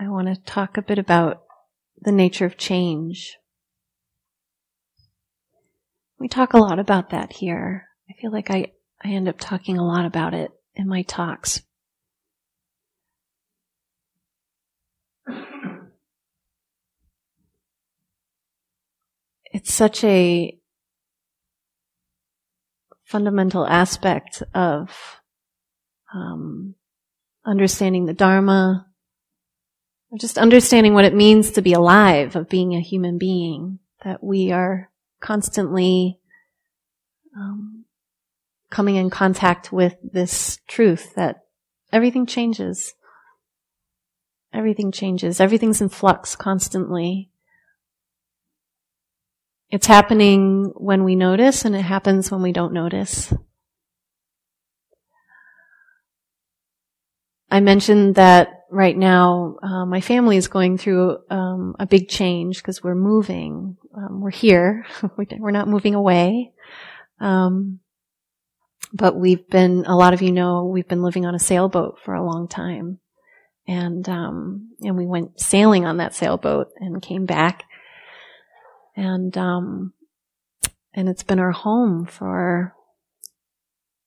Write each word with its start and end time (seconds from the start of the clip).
I 0.00 0.08
want 0.08 0.28
to 0.28 0.36
talk 0.50 0.78
a 0.78 0.82
bit 0.82 0.98
about 0.98 1.42
the 2.00 2.10
nature 2.10 2.46
of 2.46 2.56
change. 2.56 3.36
We 6.18 6.26
talk 6.26 6.54
a 6.54 6.58
lot 6.58 6.78
about 6.78 7.10
that 7.10 7.34
here. 7.34 7.86
I 8.08 8.14
feel 8.18 8.32
like 8.32 8.50
I, 8.50 8.72
I 9.04 9.08
end 9.10 9.28
up 9.28 9.36
talking 9.38 9.76
a 9.76 9.86
lot 9.86 10.06
about 10.06 10.32
it 10.32 10.52
in 10.74 10.88
my 10.88 11.02
talks. 11.02 11.60
It's 19.52 19.74
such 19.74 20.02
a 20.04 20.56
fundamental 23.04 23.66
aspect 23.66 24.42
of 24.54 25.20
um, 26.14 26.76
understanding 27.44 28.06
the 28.06 28.14
Dharma, 28.14 28.86
just 30.18 30.38
understanding 30.38 30.94
what 30.94 31.04
it 31.04 31.14
means 31.14 31.52
to 31.52 31.62
be 31.62 31.72
alive, 31.72 32.34
of 32.34 32.48
being 32.48 32.74
a 32.74 32.80
human 32.80 33.18
being, 33.18 33.78
that 34.02 34.22
we 34.22 34.50
are 34.50 34.90
constantly 35.20 36.18
um, 37.36 37.84
coming 38.70 38.96
in 38.96 39.10
contact 39.10 39.72
with 39.72 39.94
this 40.02 40.58
truth 40.66 41.14
that 41.14 41.44
everything 41.92 42.26
changes. 42.26 42.94
Everything 44.52 44.90
changes. 44.90 45.40
Everything's 45.40 45.80
in 45.80 45.88
flux 45.88 46.34
constantly. 46.34 47.30
It's 49.70 49.86
happening 49.86 50.72
when 50.76 51.04
we 51.04 51.14
notice 51.14 51.64
and 51.64 51.76
it 51.76 51.82
happens 51.82 52.30
when 52.30 52.42
we 52.42 52.50
don't 52.50 52.72
notice. 52.72 53.32
I 57.48 57.60
mentioned 57.60 58.16
that 58.16 58.59
right 58.70 58.96
now, 58.96 59.56
uh, 59.62 59.84
my 59.84 60.00
family 60.00 60.36
is 60.36 60.48
going 60.48 60.78
through 60.78 61.18
um, 61.30 61.76
a 61.78 61.86
big 61.86 62.08
change 62.08 62.58
because 62.58 62.82
we're 62.82 62.94
moving. 62.94 63.76
Um, 63.94 64.20
we're 64.20 64.30
here. 64.30 64.86
we're 65.16 65.50
not 65.50 65.68
moving 65.68 65.94
away. 65.94 66.52
Um, 67.20 67.80
but 68.92 69.16
we've 69.16 69.46
been, 69.48 69.84
a 69.86 69.96
lot 69.96 70.14
of 70.14 70.22
you 70.22 70.32
know, 70.32 70.64
we've 70.64 70.88
been 70.88 71.02
living 71.02 71.26
on 71.26 71.34
a 71.34 71.38
sailboat 71.38 71.98
for 72.04 72.14
a 72.14 72.24
long 72.24 72.48
time. 72.48 72.98
And, 73.66 74.08
um, 74.08 74.72
and 74.80 74.96
we 74.96 75.06
went 75.06 75.40
sailing 75.40 75.84
on 75.84 75.98
that 75.98 76.14
sailboat 76.14 76.68
and 76.76 77.02
came 77.02 77.26
back. 77.26 77.64
And, 78.96 79.36
um, 79.36 79.92
and 80.92 81.08
it's 81.08 81.22
been 81.22 81.38
our 81.38 81.52
home 81.52 82.06
for, 82.06 82.74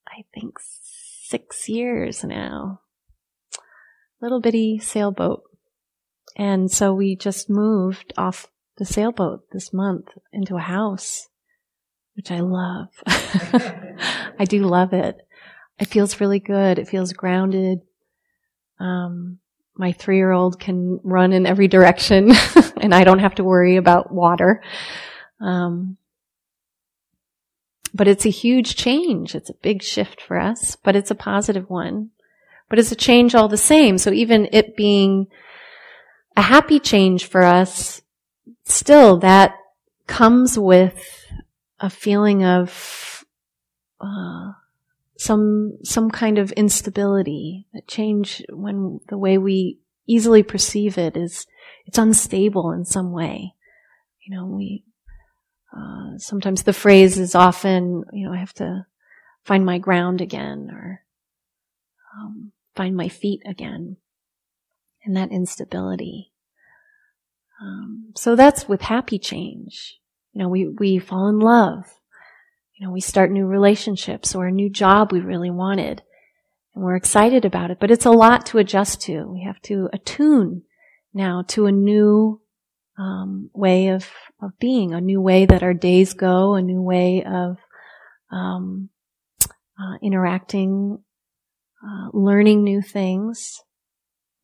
I 0.07 0.23
think, 0.33 0.57
six 0.59 1.69
years 1.69 2.23
now 2.23 2.81
little 4.23 4.39
bitty 4.39 4.79
sailboat. 4.79 5.43
And 6.37 6.71
so 6.71 6.93
we 6.93 7.17
just 7.17 7.49
moved 7.49 8.13
off 8.17 8.47
the 8.77 8.85
sailboat 8.85 9.43
this 9.51 9.73
month 9.73 10.07
into 10.31 10.55
a 10.55 10.61
house, 10.61 11.27
which 12.15 12.31
I 12.31 12.39
love. 12.39 12.87
I 13.05 14.45
do 14.47 14.63
love 14.63 14.93
it. 14.93 15.17
It 15.77 15.89
feels 15.89 16.21
really 16.21 16.39
good. 16.39 16.79
It 16.79 16.87
feels 16.87 17.11
grounded. 17.11 17.81
Um, 18.79 19.39
my 19.75 19.91
three 19.91 20.17
year 20.17 20.31
old 20.31 20.57
can 20.57 20.99
run 21.03 21.33
in 21.33 21.45
every 21.45 21.67
direction 21.67 22.31
and 22.77 22.95
I 22.95 23.03
don't 23.03 23.19
have 23.19 23.35
to 23.35 23.43
worry 23.43 23.75
about 23.75 24.11
water. 24.11 24.63
Um, 25.41 25.97
but 27.93 28.07
it's 28.07 28.25
a 28.25 28.29
huge 28.29 28.77
change. 28.77 29.35
It's 29.35 29.49
a 29.49 29.55
big 29.61 29.83
shift 29.83 30.21
for 30.21 30.39
us, 30.39 30.77
but 30.77 30.95
it's 30.95 31.11
a 31.11 31.15
positive 31.15 31.69
one 31.69 32.11
but 32.73 32.79
it's 32.79 32.91
a 32.91 32.95
change 32.95 33.35
all 33.35 33.47
the 33.47 33.55
same. 33.55 33.99
So 33.99 34.11
even 34.11 34.49
it 34.51 34.75
being 34.75 35.27
a 36.35 36.41
happy 36.41 36.79
change 36.79 37.25
for 37.27 37.43
us, 37.43 38.01
still 38.65 39.19
that 39.19 39.53
comes 40.07 40.57
with 40.57 41.27
a 41.79 41.91
feeling 41.91 42.43
of 42.43 43.23
uh, 44.01 44.53
some 45.19 45.77
some 45.83 46.09
kind 46.09 46.39
of 46.39 46.51
instability. 46.53 47.67
That 47.75 47.87
change 47.87 48.43
when 48.49 49.01
the 49.07 49.19
way 49.19 49.37
we 49.37 49.77
easily 50.07 50.41
perceive 50.41 50.97
it 50.97 51.15
is 51.15 51.45
it's 51.85 51.99
unstable 51.99 52.71
in 52.71 52.85
some 52.85 53.11
way. 53.11 53.53
You 54.25 54.35
know, 54.35 54.47
we 54.47 54.83
uh, 55.77 56.17
sometimes 56.17 56.63
the 56.63 56.73
phrase 56.73 57.19
is 57.19 57.35
often, 57.35 58.03
you 58.11 58.25
know, 58.25 58.33
I 58.33 58.39
have 58.39 58.55
to 58.55 58.87
find 59.43 59.63
my 59.63 59.77
ground 59.77 60.21
again, 60.21 60.71
or 60.73 61.03
um, 62.17 62.52
find 62.75 62.95
my 62.95 63.09
feet 63.09 63.41
again 63.45 63.97
and 65.03 65.15
that 65.15 65.31
instability. 65.31 66.31
Um, 67.61 68.11
so 68.15 68.35
that's 68.35 68.67
with 68.67 68.81
happy 68.81 69.19
change. 69.19 69.99
You 70.33 70.41
know, 70.41 70.49
we, 70.49 70.67
we 70.67 70.99
fall 70.99 71.27
in 71.27 71.39
love. 71.39 71.85
You 72.75 72.87
know, 72.87 72.91
we 72.91 73.01
start 73.01 73.31
new 73.31 73.45
relationships 73.45 74.35
or 74.35 74.47
a 74.47 74.51
new 74.51 74.69
job 74.69 75.11
we 75.11 75.19
really 75.19 75.51
wanted 75.51 76.01
and 76.75 76.83
we're 76.83 76.95
excited 76.95 77.45
about 77.45 77.71
it, 77.71 77.79
but 77.79 77.91
it's 77.91 78.05
a 78.05 78.11
lot 78.11 78.45
to 78.47 78.57
adjust 78.57 79.01
to. 79.03 79.25
We 79.31 79.43
have 79.43 79.61
to 79.63 79.89
attune 79.93 80.63
now 81.13 81.43
to 81.49 81.67
a 81.67 81.71
new 81.71 82.41
um, 82.97 83.49
way 83.53 83.89
of 83.89 84.09
of 84.41 84.57
being, 84.59 84.93
a 84.93 85.01
new 85.01 85.21
way 85.21 85.45
that 85.45 85.63
our 85.63 85.73
days 85.73 86.13
go, 86.13 86.55
a 86.55 86.61
new 86.61 86.81
way 86.81 87.23
of 87.23 87.57
um, 88.31 88.89
uh, 89.79 89.97
interacting 90.01 91.03
uh, 91.83 92.09
learning 92.13 92.63
new 92.63 92.81
things. 92.81 93.61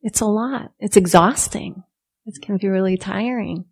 It's 0.02 0.20
a 0.20 0.26
lot. 0.26 0.72
It's 0.78 0.96
exhausting. 0.96 1.84
It 2.26 2.40
can 2.42 2.56
be 2.56 2.68
really 2.68 2.96
tiring. 2.96 3.66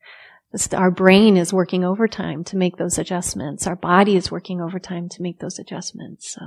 Our 0.73 0.91
brain 0.91 1.37
is 1.37 1.53
working 1.53 1.85
overtime 1.85 2.45
to 2.45 2.57
make 2.57 2.77
those 2.77 2.99
adjustments. 2.99 3.67
Our 3.67 3.77
body 3.77 4.17
is 4.17 4.31
working 4.31 4.61
overtime 4.61 5.09
to 5.11 5.23
make 5.23 5.41
those 5.41 5.59
adjustments. 5.59 6.33
So 6.33 6.41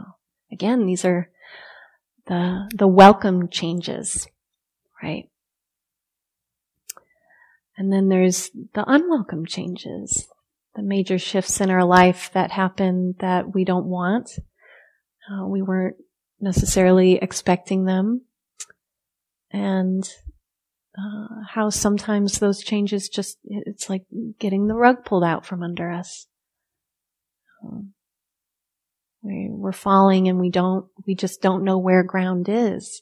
again, 0.51 0.85
these 0.85 1.05
are 1.05 1.29
the, 2.25 2.69
the 2.75 2.87
welcome 2.87 3.49
changes, 3.49 4.27
right? 5.01 5.29
And 7.77 7.93
then 7.93 8.09
there's 8.09 8.49
the 8.73 8.83
unwelcome 8.85 9.45
changes, 9.45 10.27
the 10.75 10.83
major 10.83 11.19
shifts 11.19 11.61
in 11.61 11.69
our 11.69 11.85
life 11.85 12.31
that 12.33 12.51
happen 12.51 13.15
that 13.19 13.53
we 13.53 13.65
don't 13.65 13.85
want. 13.85 14.31
Uh, 15.31 15.45
we 15.47 15.61
weren't 15.61 15.95
necessarily 16.41 17.15
expecting 17.15 17.85
them. 17.85 18.21
And 19.51 20.07
uh, 20.97 21.43
how 21.47 21.69
sometimes 21.69 22.39
those 22.39 22.61
changes 22.61 23.07
just 23.07 23.37
it's 23.45 23.89
like 23.89 24.03
getting 24.39 24.67
the 24.67 24.75
rug 24.75 25.05
pulled 25.05 25.23
out 25.23 25.45
from 25.45 25.63
under 25.63 25.89
us. 25.89 26.27
Um, 27.63 27.93
we, 29.21 29.47
we're 29.49 29.71
falling 29.71 30.27
and 30.27 30.39
we 30.39 30.49
don't 30.49 30.87
we 31.05 31.15
just 31.15 31.41
don't 31.41 31.63
know 31.63 31.77
where 31.77 32.03
ground 32.03 32.47
is 32.49 33.01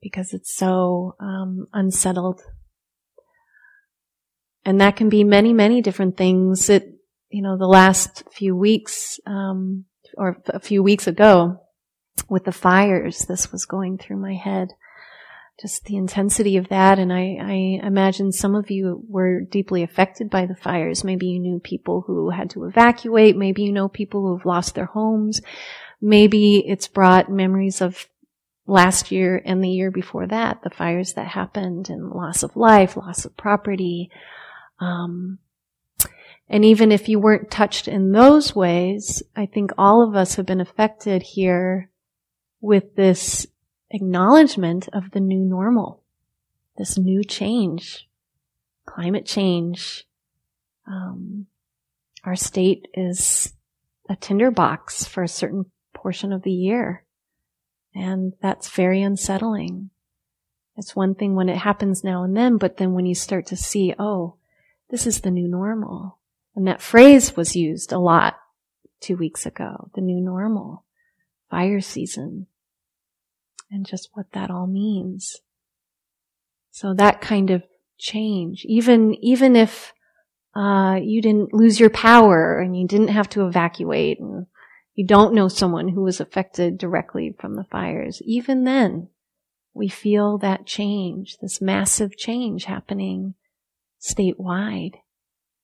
because 0.00 0.32
it's 0.32 0.54
so 0.54 1.14
um, 1.20 1.66
unsettled. 1.72 2.40
And 4.64 4.80
that 4.80 4.96
can 4.96 5.08
be 5.08 5.24
many 5.24 5.52
many 5.52 5.82
different 5.82 6.16
things 6.16 6.66
that 6.66 6.84
you 7.30 7.42
know 7.42 7.56
the 7.56 7.66
last 7.66 8.24
few 8.32 8.56
weeks 8.56 9.20
um, 9.26 9.84
or 10.16 10.38
a 10.48 10.58
few 10.60 10.82
weeks 10.82 11.06
ago 11.06 11.60
with 12.28 12.44
the 12.44 12.52
fires, 12.52 13.26
this 13.26 13.52
was 13.52 13.64
going 13.66 13.98
through 13.98 14.16
my 14.16 14.34
head. 14.34 14.72
Just 15.60 15.84
the 15.84 15.96
intensity 15.96 16.56
of 16.56 16.68
that. 16.68 16.98
And 16.98 17.12
I, 17.12 17.36
I 17.40 17.86
imagine 17.86 18.32
some 18.32 18.54
of 18.54 18.70
you 18.70 19.04
were 19.08 19.40
deeply 19.40 19.82
affected 19.82 20.30
by 20.30 20.46
the 20.46 20.54
fires. 20.54 21.04
Maybe 21.04 21.26
you 21.26 21.38
knew 21.38 21.60
people 21.60 22.02
who 22.06 22.30
had 22.30 22.48
to 22.50 22.64
evacuate. 22.64 23.36
Maybe 23.36 23.64
you 23.64 23.72
know 23.72 23.88
people 23.88 24.22
who 24.22 24.36
have 24.38 24.46
lost 24.46 24.74
their 24.74 24.86
homes. 24.86 25.42
Maybe 26.00 26.64
it's 26.66 26.88
brought 26.88 27.30
memories 27.30 27.82
of 27.82 28.08
last 28.66 29.10
year 29.10 29.42
and 29.44 29.62
the 29.62 29.68
year 29.68 29.90
before 29.90 30.26
that, 30.28 30.62
the 30.62 30.70
fires 30.70 31.14
that 31.14 31.26
happened 31.26 31.90
and 31.90 32.10
loss 32.10 32.42
of 32.42 32.56
life, 32.56 32.96
loss 32.96 33.24
of 33.24 33.36
property. 33.36 34.10
Um, 34.78 35.40
and 36.48 36.64
even 36.64 36.90
if 36.90 37.08
you 37.08 37.18
weren't 37.18 37.50
touched 37.50 37.86
in 37.86 38.12
those 38.12 38.56
ways, 38.56 39.22
I 39.36 39.46
think 39.46 39.72
all 39.76 40.06
of 40.06 40.16
us 40.16 40.36
have 40.36 40.46
been 40.46 40.60
affected 40.60 41.22
here 41.22 41.90
with 42.60 42.94
this 42.94 43.46
acknowledgement 43.90 44.88
of 44.92 45.10
the 45.10 45.20
new 45.20 45.40
normal, 45.40 46.02
this 46.76 46.98
new 46.98 47.24
change, 47.24 48.08
climate 48.86 49.26
change. 49.26 50.06
Um, 50.86 51.46
our 52.24 52.36
state 52.36 52.88
is 52.94 53.54
a 54.08 54.16
tinderbox 54.16 55.04
for 55.04 55.22
a 55.22 55.28
certain 55.28 55.66
portion 55.94 56.32
of 56.32 56.42
the 56.42 56.52
year. 56.52 57.04
And 57.94 58.34
that's 58.40 58.68
very 58.70 59.02
unsettling. 59.02 59.90
It's 60.76 60.96
one 60.96 61.14
thing 61.14 61.34
when 61.34 61.48
it 61.48 61.58
happens 61.58 62.04
now 62.04 62.22
and 62.22 62.36
then, 62.36 62.56
but 62.56 62.76
then 62.76 62.92
when 62.92 63.06
you 63.06 63.14
start 63.14 63.46
to 63.46 63.56
see, 63.56 63.94
oh, 63.98 64.36
this 64.90 65.06
is 65.06 65.20
the 65.20 65.30
new 65.30 65.48
normal. 65.48 66.18
And 66.54 66.66
that 66.66 66.82
phrase 66.82 67.36
was 67.36 67.56
used 67.56 67.92
a 67.92 67.98
lot 67.98 68.36
two 69.00 69.16
weeks 69.16 69.46
ago, 69.46 69.90
the 69.94 70.00
new 70.00 70.20
normal, 70.20 70.84
fire 71.50 71.80
season, 71.80 72.46
and 73.70 73.86
just 73.86 74.08
what 74.14 74.32
that 74.32 74.50
all 74.50 74.66
means. 74.66 75.36
So 76.70 76.94
that 76.94 77.20
kind 77.20 77.50
of 77.50 77.62
change, 77.98 78.64
even, 78.64 79.14
even 79.16 79.56
if, 79.56 79.92
uh, 80.54 80.98
you 81.02 81.20
didn't 81.22 81.52
lose 81.52 81.78
your 81.78 81.90
power 81.90 82.58
and 82.58 82.76
you 82.76 82.86
didn't 82.86 83.08
have 83.08 83.28
to 83.30 83.46
evacuate 83.46 84.18
and 84.20 84.46
you 84.94 85.06
don't 85.06 85.34
know 85.34 85.48
someone 85.48 85.88
who 85.88 86.02
was 86.02 86.20
affected 86.20 86.78
directly 86.78 87.34
from 87.38 87.54
the 87.56 87.64
fires, 87.64 88.20
even 88.24 88.64
then, 88.64 89.08
we 89.72 89.88
feel 89.88 90.38
that 90.38 90.66
change, 90.66 91.38
this 91.40 91.60
massive 91.60 92.16
change 92.16 92.64
happening 92.64 93.34
statewide 94.00 94.94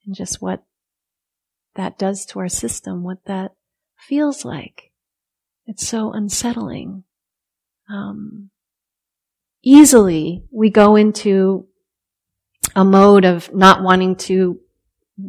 and 0.04 0.14
just 0.14 0.40
what 0.40 0.62
that 1.74 1.98
does 1.98 2.24
to 2.26 2.38
our 2.38 2.48
system, 2.48 3.02
what 3.02 3.24
that 3.26 3.52
feels 3.98 4.44
like. 4.44 4.92
It's 5.66 5.86
so 5.86 6.12
unsettling. 6.12 7.04
Um, 7.90 8.50
easily 9.62 10.44
we 10.50 10.70
go 10.70 10.96
into 10.96 11.66
a 12.74 12.84
mode 12.84 13.24
of 13.24 13.52
not 13.54 13.82
wanting 13.82 14.16
to 14.16 14.60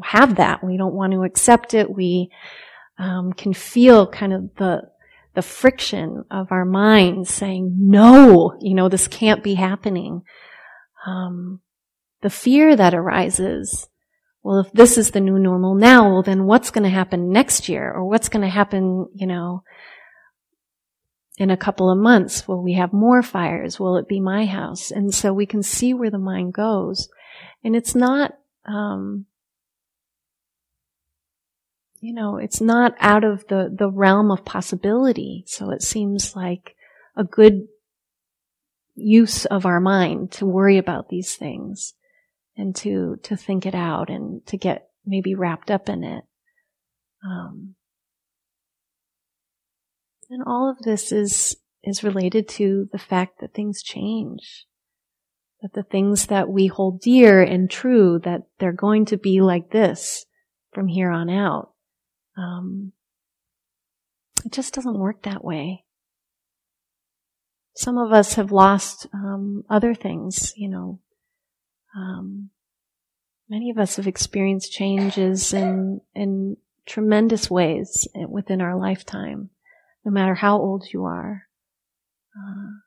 have 0.03 0.35
that. 0.35 0.63
We 0.63 0.77
don't 0.77 0.93
want 0.93 1.13
to 1.13 1.23
accept 1.23 1.73
it. 1.73 1.89
We 1.89 2.29
um, 2.97 3.33
can 3.33 3.53
feel 3.53 4.07
kind 4.07 4.33
of 4.33 4.55
the 4.55 4.81
the 5.33 5.41
friction 5.43 6.25
of 6.31 6.51
our 6.51 6.65
minds 6.65 7.31
saying, 7.31 7.75
"No, 7.77 8.57
you 8.59 8.73
know, 8.73 8.89
this 8.89 9.07
can't 9.07 9.43
be 9.43 9.53
happening." 9.53 10.23
Um, 11.05 11.61
the 12.21 12.29
fear 12.29 12.75
that 12.75 12.95
arises 12.95 13.87
well, 14.47 14.59
if 14.59 14.71
this 14.71 14.97
is 14.97 15.11
the 15.11 15.19
new 15.19 15.37
normal 15.37 15.75
now, 15.75 16.09
well, 16.09 16.23
then 16.23 16.45
what's 16.45 16.71
going 16.71 16.85
to 16.85 16.89
happen 16.89 17.33
next 17.33 17.67
year? 17.67 17.91
Or 17.91 18.05
what's 18.05 18.29
going 18.29 18.43
to 18.43 18.47
happen, 18.47 19.09
you 19.13 19.27
know, 19.27 19.63
in 21.37 21.51
a 21.51 21.57
couple 21.57 21.89
of 21.89 21.97
months? 21.97 22.47
Will 22.47 22.61
we 22.61 22.73
have 22.73 22.91
more 22.91 23.21
fires? 23.21 23.79
Will 23.79 23.95
it 23.97 24.07
be 24.07 24.19
my 24.19 24.45
house? 24.45 24.91
And 24.91 25.13
so 25.13 25.31
we 25.31 25.45
can 25.45 25.63
see 25.63 25.93
where 25.93 26.09
the 26.09 26.17
mind 26.17 26.53
goes. 26.53 27.09
And 27.63 27.75
it's 27.75 27.93
not, 27.93 28.33
um, 28.65 29.25
you 31.99 32.13
know, 32.13 32.37
it's 32.37 32.59
not 32.59 32.95
out 32.99 33.23
of 33.23 33.45
the, 33.47 33.73
the 33.73 33.89
realm 33.89 34.31
of 34.31 34.45
possibility. 34.45 35.43
So 35.47 35.71
it 35.71 35.83
seems 35.83 36.35
like 36.35 36.75
a 37.15 37.23
good 37.23 37.67
use 38.95 39.45
of 39.45 39.65
our 39.65 39.79
mind 39.79 40.31
to 40.31 40.45
worry 40.45 40.79
about 40.79 41.09
these 41.09 41.35
things 41.35 41.93
and 42.55 42.75
to, 42.77 43.17
to 43.23 43.35
think 43.37 43.65
it 43.65 43.75
out 43.75 44.09
and 44.09 44.45
to 44.47 44.57
get 44.57 44.89
maybe 45.05 45.35
wrapped 45.35 45.69
up 45.69 45.87
in 45.87 46.03
it. 46.03 46.23
Um, 47.23 47.75
and 50.29 50.43
all 50.45 50.69
of 50.69 50.79
this 50.79 51.11
is, 51.11 51.55
is 51.83 52.03
related 52.03 52.47
to 52.49 52.89
the 52.91 52.97
fact 52.97 53.39
that 53.39 53.53
things 53.53 53.81
change. 53.81 54.65
That 55.61 55.73
the 55.73 55.83
things 55.83 56.27
that 56.27 56.49
we 56.49 56.67
hold 56.67 57.01
dear 57.01 57.41
and 57.41 57.69
true, 57.69 58.19
that 58.23 58.43
they're 58.59 58.71
going 58.71 59.05
to 59.05 59.17
be 59.17 59.41
like 59.41 59.71
this 59.71 60.25
from 60.71 60.87
here 60.87 61.09
on 61.09 61.29
out. 61.29 61.71
Um, 62.37 62.91
it 64.45 64.51
just 64.51 64.73
doesn't 64.73 64.99
work 64.99 65.23
that 65.23 65.43
way. 65.43 65.83
Some 67.75 67.97
of 67.97 68.11
us 68.11 68.35
have 68.35 68.51
lost 68.51 69.07
um, 69.13 69.63
other 69.69 69.93
things, 69.93 70.53
you 70.55 70.69
know, 70.69 70.99
um, 71.95 72.49
many 73.49 73.69
of 73.69 73.77
us 73.77 73.95
have 73.95 74.07
experienced 74.07 74.71
changes 74.71 75.53
in, 75.53 76.01
in 76.13 76.57
tremendous 76.85 77.49
ways 77.49 78.07
within 78.29 78.61
our 78.61 78.77
lifetime, 78.77 79.49
no 80.07 80.13
matter 80.13 80.35
how 80.35 80.57
old 80.57 80.85
you 80.93 81.03
are. 81.03 81.43
Uh, 82.33 82.79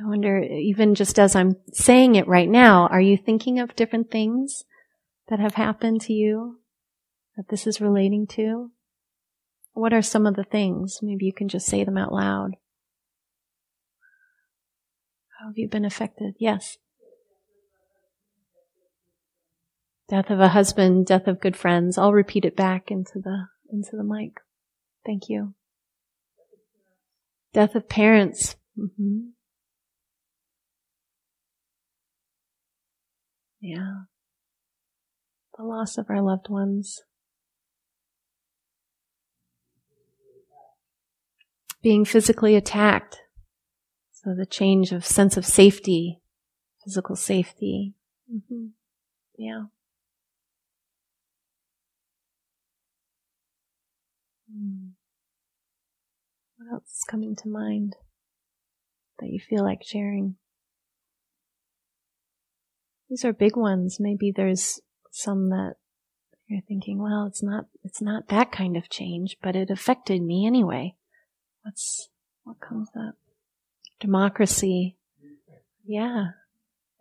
I 0.00 0.08
wonder, 0.08 0.40
even 0.40 0.94
just 0.94 1.18
as 1.18 1.36
I'm 1.36 1.56
saying 1.74 2.14
it 2.14 2.26
right 2.26 2.48
now, 2.48 2.86
are 2.86 3.02
you 3.02 3.18
thinking 3.18 3.60
of 3.60 3.76
different 3.76 4.10
things 4.10 4.64
that 5.28 5.38
have 5.38 5.56
happened 5.56 6.00
to 6.02 6.14
you 6.14 6.60
that 7.36 7.48
this 7.50 7.66
is 7.66 7.82
relating 7.82 8.26
to? 8.28 8.70
What 9.74 9.92
are 9.92 10.00
some 10.00 10.26
of 10.26 10.36
the 10.36 10.44
things? 10.44 11.00
Maybe 11.02 11.26
you 11.26 11.34
can 11.34 11.48
just 11.48 11.66
say 11.66 11.84
them 11.84 11.98
out 11.98 12.14
loud. 12.14 12.52
How 15.38 15.48
have 15.48 15.58
you 15.58 15.68
been 15.68 15.84
affected? 15.84 16.32
Yes. 16.38 16.78
Death 20.08 20.30
of 20.30 20.40
a 20.40 20.48
husband, 20.48 21.04
death 21.04 21.26
of 21.26 21.40
good 21.40 21.58
friends. 21.58 21.98
I'll 21.98 22.14
repeat 22.14 22.46
it 22.46 22.56
back 22.56 22.90
into 22.90 23.18
the, 23.18 23.48
into 23.70 23.96
the 23.96 24.04
mic. 24.04 24.40
Thank 25.06 25.28
you. 25.28 25.54
Death 27.54 27.76
of 27.76 27.88
parents. 27.88 28.56
Mm-hmm. 28.76 29.28
Yeah. 33.60 33.92
The 35.56 35.64
loss 35.64 35.96
of 35.96 36.06
our 36.10 36.20
loved 36.20 36.48
ones. 36.48 37.02
Being 41.82 42.04
physically 42.04 42.56
attacked. 42.56 43.20
So 44.12 44.34
the 44.34 44.44
change 44.44 44.90
of 44.90 45.06
sense 45.06 45.36
of 45.36 45.46
safety, 45.46 46.20
physical 46.84 47.14
safety. 47.14 47.94
Mm-hmm. 48.30 48.66
Yeah. 49.38 49.66
Hmm. 54.52 54.95
What 56.56 56.72
else 56.72 56.88
is 56.90 57.04
coming 57.06 57.36
to 57.36 57.48
mind 57.48 57.96
that 59.18 59.28
you 59.28 59.38
feel 59.38 59.62
like 59.62 59.82
sharing? 59.84 60.36
These 63.08 63.24
are 63.24 63.32
big 63.32 63.56
ones. 63.56 63.98
Maybe 64.00 64.32
there's 64.34 64.80
some 65.10 65.50
that 65.50 65.74
you're 66.48 66.62
thinking, 66.66 67.00
well, 67.02 67.26
it's 67.26 67.42
not, 67.42 67.66
it's 67.84 68.00
not 68.00 68.28
that 68.28 68.52
kind 68.52 68.76
of 68.76 68.88
change, 68.88 69.36
but 69.42 69.54
it 69.54 69.70
affected 69.70 70.22
me 70.22 70.46
anyway. 70.46 70.94
What's, 71.62 72.08
what 72.44 72.60
comes 72.60 72.88
up? 72.96 73.16
Democracy. 74.00 74.96
Yeah. 75.84 76.28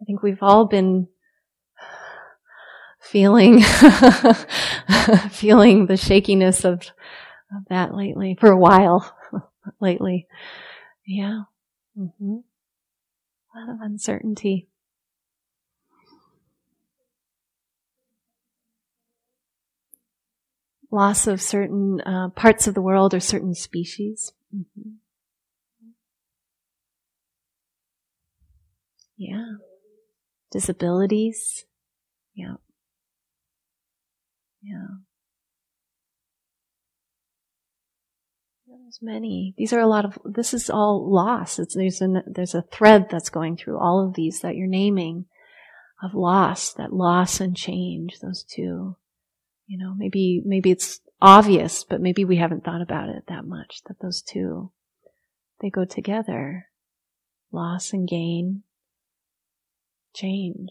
I 0.02 0.06
think 0.06 0.22
we've 0.22 0.44
all 0.44 0.66
been 0.66 1.08
feeling, 3.00 3.62
feeling 5.30 5.86
the 5.86 5.98
shakiness 5.98 6.66
of 6.66 6.92
of 7.56 7.64
that 7.70 7.94
lately, 7.94 8.36
for 8.40 8.52
a 8.52 8.58
while 8.58 9.16
lately. 9.80 10.28
Yeah. 11.06 11.44
Mm-hmm. 11.98 12.38
A 13.56 13.60
lot 13.60 13.70
of 13.70 13.82
uncertainty. 13.82 14.68
Loss 20.92 21.28
of 21.28 21.42
certain 21.42 22.02
uh, 22.02 22.30
parts 22.30 22.68
of 22.68 22.74
the 22.74 22.82
world 22.82 23.14
or 23.14 23.20
certain 23.20 23.56
species. 23.56 24.32
Mm-hmm. 24.56 24.92
Yeah. 29.18 29.56
Disabilities. 30.52 31.66
Yeah. 32.34 32.56
Yeah. 34.62 34.88
There's 38.86 39.00
many. 39.02 39.56
These 39.58 39.74
are 39.74 39.80
a 39.80 39.88
lot 39.88 40.06
of. 40.06 40.20
This 40.24 40.54
is 40.54 40.70
all 40.70 41.12
loss. 41.12 41.58
It's, 41.58 41.74
there's 41.74 42.04
a 42.04 42.22
there's 42.28 42.54
a 42.54 42.62
thread 42.62 43.08
that's 43.10 43.30
going 43.32 43.58
through 43.58 43.80
all 43.80 44.06
of 44.06 44.14
these 44.14 44.42
that 44.42 44.56
you're 44.56 44.68
naming, 44.68 45.26
of 46.04 46.14
loss. 46.14 46.72
That 46.74 46.94
loss 46.94 47.42
and 47.42 47.58
change. 47.58 48.20
Those 48.20 48.44
two. 48.44 48.96
You 49.66 49.80
know, 49.80 49.96
maybe 49.98 50.44
maybe 50.46 50.70
it's 50.70 51.00
obvious, 51.20 51.84
but 51.84 52.00
maybe 52.00 52.26
we 52.26 52.36
haven't 52.36 52.64
thought 52.64 52.84
about 52.84 53.10
it 53.10 53.24
that 53.28 53.46
much. 53.46 53.82
That 53.88 53.98
those 54.02 54.22
two, 54.22 54.72
they 55.62 55.72
go 55.72 55.86
together. 55.86 56.68
Loss 57.52 57.92
and 57.92 58.08
gain. 58.08 58.62
Change. 60.14 60.70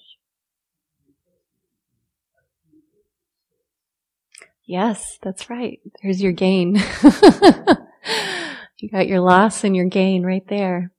Yes, 4.65 5.19
that's 5.21 5.51
right. 5.51 5.81
There's 6.01 6.23
your 6.23 6.31
gain. 6.31 6.81
you 8.79 8.91
got 8.91 9.09
your 9.09 9.21
loss 9.21 9.65
and 9.65 9.75
your 9.75 9.87
gain 9.87 10.23
right 10.23 10.47
there. 10.49 10.93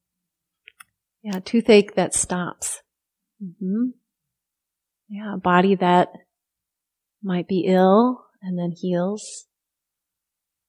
Yeah, 1.24 1.40
toothache 1.40 1.96
that 1.96 2.14
stops. 2.14 2.82
Mm-hmm. 3.44 3.90
Yeah, 5.10 5.36
body 5.42 5.76
that 5.76 6.10
might 7.24 7.48
be 7.48 7.66
ill 7.68 8.26
and 8.42 8.58
then 8.58 8.72
heals. 8.72 9.46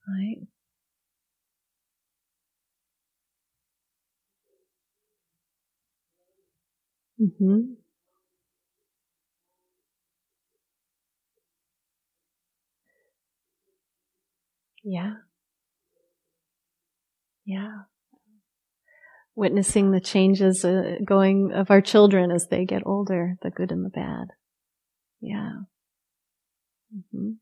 Right? 0.08 0.46
Mm-hmm. 7.20 7.74
Yeah. 14.84 15.14
Yeah. 17.46 17.84
witnessing 19.36 19.90
the 19.90 20.00
changes 20.00 20.64
uh, 20.64 20.96
going 21.04 21.52
of 21.52 21.70
our 21.70 21.82
children 21.82 22.30
as 22.32 22.48
they 22.48 22.64
get 22.64 22.82
older, 22.86 23.36
the 23.42 23.50
good 23.50 23.70
and 23.70 23.84
the 23.84 23.90
bad. 23.90 24.28
Yeah. 25.20 25.52
Mm-hmm. 26.96 27.32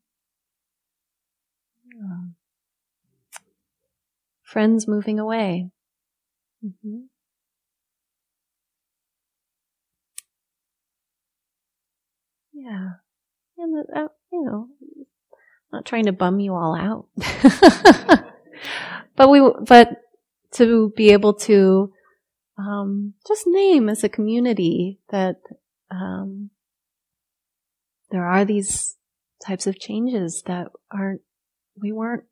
yeah. 1.94 2.16
Friends 4.42 4.88
moving 4.88 5.18
away. 5.18 5.70
Mm-hmm. 6.64 7.02
Yeah. 12.52 12.88
And, 13.58 13.86
uh, 13.94 14.08
you 14.32 14.44
know, 14.44 14.68
not 15.72 15.84
trying 15.84 16.06
to 16.06 16.12
bum 16.12 16.40
you 16.40 16.54
all 16.54 16.74
out. 16.74 18.20
but 19.16 19.28
we, 19.28 19.40
but 19.66 20.00
to 20.52 20.92
be 20.96 21.10
able 21.10 21.34
to, 21.34 21.92
um, 22.58 23.14
just 23.26 23.44
name 23.46 23.88
as 23.88 24.04
a 24.04 24.08
community 24.08 25.00
that, 25.10 25.36
um, 25.90 26.50
there 28.10 28.24
are 28.24 28.44
these 28.44 28.96
types 29.44 29.66
of 29.66 29.78
changes 29.78 30.42
that 30.46 30.68
aren't, 30.90 31.22
we 31.80 31.92
weren't 31.92 32.24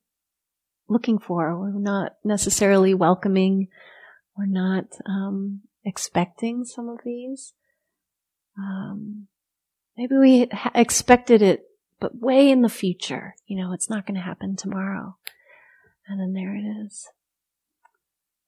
looking 0.89 1.19
for. 1.19 1.59
We're 1.59 1.73
not 1.73 2.13
necessarily 2.25 2.95
welcoming. 2.95 3.69
We're 4.37 4.47
not, 4.47 4.85
um, 5.07 5.63
expecting 5.85 6.65
some 6.65 6.89
of 6.89 6.99
these. 7.05 7.55
Um, 8.57 9.27
maybe 9.97 10.17
we 10.17 10.49
expected 10.75 11.43
it 11.43 11.65
but 12.03 12.21
way 12.21 12.51
in 12.51 12.63
the 12.63 12.69
future. 12.69 13.37
You 13.47 13.57
know, 13.57 13.73
it's 13.73 13.89
not 13.89 14.07
going 14.07 14.17
to 14.17 14.21
happen 14.21 14.57
tomorrow. 14.57 15.17
And 16.13 16.21
then 16.21 16.35
there 16.35 16.55
it 16.55 16.85
is. 16.85 17.09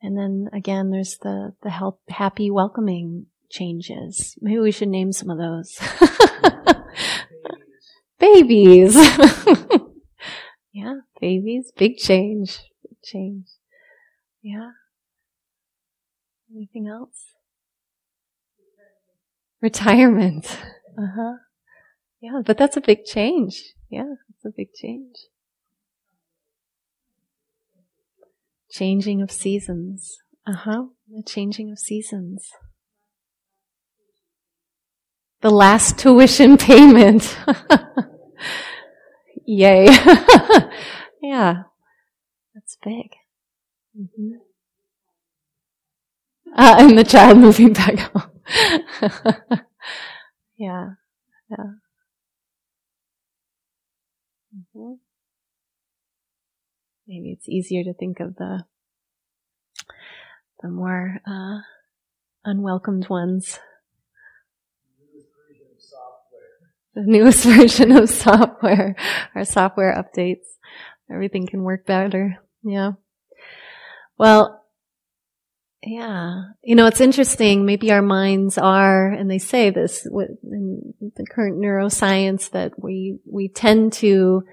And 0.03 0.19
then 0.19 0.51
again, 0.53 0.91
there's 0.91 1.17
the, 1.23 1.55
the 1.63 1.71
help, 1.71 1.99
happy 2.11 2.51
welcoming 2.51 3.29
changes. 3.51 4.37
Maybe 4.43 4.59
we 4.59 4.71
should 4.71 4.89
name 4.89 5.13
some 5.13 5.31
of 5.31 5.39
those. 5.39 5.79
babies. 8.21 8.95
yeah, 10.75 10.97
babies. 11.19 11.73
Big 11.75 11.97
change. 11.97 12.59
Big 12.83 13.01
change. 13.03 13.47
Yeah. 14.43 14.73
Anything 16.55 16.87
else? 16.87 17.33
Retirement. 19.63 20.59
Uh 20.97 21.11
huh. 21.13 21.33
Yeah, 22.21 22.43
but 22.47 22.57
that's 22.57 22.77
a 22.77 22.81
big 22.81 23.05
change. 23.05 23.75
Yeah, 23.91 24.15
it's 24.31 24.45
a 24.45 24.51
big 24.57 24.69
change. 24.81 25.17
Changing 28.75 29.23
of 29.23 29.31
seasons. 29.31 30.19
Uh 30.45 30.57
huh. 30.57 30.83
The 31.09 31.23
changing 31.23 31.71
of 31.71 31.79
seasons. 31.79 32.51
The 35.43 35.51
last 35.51 35.97
tuition 35.97 36.57
payment. 36.59 37.39
Yay. 39.47 39.85
yeah. 41.23 41.63
That's 42.53 42.77
big. 42.83 43.15
Mm-hmm. 43.97 44.39
Uh, 46.57 46.75
and 46.81 46.99
the 46.99 47.05
child 47.05 47.39
moving 47.39 47.73
back 47.73 48.01
home. 48.01 48.31
yeah. 50.57 50.95
Yeah. 51.49 51.75
Mm-hmm. 54.53 54.95
Maybe 57.07 57.33
it's 57.33 57.49
easier 57.49 57.85
to 57.85 57.95
think 57.95 58.21
of 58.21 58.37
the 58.37 58.65
the 60.63 60.69
more 60.69 61.21
uh, 61.27 61.61
unwelcomed 62.45 63.09
ones. 63.09 63.59
The 66.97 67.03
newest 67.03 67.45
version 67.45 67.91
of 67.91 68.09
software, 68.09 68.95
our 69.35 69.45
software 69.45 69.93
updates. 70.01 70.45
Everything 71.11 71.45
can 71.45 71.65
work 71.65 71.87
better. 71.87 72.39
Yeah. 72.63 72.93
Well, 74.17 74.65
yeah. 75.83 76.43
You 76.63 76.77
know, 76.77 76.87
it's 76.87 77.01
interesting. 77.01 77.67
Maybe 77.67 77.91
our 77.91 78.01
minds 78.01 78.59
are, 78.59 79.11
and 79.11 79.29
they 79.29 79.39
say 79.39 79.71
this 79.71 80.07
in 80.07 80.95
the 81.17 81.27
current 81.27 81.59
neuroscience 81.59 82.51
that 82.51 82.81
we, 82.81 83.19
we 83.31 83.49
tend 83.49 83.93
to 83.95 84.45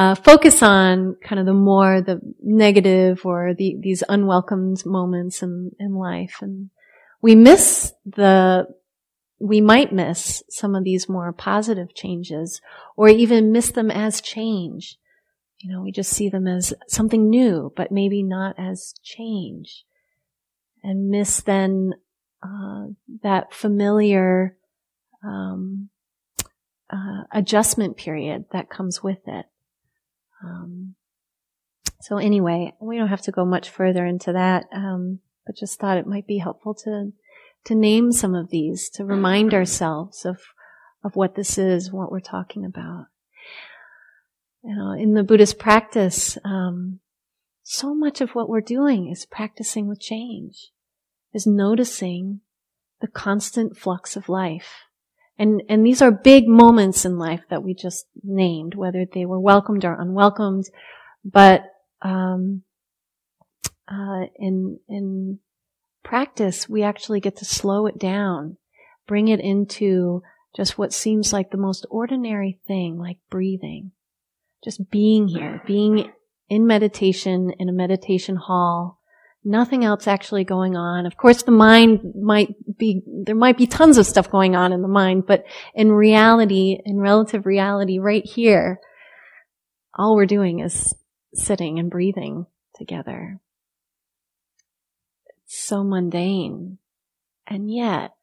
uh, 0.00 0.14
focus 0.14 0.62
on 0.62 1.14
kind 1.22 1.38
of 1.38 1.44
the 1.44 1.52
more 1.52 2.00
the 2.00 2.18
negative 2.42 3.20
or 3.26 3.52
the, 3.52 3.76
these 3.80 4.02
unwelcomed 4.08 4.86
moments 4.86 5.42
in, 5.42 5.72
in 5.78 5.94
life. 5.94 6.38
And 6.40 6.70
we 7.20 7.34
miss 7.34 7.92
the, 8.06 8.66
we 9.38 9.60
might 9.60 9.92
miss 9.92 10.42
some 10.48 10.74
of 10.74 10.84
these 10.84 11.06
more 11.06 11.34
positive 11.34 11.94
changes 11.94 12.62
or 12.96 13.10
even 13.10 13.52
miss 13.52 13.72
them 13.72 13.90
as 13.90 14.22
change. 14.22 14.96
You 15.58 15.70
know, 15.70 15.82
we 15.82 15.92
just 15.92 16.14
see 16.14 16.30
them 16.30 16.46
as 16.46 16.72
something 16.88 17.28
new, 17.28 17.70
but 17.76 17.92
maybe 17.92 18.22
not 18.22 18.54
as 18.58 18.94
change 19.02 19.84
and 20.82 21.10
miss 21.10 21.42
then 21.42 21.92
uh, 22.42 22.86
that 23.22 23.52
familiar 23.52 24.56
um, 25.22 25.90
uh, 26.88 27.24
adjustment 27.30 27.98
period 27.98 28.46
that 28.52 28.70
comes 28.70 29.02
with 29.02 29.18
it. 29.26 29.44
Um, 30.44 30.94
so 32.00 32.16
anyway, 32.16 32.74
we 32.80 32.96
don't 32.96 33.08
have 33.08 33.22
to 33.22 33.32
go 33.32 33.44
much 33.44 33.68
further 33.68 34.06
into 34.06 34.32
that, 34.32 34.66
um, 34.72 35.20
but 35.46 35.56
just 35.56 35.78
thought 35.78 35.98
it 35.98 36.06
might 36.06 36.26
be 36.26 36.38
helpful 36.38 36.74
to 36.84 37.12
to 37.66 37.74
name 37.74 38.10
some 38.10 38.34
of 38.34 38.48
these 38.48 38.88
to 38.88 39.04
remind 39.04 39.52
ourselves 39.52 40.24
of 40.24 40.40
of 41.04 41.16
what 41.16 41.34
this 41.34 41.58
is, 41.58 41.92
what 41.92 42.10
we're 42.10 42.20
talking 42.20 42.64
about. 42.64 43.06
You 44.62 44.76
know, 44.76 44.92
in 44.92 45.14
the 45.14 45.22
Buddhist 45.22 45.58
practice, 45.58 46.36
um, 46.44 47.00
so 47.62 47.94
much 47.94 48.20
of 48.20 48.30
what 48.30 48.48
we're 48.48 48.60
doing 48.60 49.08
is 49.10 49.24
practicing 49.24 49.86
with 49.86 50.00
change, 50.00 50.70
is 51.32 51.46
noticing 51.46 52.40
the 53.00 53.08
constant 53.08 53.76
flux 53.76 54.16
of 54.16 54.28
life. 54.28 54.84
And, 55.40 55.62
and 55.70 55.86
these 55.86 56.02
are 56.02 56.12
big 56.12 56.46
moments 56.46 57.06
in 57.06 57.18
life 57.18 57.40
that 57.48 57.62
we 57.62 57.72
just 57.72 58.04
named, 58.22 58.74
whether 58.74 59.06
they 59.10 59.24
were 59.24 59.40
welcomed 59.40 59.86
or 59.86 59.98
unwelcomed. 59.98 60.66
But, 61.24 61.64
um, 62.02 62.62
uh, 63.88 64.26
in, 64.36 64.78
in 64.86 65.38
practice, 66.04 66.68
we 66.68 66.82
actually 66.82 67.20
get 67.20 67.36
to 67.38 67.46
slow 67.46 67.86
it 67.86 67.98
down, 67.98 68.58
bring 69.08 69.28
it 69.28 69.40
into 69.40 70.22
just 70.54 70.76
what 70.76 70.92
seems 70.92 71.32
like 71.32 71.50
the 71.50 71.56
most 71.56 71.86
ordinary 71.90 72.60
thing, 72.66 72.98
like 72.98 73.16
breathing. 73.30 73.92
Just 74.62 74.90
being 74.90 75.26
here, 75.26 75.62
being 75.66 76.12
in 76.50 76.66
meditation 76.66 77.50
in 77.58 77.70
a 77.70 77.72
meditation 77.72 78.36
hall, 78.36 78.99
nothing 79.44 79.84
else 79.84 80.06
actually 80.06 80.44
going 80.44 80.76
on. 80.76 81.06
Of 81.06 81.16
course, 81.16 81.42
the 81.42 81.50
mind 81.50 82.14
might 82.20 82.54
be, 82.76 83.02
there 83.24 83.34
might 83.34 83.56
be 83.56 83.66
tons 83.66 83.98
of 83.98 84.06
stuff 84.06 84.30
going 84.30 84.54
on 84.54 84.72
in 84.72 84.82
the 84.82 84.88
mind, 84.88 85.26
but 85.26 85.44
in 85.74 85.92
reality, 85.92 86.78
in 86.84 86.98
relative 86.98 87.46
reality, 87.46 87.98
right 87.98 88.24
here, 88.24 88.80
all 89.94 90.14
we're 90.14 90.26
doing 90.26 90.60
is 90.60 90.94
sitting 91.34 91.78
and 91.78 91.90
breathing 91.90 92.46
together. 92.76 93.40
It's 95.44 95.58
so 95.58 95.82
mundane. 95.82 96.78
And 97.46 97.72
yet, 97.72 98.14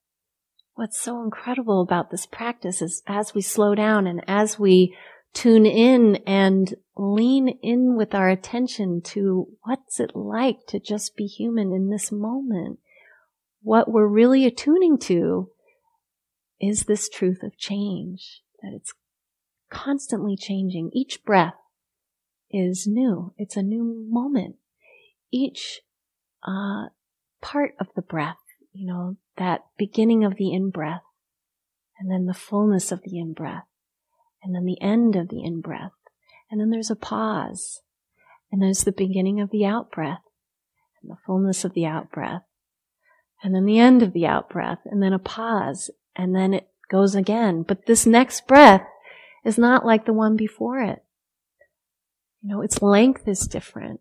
what's 0.75 0.99
so 0.99 1.23
incredible 1.23 1.81
about 1.81 2.11
this 2.11 2.25
practice 2.25 2.81
is 2.81 3.01
as 3.07 3.33
we 3.33 3.41
slow 3.41 3.75
down 3.75 4.07
and 4.07 4.23
as 4.27 4.59
we 4.59 4.95
tune 5.33 5.65
in 5.65 6.17
and 6.27 6.75
lean 6.95 7.47
in 7.61 7.95
with 7.95 8.15
our 8.15 8.29
attention 8.29 9.01
to 9.01 9.47
what's 9.63 9.99
it 9.99 10.15
like 10.15 10.65
to 10.67 10.79
just 10.79 11.15
be 11.15 11.25
human 11.25 11.71
in 11.71 11.89
this 11.89 12.11
moment. 12.11 12.79
What 13.61 13.91
we're 13.91 14.07
really 14.07 14.45
attuning 14.45 14.97
to 14.99 15.49
is 16.59 16.83
this 16.83 17.07
truth 17.07 17.43
of 17.43 17.57
change, 17.57 18.41
that 18.61 18.73
it's 18.73 18.93
constantly 19.69 20.35
changing. 20.35 20.89
Each 20.93 21.23
breath 21.23 21.55
is 22.49 22.87
new. 22.87 23.33
It's 23.37 23.55
a 23.55 23.61
new 23.61 24.07
moment. 24.09 24.55
Each 25.31 25.81
uh, 26.43 26.87
part 27.41 27.75
of 27.79 27.87
the 27.95 28.01
breath, 28.01 28.37
you 28.73 28.87
know, 28.87 29.17
that 29.37 29.65
beginning 29.77 30.23
of 30.23 30.37
the 30.37 30.51
in 30.51 30.71
breath, 30.71 31.03
and 31.99 32.09
then 32.09 32.25
the 32.25 32.33
fullness 32.33 32.91
of 32.91 33.01
the 33.03 33.19
in 33.19 33.33
breath, 33.33 33.66
and 34.47 34.55
then 34.55 34.63
the 34.63 34.81
end 34.81 35.17
of 35.17 35.27
the 35.27 35.43
in 35.43 35.59
breath, 35.59 35.91
and 36.49 36.61
then 36.61 36.69
there's 36.69 36.89
a 36.89 36.95
pause. 36.95 37.81
And 38.49 38.61
there's 38.61 38.85
the 38.85 38.93
beginning 38.93 39.41
of 39.41 39.49
the 39.49 39.65
out 39.65 39.91
breath 39.91 40.23
and 41.01 41.11
the 41.11 41.17
fullness 41.25 41.65
of 41.65 41.73
the 41.73 41.85
out 41.85 42.09
breath. 42.09 42.43
And 43.43 43.53
then 43.53 43.65
the 43.65 43.77
end 43.77 44.01
of 44.01 44.13
the 44.13 44.25
out 44.25 44.49
breath 44.49 44.79
and 44.85 45.03
then 45.03 45.11
a 45.11 45.19
pause 45.19 45.91
and 46.15 46.33
then 46.33 46.53
it 46.53 46.69
goes 46.89 47.13
again. 47.13 47.63
But 47.63 47.87
this 47.87 48.05
next 48.05 48.47
breath 48.47 48.87
is 49.43 49.57
not 49.57 49.85
like 49.85 50.05
the 50.05 50.13
one 50.13 50.37
before 50.37 50.79
it. 50.79 51.03
You 52.41 52.49
know, 52.49 52.61
its 52.61 52.81
length 52.81 53.27
is 53.27 53.47
different. 53.47 53.99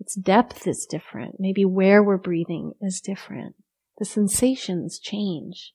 Its 0.00 0.14
depth 0.14 0.66
is 0.66 0.86
different. 0.86 1.36
Maybe 1.38 1.66
where 1.66 2.02
we're 2.02 2.16
breathing 2.16 2.72
is 2.80 3.02
different. 3.02 3.56
The 3.98 4.06
sensations 4.06 4.98
change. 4.98 5.74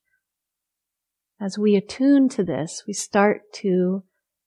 As 1.39 1.59
we 1.59 1.75
attune 1.75 2.29
to 2.29 2.43
this, 2.43 2.83
we 2.87 2.93
start 2.93 3.53
to 3.57 4.03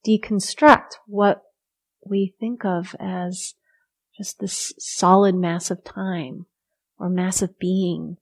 deconstruct 0.07 0.95
what 1.07 1.43
we 2.05 2.35
think 2.41 2.65
of 2.65 2.97
as 2.99 3.55
just 4.17 4.39
this 4.39 4.73
solid 4.79 5.35
mass 5.35 5.71
of 5.71 5.85
time 5.85 6.47
or 6.99 7.09
mass 7.09 7.43
of 7.43 7.59
being 7.59 8.17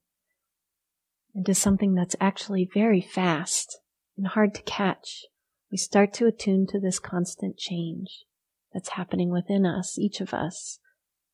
into 1.35 1.53
something 1.53 1.93
that's 1.93 2.15
actually 2.19 2.69
very 2.73 3.01
fast 3.01 3.79
and 4.17 4.27
hard 4.27 4.53
to 4.55 4.61
catch. 4.63 5.25
We 5.71 5.77
start 5.77 6.13
to 6.13 6.25
attune 6.25 6.67
to 6.67 6.79
this 6.79 6.99
constant 6.99 7.57
change 7.57 8.25
that's 8.73 8.89
happening 8.89 9.29
within 9.29 9.65
us, 9.65 9.97
each 9.97 10.21
of 10.21 10.33
us, 10.33 10.79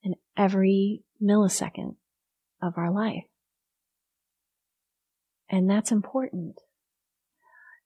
in 0.04 0.16
every 0.38 1.04
millisecond 1.22 1.96
of 2.62 2.78
our 2.78 2.92
life. 2.92 3.26
And 5.50 5.70
that's 5.70 5.92
important. 5.92 6.60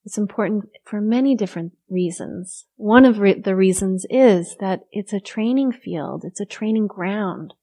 It's 0.05 0.17
important 0.17 0.69
for 0.85 1.01
many 1.01 1.35
different 1.35 1.73
reasons. 1.89 2.65
One 2.77 3.05
of 3.05 3.19
re- 3.19 3.39
the 3.39 3.55
reasons 3.55 4.05
is 4.09 4.55
that 4.59 4.85
it's 4.91 5.13
a 5.13 5.19
training 5.19 5.71
field. 5.71 6.23
It's 6.25 6.39
a 6.39 6.45
training 6.45 6.87
ground 6.87 7.53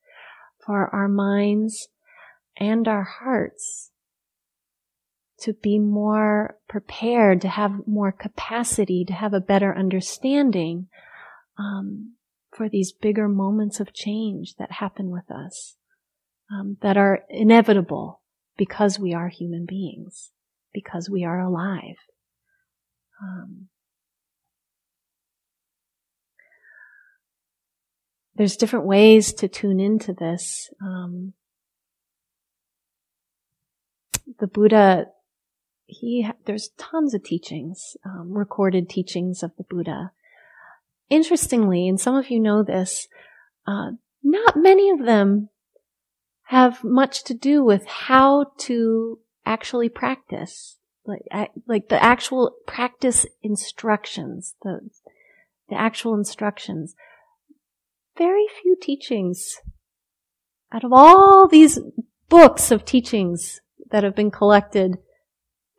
for 0.65 0.95
our 0.95 1.09
minds 1.09 1.89
and 2.59 2.87
our 2.87 3.05
hearts 3.05 3.91
to 5.39 5.53
be 5.53 5.79
more 5.79 6.57
prepared, 6.69 7.41
to 7.43 7.49
have 7.49 7.87
more 7.87 8.13
capacity, 8.13 9.05
to 9.05 9.13
have 9.13 9.35
a 9.35 9.41
better 9.41 9.77
understanding 9.77 10.89
um, 11.59 12.15
for 12.51 12.69
these 12.69 12.93
bigger 12.93 13.29
moments 13.29 13.81
of 13.81 13.93
change 13.93 14.55
that 14.57 14.73
happen 14.73 15.11
with 15.11 15.31
us, 15.31 15.77
um, 16.51 16.79
that 16.81 16.97
are 16.97 17.25
inevitable 17.29 18.23
because 18.57 18.99
we 18.99 19.13
are 19.13 19.29
human 19.29 19.67
beings, 19.67 20.31
because 20.73 21.11
we 21.11 21.23
are 21.23 21.41
alive. 21.41 21.97
Um, 23.23 23.69
there's 28.37 28.57
different 28.57 28.87
ways 28.87 29.33
to 29.35 29.49
tune 29.49 29.81
into 29.81 30.13
this. 30.13 30.71
Um, 30.83 31.33
the 34.39 34.47
Buddha, 34.47 35.07
he 35.87 36.29
there's 36.45 36.71
tons 36.77 37.15
of 37.15 37.25
teachings, 37.25 37.97
um, 38.05 38.37
recorded 38.37 38.89
teachings 38.89 39.43
of 39.43 39.53
the 39.57 39.65
Buddha. 39.65 40.13
Interestingly, 41.09 41.89
and 41.89 42.01
some 42.01 42.17
of 42.17 42.31
you 42.31 42.41
know 42.41 42.63
this, 42.63 43.07
uh, 43.67 43.93
not 44.23 44.57
many 44.57 44.91
of 44.91 45.05
them 45.05 45.51
have 46.47 46.83
much 46.85 47.25
to 47.25 47.35
do 47.35 47.63
with 47.63 47.87
how 47.87 48.53
to 48.59 49.19
actually 49.45 49.89
practice 49.89 50.76
like 51.07 51.53
like 51.67 51.89
the 51.89 52.03
actual 52.03 52.57
practice 52.67 53.27
instructions, 53.43 54.55
the 54.63 54.81
the 55.69 55.77
actual 55.77 56.15
instructions. 56.15 56.95
Very 58.17 58.47
few 58.63 58.77
teachings 58.81 59.61
out 60.73 60.85
of 60.85 60.93
all 60.93 61.47
these 61.47 61.79
books 62.29 62.71
of 62.71 62.85
teachings 62.85 63.61
that 63.91 64.05
have 64.05 64.17
been 64.17 64.31
collected, 64.31 64.97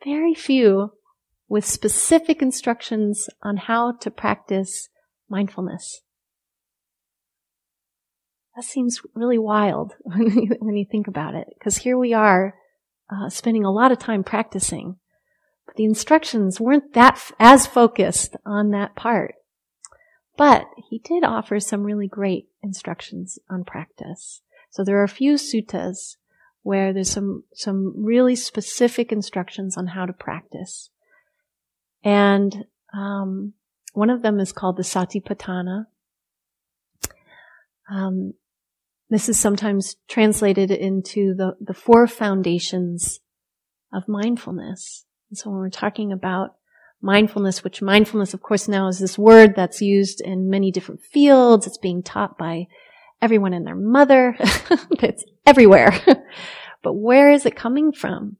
very 0.03 0.33
few 0.33 0.91
with 1.49 1.65
specific 1.65 2.41
instructions 2.41 3.29
on 3.41 3.57
how 3.57 3.93
to 3.93 4.11
practice 4.11 4.89
mindfulness. 5.29 6.01
That 8.55 8.63
seems 8.63 9.01
really 9.13 9.37
wild 9.37 9.93
when 10.01 10.29
you, 10.31 10.55
when 10.59 10.75
you 10.75 10.85
think 10.89 11.07
about 11.07 11.35
it, 11.35 11.47
because 11.57 11.77
here 11.77 11.97
we 11.97 12.13
are 12.13 12.55
uh, 13.09 13.29
spending 13.29 13.63
a 13.63 13.71
lot 13.71 13.91
of 13.91 13.99
time 13.99 14.23
practicing 14.23 14.97
the 15.77 15.85
instructions 15.85 16.59
weren't 16.59 16.93
that 16.93 17.31
as 17.39 17.65
focused 17.65 18.35
on 18.45 18.71
that 18.71 18.95
part. 18.95 19.35
But 20.35 20.65
he 20.89 20.99
did 20.99 21.23
offer 21.23 21.59
some 21.59 21.83
really 21.83 22.07
great 22.07 22.49
instructions 22.61 23.39
on 23.49 23.63
practice. 23.63 24.41
So 24.69 24.83
there 24.83 24.99
are 24.99 25.03
a 25.03 25.09
few 25.09 25.35
suttas 25.35 26.17
where 26.61 26.93
there's 26.93 27.09
some, 27.09 27.43
some 27.53 27.93
really 27.95 28.35
specific 28.35 29.11
instructions 29.11 29.77
on 29.77 29.87
how 29.87 30.05
to 30.05 30.13
practice. 30.13 30.89
And, 32.03 32.65
um, 32.93 33.53
one 33.93 34.09
of 34.11 34.21
them 34.21 34.39
is 34.39 34.51
called 34.51 34.77
the 34.77 34.83
Satipatthana. 34.83 35.85
Um, 37.89 38.33
this 39.09 39.27
is 39.27 39.39
sometimes 39.39 39.95
translated 40.07 40.69
into 40.69 41.33
the, 41.33 41.55
the 41.59 41.73
four 41.73 42.05
foundations 42.05 43.21
of 43.91 44.07
mindfulness. 44.07 45.06
And 45.29 45.37
so 45.37 45.49
when 45.49 45.59
we're 45.59 45.69
talking 45.69 46.11
about 46.11 46.55
mindfulness, 47.01 47.63
which 47.63 47.81
mindfulness, 47.81 48.33
of 48.33 48.41
course, 48.41 48.67
now 48.67 48.87
is 48.87 48.99
this 48.99 49.17
word 49.17 49.55
that's 49.55 49.81
used 49.81 50.21
in 50.21 50.49
many 50.49 50.71
different 50.71 51.01
fields. 51.01 51.67
It's 51.67 51.77
being 51.77 52.03
taught 52.03 52.37
by 52.37 52.67
everyone 53.21 53.53
and 53.53 53.65
their 53.65 53.75
mother. 53.75 54.35
it's 54.39 55.23
everywhere. 55.45 55.93
but 56.83 56.93
where 56.93 57.31
is 57.31 57.45
it 57.45 57.55
coming 57.55 57.91
from? 57.91 58.37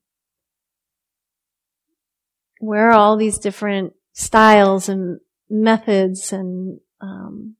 Where 2.59 2.89
are 2.89 2.93
all 2.93 3.17
these 3.17 3.37
different 3.37 3.93
styles 4.13 4.89
and 4.89 5.19
methods 5.49 6.33
and 6.33 6.79
um, 7.01 7.55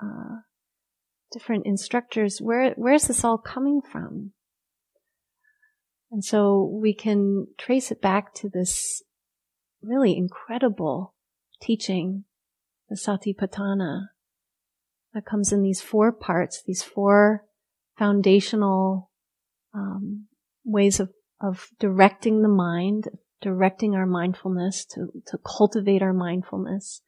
uh, 0.00 0.36
different 1.32 1.66
instructors? 1.66 2.38
Where 2.40 2.70
where 2.72 2.94
is 2.94 3.08
this 3.08 3.24
all 3.24 3.36
coming 3.36 3.82
from? 3.82 4.32
And 6.12 6.22
so 6.22 6.62
we 6.62 6.92
can 6.92 7.46
trace 7.56 7.90
it 7.90 8.02
back 8.02 8.34
to 8.34 8.50
this 8.50 9.02
really 9.82 10.14
incredible 10.14 11.14
teaching, 11.62 12.24
the 12.90 12.96
Satipatthana, 12.96 14.08
that 15.14 15.24
comes 15.24 15.52
in 15.52 15.62
these 15.62 15.80
four 15.80 16.12
parts, 16.12 16.62
these 16.66 16.82
four 16.82 17.44
foundational 17.98 19.10
um, 19.74 20.26
ways 20.64 21.00
of, 21.00 21.10
of 21.40 21.68
directing 21.80 22.42
the 22.42 22.48
mind, 22.48 23.08
directing 23.40 23.94
our 23.94 24.06
mindfulness, 24.06 24.84
to, 24.84 25.08
to 25.26 25.38
cultivate 25.38 26.02
our 26.02 26.12
mindfulness. 26.12 27.00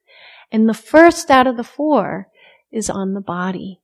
And 0.50 0.66
the 0.66 0.74
first 0.74 1.30
out 1.30 1.46
of 1.46 1.58
the 1.58 1.62
four 1.64 2.28
is 2.72 2.88
on 2.88 3.12
the 3.12 3.20
body. 3.20 3.80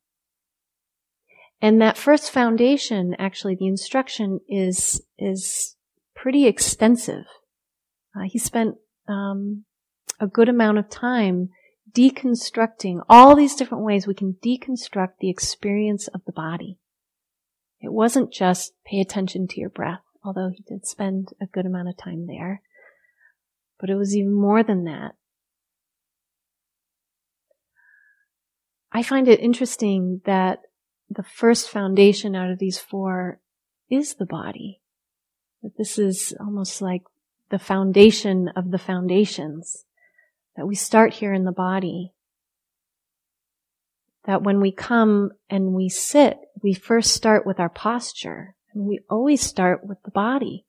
And 1.63 1.81
that 1.81 1.99
first 1.99 2.31
foundation, 2.31 3.15
actually, 3.19 3.55
the 3.55 3.67
instruction 3.67 4.41
is, 4.49 5.03
is 5.19 5.77
pretty 6.15 6.47
extensive. 6.47 7.27
Uh, 8.17 8.25
he 8.27 8.39
spent, 8.39 8.77
um, 9.09 9.65
a 10.21 10.27
good 10.27 10.49
amount 10.49 10.79
of 10.79 10.89
time 10.89 11.51
deconstructing 11.93 13.01
all 13.09 13.35
these 13.35 13.57
different 13.57 13.85
ways 13.85 14.07
we 14.07 14.15
can 14.15 14.37
deconstruct 14.45 15.15
the 15.19 15.31
experience 15.31 16.09
of 16.09 16.25
the 16.25 16.33
body. 16.33 16.79
It 17.81 17.93
wasn't 17.93 18.33
just 18.33 18.75
pay 18.85 19.01
attention 19.01 19.49
to 19.49 19.61
your 19.61 19.71
breath, 19.71 20.03
although 20.23 20.51
he 20.55 20.63
did 20.69 20.87
spend 20.87 21.31
a 21.41 21.47
good 21.47 21.67
amount 21.67 21.89
of 21.89 21.97
time 21.97 22.27
there. 22.27 22.63
But 23.81 23.91
it 23.91 23.97
was 23.97 24.15
even 24.15 24.33
more 24.33 24.63
than 24.63 24.85
that. 24.85 25.13
I 28.93 29.03
find 29.03 29.29
it 29.29 29.41
interesting 29.41 30.21
that 30.27 30.61
the 31.11 31.25
first 31.25 31.69
foundation 31.69 32.37
out 32.37 32.51
of 32.51 32.61
these 32.61 32.79
four 32.79 33.41
is 33.91 34.15
the 34.15 34.27
body. 34.27 34.81
That 35.63 35.77
this 35.77 35.99
is 35.99 36.33
almost 36.39 36.81
like 36.81 37.03
the 37.51 37.59
foundation 37.59 38.49
of 38.55 38.71
the 38.71 38.79
foundations. 38.79 39.85
That 40.57 40.67
we 40.67 40.77
start 40.77 41.15
here 41.15 41.35
in 41.35 41.45
the 41.45 41.53
body. 41.53 42.13
That 44.25 44.43
when 44.45 44.61
we 44.61 44.71
come 44.71 45.33
and 45.51 45.75
we 45.75 45.89
sit, 45.89 46.39
we 46.63 46.75
first 46.75 47.13
start 47.13 47.45
with 47.45 47.59
our 47.59 47.69
posture. 47.69 48.55
And 48.73 48.85
we 48.85 49.01
always 49.11 49.41
start 49.43 49.85
with 49.85 49.99
the 50.05 50.13
body. 50.13 50.65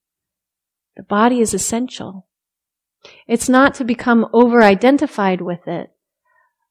The 0.97 1.03
body 1.03 1.39
is 1.39 1.53
essential. 1.53 2.27
It's 3.27 3.47
not 3.47 3.75
to 3.75 3.83
become 3.83 4.27
over 4.33 4.63
identified 4.63 5.41
with 5.41 5.67
it, 5.67 5.91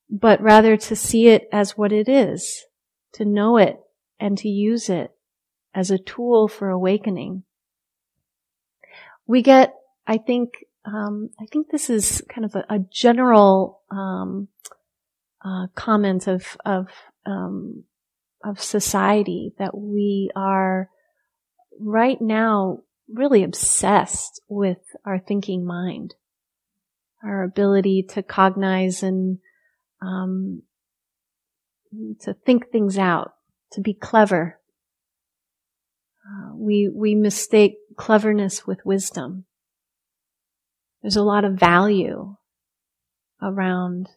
but 0.09 0.42
rather 0.42 0.76
to 0.76 0.96
see 0.96 1.28
it 1.28 1.48
as 1.52 1.78
what 1.78 1.92
it 1.92 2.09
is 2.09 2.66
to 3.12 3.24
know 3.24 3.56
it 3.56 3.80
and 4.18 4.36
to 4.38 4.48
use 4.48 4.88
it 4.88 5.10
as 5.74 5.90
a 5.90 5.98
tool 5.98 6.48
for 6.48 6.68
awakening. 6.68 7.44
We 9.26 9.42
get, 9.42 9.74
I 10.06 10.18
think, 10.18 10.64
um, 10.84 11.30
I 11.40 11.46
think 11.46 11.70
this 11.70 11.90
is 11.90 12.22
kind 12.28 12.44
of 12.44 12.54
a, 12.54 12.64
a 12.68 12.78
general 12.78 13.80
um, 13.90 14.48
uh, 15.44 15.66
comment 15.74 16.26
of 16.26 16.56
of 16.64 16.88
um, 17.26 17.84
of 18.44 18.60
society 18.60 19.52
that 19.58 19.76
we 19.76 20.30
are 20.34 20.88
right 21.78 22.20
now 22.20 22.80
really 23.12 23.42
obsessed 23.42 24.40
with 24.48 24.78
our 25.04 25.18
thinking 25.18 25.64
mind, 25.64 26.14
our 27.22 27.42
ability 27.42 28.04
to 28.10 28.22
cognize 28.22 29.02
and 29.02 29.38
um, 30.00 30.62
to 32.20 32.35
think 32.35 32.70
things 32.70 32.98
out, 32.98 33.33
to 33.72 33.81
be 33.81 33.94
clever. 33.94 34.59
Uh, 36.24 36.55
we, 36.55 36.90
we 36.94 37.14
mistake 37.14 37.76
cleverness 37.96 38.66
with 38.66 38.85
wisdom. 38.85 39.44
There's 41.03 41.16
a 41.16 41.22
lot 41.22 41.44
of 41.44 41.59
value 41.59 42.37
around 43.42 44.09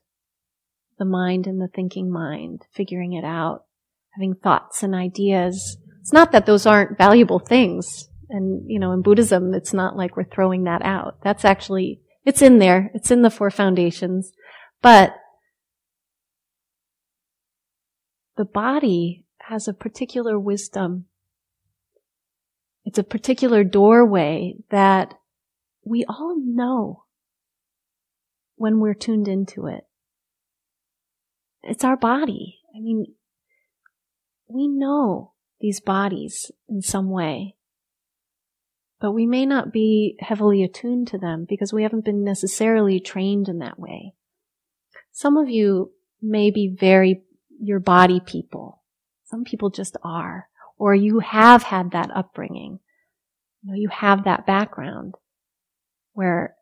the 1.00 1.06
mind 1.06 1.48
and 1.48 1.60
the 1.60 1.70
thinking 1.74 2.12
mind, 2.12 2.62
figuring 2.74 3.14
it 3.14 3.24
out, 3.24 3.64
having 4.12 4.36
thoughts 4.36 4.84
and 4.84 4.94
ideas. 4.94 5.78
It's 6.02 6.14
not 6.14 6.32
that 6.34 6.46
those 6.46 6.66
aren't 6.66 6.98
valuable 6.98 7.40
things. 7.40 8.10
And, 8.30 8.70
you 8.70 8.80
know, 8.80 8.92
in 8.92 9.02
Buddhism, 9.02 9.54
it's 9.54 9.74
not 9.74 9.96
like 9.96 10.18
we're 10.18 10.24
throwing 10.26 10.66
that 10.66 10.82
out. 10.82 11.20
That's 11.24 11.46
actually, 11.46 12.02
it's 12.26 12.42
in 12.42 12.60
there. 12.60 12.92
It's 12.94 13.12
in 13.12 13.22
the 13.22 13.30
four 13.30 13.50
foundations. 13.50 14.32
But 14.82 15.16
the 18.38 18.46
body 18.46 19.26
has 19.40 19.68
a 19.68 19.74
particular 19.74 20.40
wisdom. 20.40 21.06
It's 22.86 22.98
a 22.98 23.04
particular 23.04 23.64
doorway 23.64 24.56
that 24.70 25.14
we 25.86 26.06
all 26.08 26.36
know 26.38 27.04
when 28.56 28.80
we're 28.80 28.94
tuned 28.94 29.28
into 29.28 29.68
it. 29.68 29.86
It's 31.64 31.84
our 31.84 31.98
body. 31.98 32.60
I 32.76 32.80
mean, 32.80 33.06
we 34.48 34.68
know 34.68 35.34
these 35.60 35.80
bodies 35.80 36.52
in 36.68 36.82
some 36.82 37.10
way, 37.10 37.56
but 39.00 39.12
we 39.12 39.26
may 39.26 39.46
not 39.46 39.72
be 39.72 40.16
heavily 40.20 40.64
attuned 40.64 41.08
to 41.10 41.18
them 41.18 41.46
because 41.48 41.72
we 41.72 41.84
haven't 41.84 42.06
been 42.06 42.24
necessarily 42.24 43.00
trained 43.00 43.48
in 43.48 43.60
that 43.60 43.80
way. 43.80 44.14
Some 45.12 45.38
of 45.38 45.50
you 45.50 45.92
may 46.22 46.52
be 46.52 46.76
very 46.78 47.24
your 47.60 47.80
body 47.80 48.20
people. 48.20 48.82
Some 49.26 49.44
people 49.44 49.70
just 49.70 49.98
are. 50.04 50.48
Or 50.78 50.94
you 50.94 51.20
have 51.20 51.64
had 51.64 51.92
that 51.92 52.10
upbringing. 52.14 52.80
You 53.62 53.72
know, 53.72 53.76
you 53.76 53.90
have 53.90 54.26
that 54.26 54.46
background 54.46 55.16
where 56.14 56.56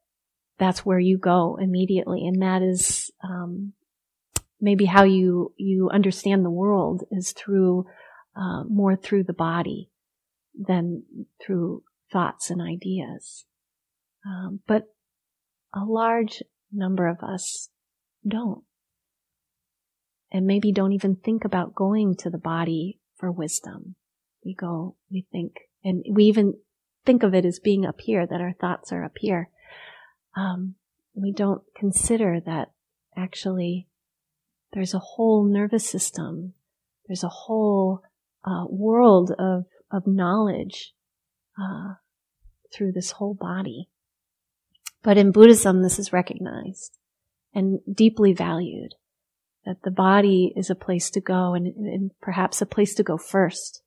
that's 0.59 0.85
where 0.85 0.99
you 0.99 1.17
go 1.17 1.57
immediately. 1.59 2.27
And 2.27 2.41
that 2.41 2.61
is, 2.61 3.09
um, 3.23 3.73
maybe 4.59 4.85
how 4.85 5.03
you, 5.03 5.53
you 5.57 5.89
understand 5.91 6.45
the 6.45 6.51
world 6.51 7.03
is 7.11 7.31
through, 7.31 7.87
uh, 8.35 8.63
more 8.65 8.95
through 8.95 9.23
the 9.23 9.33
body 9.33 9.89
than 10.55 11.03
through 11.43 11.83
thoughts 12.11 12.49
and 12.49 12.61
ideas. 12.61 13.45
Um, 14.25 14.59
but 14.67 14.83
a 15.73 15.83
large 15.83 16.43
number 16.71 17.07
of 17.07 17.23
us 17.23 17.69
don't 18.27 18.63
and 20.31 20.45
maybe 20.45 20.71
don't 20.71 20.93
even 20.93 21.15
think 21.15 21.43
about 21.43 21.75
going 21.75 22.15
to 22.17 22.29
the 22.29 22.37
body 22.37 22.99
for 23.15 23.31
wisdom. 23.31 23.95
We 24.45 24.55
go, 24.55 24.95
we 25.11 25.27
think, 25.31 25.59
and 25.83 26.03
we 26.09 26.25
even 26.25 26.55
think 27.05 27.23
of 27.23 27.33
it 27.33 27.45
as 27.45 27.59
being 27.59 27.85
up 27.85 27.99
here, 28.01 28.25
that 28.25 28.41
our 28.41 28.53
thoughts 28.53 28.91
are 28.91 29.03
up 29.03 29.17
here. 29.19 29.49
Um, 30.35 30.75
we 31.13 31.31
don't 31.31 31.61
consider 31.75 32.39
that 32.45 32.71
actually 33.15 33.87
there's 34.73 34.93
a 34.93 34.99
whole 34.99 35.43
nervous 35.43 35.87
system, 35.87 36.53
there's 37.07 37.23
a 37.23 37.29
whole 37.29 38.01
uh, 38.45 38.65
world 38.69 39.31
of 39.37 39.65
of 39.91 40.07
knowledge 40.07 40.93
uh, 41.61 41.95
through 42.73 42.93
this 42.93 43.11
whole 43.11 43.33
body. 43.33 43.89
But 45.03 45.17
in 45.17 45.31
Buddhism, 45.31 45.83
this 45.83 45.99
is 45.99 46.13
recognized 46.13 46.97
and 47.53 47.79
deeply 47.91 48.33
valued 48.33 48.95
that 49.65 49.83
the 49.83 49.91
body 49.91 50.53
is 50.55 50.69
a 50.69 50.75
place 50.75 51.09
to 51.11 51.21
go 51.21 51.53
and, 51.53 51.67
and, 51.67 52.11
perhaps 52.21 52.61
a 52.61 52.65
place 52.65 52.95
to 52.95 53.03
go 53.03 53.17
first 53.17 53.81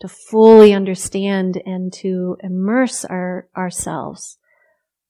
to 0.00 0.08
fully 0.08 0.72
understand 0.72 1.62
and 1.64 1.92
to 1.92 2.36
immerse 2.42 3.04
our 3.04 3.48
ourselves 3.56 4.38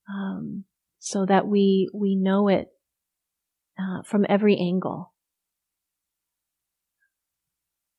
um, 0.09 0.64
so 0.98 1.25
that 1.25 1.46
we 1.46 1.88
we 1.94 2.14
know 2.14 2.48
it 2.48 2.68
uh, 3.79 4.03
from 4.03 4.27
every 4.29 4.57
angle. 4.59 5.12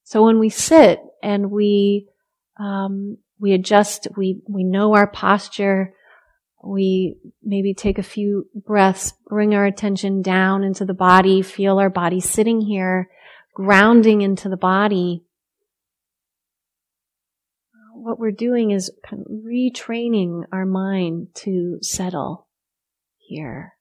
So 0.03 0.23
when 0.23 0.37
we 0.37 0.49
sit 0.49 0.99
and 1.23 1.49
we 1.49 2.07
um, 2.59 3.17
we 3.39 3.53
adjust 3.53 4.07
we 4.15 4.41
we 4.47 4.63
know 4.63 4.93
our 4.93 5.07
posture 5.07 5.95
we 6.63 7.17
maybe 7.43 7.73
take 7.73 7.97
a 7.97 8.03
few 8.03 8.47
breaths, 8.55 9.13
bring 9.27 9.53
our 9.53 9.65
attention 9.65 10.21
down 10.21 10.63
into 10.63 10.85
the 10.85 10.93
body, 10.93 11.41
feel 11.41 11.77
our 11.77 11.89
body 11.89 12.21
sitting 12.21 12.61
here, 12.61 13.09
grounding 13.53 14.21
into 14.21 14.47
the 14.47 14.57
body. 14.57 15.25
What 17.93 18.17
we're 18.17 18.31
doing 18.31 18.71
is 18.71 18.91
kind 19.07 19.21
of 19.21 19.27
retraining 19.31 20.43
our 20.51 20.65
mind 20.65 21.27
to 21.35 21.79
settle 21.81 22.47
here. 23.17 23.73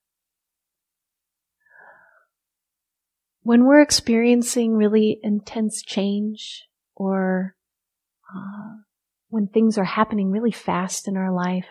When 3.43 3.65
we're 3.65 3.81
experiencing 3.81 4.75
really 4.75 5.19
intense 5.23 5.83
change 5.83 6.69
or 6.95 7.57
uh, 8.35 8.83
when 9.29 9.47
things 9.47 9.79
are 9.79 9.85
happening 9.85 10.31
really 10.31 10.53
fast 10.53 11.09
in 11.09 11.17
our 11.17 11.33
life, 11.33 11.67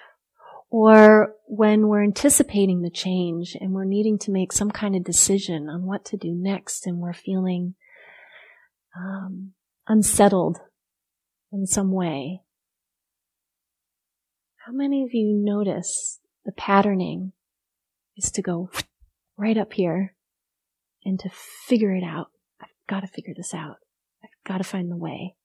or 0.72 1.36
when 1.48 1.90
we're 1.90 2.04
anticipating 2.04 2.82
the 2.82 2.90
change 2.90 3.58
and 3.60 3.74
we're 3.74 3.84
needing 3.84 4.18
to 4.18 4.32
make 4.32 4.54
some 4.54 4.72
kind 4.72 4.96
of 4.96 5.04
decision 5.04 5.68
on 5.68 5.86
what 5.86 6.06
to 6.06 6.16
do 6.16 6.34
next 6.34 6.88
and 6.88 6.98
we're 6.98 7.14
feeling 7.14 7.76
um, 8.98 9.52
unsettled 9.86 10.60
in 11.52 11.68
some 11.68 11.92
way. 11.92 12.42
How 14.66 14.72
many 14.72 15.04
of 15.04 15.10
you 15.14 15.34
notice 15.44 16.22
the 16.46 16.54
patterning 16.54 17.34
is 18.16 18.32
to 18.32 18.42
go 18.42 18.70
right 19.38 19.58
up 19.58 19.74
here 19.74 20.16
and 21.04 21.20
to 21.20 21.30
figure 21.68 21.94
it 21.94 22.04
out? 22.04 22.28
I've 22.62 22.70
got 22.88 23.02
to 23.02 23.08
figure 23.08 23.34
this 23.36 23.54
out. 23.54 23.76
I've 24.24 24.30
got 24.48 24.60
to 24.60 24.64
find 24.64 24.90
the 24.90 24.96
way. 24.96 25.36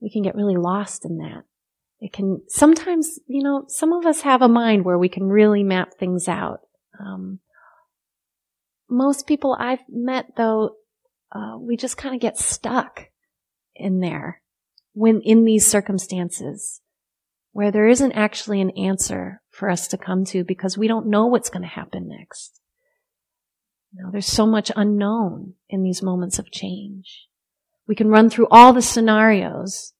We 0.00 0.10
can 0.10 0.22
get 0.22 0.34
really 0.34 0.56
lost 0.56 1.04
in 1.04 1.18
that. 1.18 1.44
It 2.02 2.12
can 2.12 2.42
sometimes, 2.48 3.20
you 3.28 3.44
know, 3.44 3.64
some 3.68 3.92
of 3.92 4.04
us 4.06 4.22
have 4.22 4.42
a 4.42 4.48
mind 4.48 4.84
where 4.84 4.98
we 4.98 5.08
can 5.08 5.28
really 5.28 5.62
map 5.62 5.94
things 5.94 6.26
out. 6.26 6.58
Um, 6.98 7.38
most 8.90 9.28
people 9.28 9.56
I've 9.56 9.84
met, 9.88 10.32
though, 10.36 10.74
uh, 11.30 11.56
we 11.60 11.76
just 11.76 11.96
kind 11.96 12.12
of 12.12 12.20
get 12.20 12.36
stuck 12.36 13.06
in 13.76 14.00
there 14.00 14.42
when 14.94 15.20
in 15.20 15.44
these 15.44 15.64
circumstances 15.64 16.80
where 17.52 17.70
there 17.70 17.86
isn't 17.86 18.12
actually 18.12 18.60
an 18.60 18.70
answer 18.70 19.40
for 19.48 19.70
us 19.70 19.86
to 19.86 19.96
come 19.96 20.24
to 20.24 20.42
because 20.42 20.76
we 20.76 20.88
don't 20.88 21.06
know 21.06 21.26
what's 21.26 21.50
going 21.50 21.62
to 21.62 21.68
happen 21.68 22.08
next. 22.08 22.60
You 23.92 24.02
know, 24.02 24.10
there's 24.10 24.26
so 24.26 24.44
much 24.44 24.72
unknown 24.74 25.54
in 25.68 25.84
these 25.84 26.02
moments 26.02 26.40
of 26.40 26.50
change. 26.50 27.28
We 27.86 27.94
can 27.94 28.08
run 28.08 28.28
through 28.28 28.48
all 28.50 28.72
the 28.72 28.82
scenarios 28.82 29.92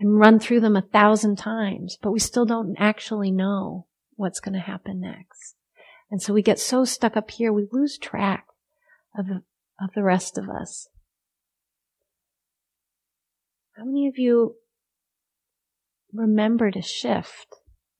and 0.00 0.18
run 0.18 0.38
through 0.38 0.60
them 0.60 0.76
a 0.76 0.82
thousand 0.82 1.36
times, 1.36 1.98
but 2.00 2.10
we 2.10 2.18
still 2.18 2.46
don't 2.46 2.74
actually 2.78 3.30
know 3.30 3.86
what's 4.16 4.40
going 4.40 4.54
to 4.54 4.60
happen 4.60 5.00
next. 5.00 5.56
And 6.10 6.20
so 6.20 6.32
we 6.32 6.42
get 6.42 6.58
so 6.58 6.84
stuck 6.84 7.16
up 7.16 7.30
here, 7.30 7.52
we 7.52 7.68
lose 7.70 7.98
track 7.98 8.46
of 9.16 9.26
of 9.80 9.90
the 9.94 10.02
rest 10.02 10.36
of 10.36 10.48
us. 10.48 10.88
How 13.76 13.84
many 13.84 14.08
of 14.08 14.18
you 14.18 14.56
remember 16.12 16.70
to 16.70 16.82
shift 16.82 17.46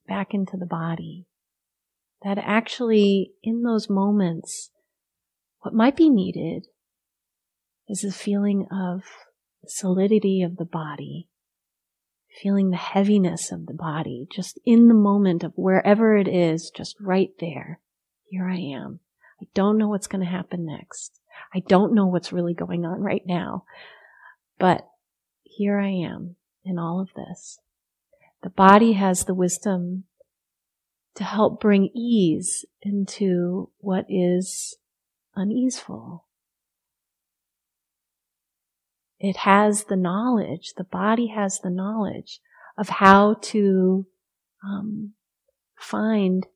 back 0.07 0.35
into 0.35 0.57
the 0.57 0.67
body? 0.67 1.27
That 2.23 2.37
actually, 2.37 3.33
in 3.43 3.63
those 3.63 3.89
moments, 3.89 4.71
what 5.61 5.73
might 5.73 5.97
be 5.97 6.11
needed 6.11 6.67
is 7.89 8.05
a 8.05 8.13
feeling 8.13 8.67
of 8.71 9.05
solidity 9.67 10.43
of 10.43 10.57
the 10.57 10.67
body 10.67 11.30
feeling 12.43 12.71
the 12.71 12.77
heaviness 12.77 13.51
of 13.51 13.67
the 13.67 13.75
body, 13.75 14.29
just 14.33 14.59
in 14.65 14.89
the 14.89 14.95
moment 14.95 15.43
of 15.43 15.53
wherever 15.57 16.17
it 16.17 16.29
is, 16.29 16.71
just 16.71 16.97
right 17.01 17.31
there. 17.41 17.81
Here 18.25 18.47
I 18.49 18.59
am. 18.59 19.01
I 19.41 19.47
don't 19.55 19.79
know 19.79 19.89
what's 19.89 20.07
going 20.07 20.25
to 20.25 20.31
happen 20.31 20.67
next. 20.67 21.21
I 21.55 21.61
don't 21.61 21.95
know 21.95 22.07
what's 22.07 22.33
really 22.33 22.55
going 22.55 22.85
on 22.85 23.01
right 23.01 23.23
now. 23.27 23.65
But 24.59 24.87
here 25.43 25.79
I 25.79 25.89
am 25.89 26.37
in 26.65 26.79
all 26.79 27.01
of 27.01 27.11
this. 27.15 27.59
The 28.43 28.51
body 28.51 28.93
has 28.93 29.25
the 29.25 29.35
wisdom 29.35 30.05
to 31.17 31.25
help 31.25 31.61
bring 31.61 31.91
ease 31.95 32.65
into 32.83 33.71
what 33.79 34.07
is 34.09 34.77
uneaseful. 35.35 36.25
It 39.21 39.37
has 39.39 39.85
the 39.85 39.97
knowledge, 39.97 40.73
the 40.77 40.85
body 40.85 41.29
has 41.29 41.61
the 41.61 41.71
knowledge 41.71 42.41
of 42.77 42.89
how 42.89 43.35
to 43.43 44.07
um, 44.65 45.13
find 45.79 46.47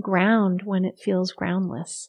ground 0.00 0.62
when 0.64 0.84
it 0.84 0.98
feels 0.98 1.32
groundless. 1.32 2.08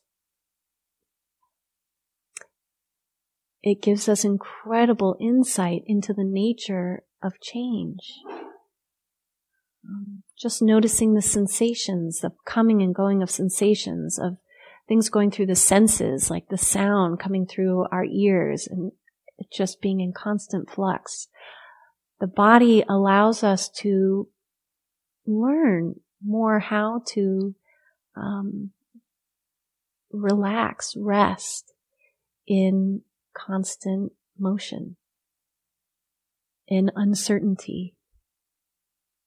it 3.64 3.82
gives 3.82 4.10
us 4.10 4.26
incredible 4.26 5.16
insight 5.22 5.84
into 5.88 6.14
the 6.14 6.26
nature 6.26 7.04
of 7.24 7.40
change. 7.40 8.20
Um, 9.88 10.24
just 10.38 10.62
noticing 10.62 11.14
the 11.14 11.22
sensations, 11.22 12.20
the 12.20 12.32
coming 12.46 12.82
and 12.82 12.94
going 12.94 13.24
of 13.24 13.32
sensations, 13.32 14.20
of 14.20 14.38
things 14.88 15.10
going 15.10 15.32
through 15.32 15.46
the 15.46 15.56
senses, 15.56 16.30
like 16.30 16.50
the 16.50 16.58
sound 16.58 17.20
coming 17.20 17.46
through 17.46 17.88
our 17.90 18.04
ears 18.04 18.68
and 18.68 18.92
just 19.52 19.82
being 19.82 20.00
in 20.00 20.14
constant 20.14 20.70
flux. 20.70 21.28
The 22.20 22.28
body 22.28 22.84
allows 22.88 23.44
us 23.44 23.70
to 23.82 24.28
learn 25.26 25.96
more 26.24 26.60
how 26.60 27.02
to 27.10 27.56
um, 28.16 28.72
relax, 30.12 30.94
rest 30.96 31.74
in 32.48 33.02
constant 33.36 34.14
motion, 34.38 34.96
in 36.68 36.92
uncertainty. 36.96 37.96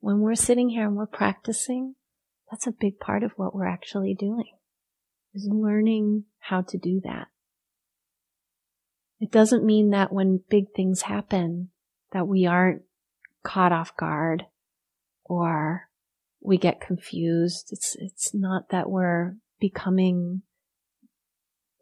When 0.00 0.20
we're 0.20 0.34
sitting 0.34 0.68
here 0.68 0.86
and 0.86 0.96
we're 0.96 1.06
practicing, 1.06 1.96
that's 2.50 2.66
a 2.66 2.72
big 2.72 3.00
part 3.00 3.22
of 3.22 3.32
what 3.36 3.54
we're 3.54 3.66
actually 3.66 4.14
doing, 4.14 4.52
is 5.34 5.48
learning 5.50 6.24
how 6.38 6.62
to 6.62 6.78
do 6.78 7.00
that. 7.04 7.26
It 9.20 9.30
doesn't 9.30 9.64
mean 9.64 9.90
that 9.90 10.12
when 10.12 10.42
big 10.48 10.66
things 10.74 11.02
happen, 11.02 11.70
that 12.12 12.28
we 12.28 12.46
aren't 12.46 12.82
caught 13.42 13.72
off 13.72 13.96
guard 13.96 14.44
or 15.24 15.88
we 16.40 16.58
get 16.58 16.80
confused. 16.80 17.68
It's, 17.70 17.96
it's 17.98 18.34
not 18.34 18.70
that 18.70 18.90
we're 18.90 19.36
becoming 19.58 20.42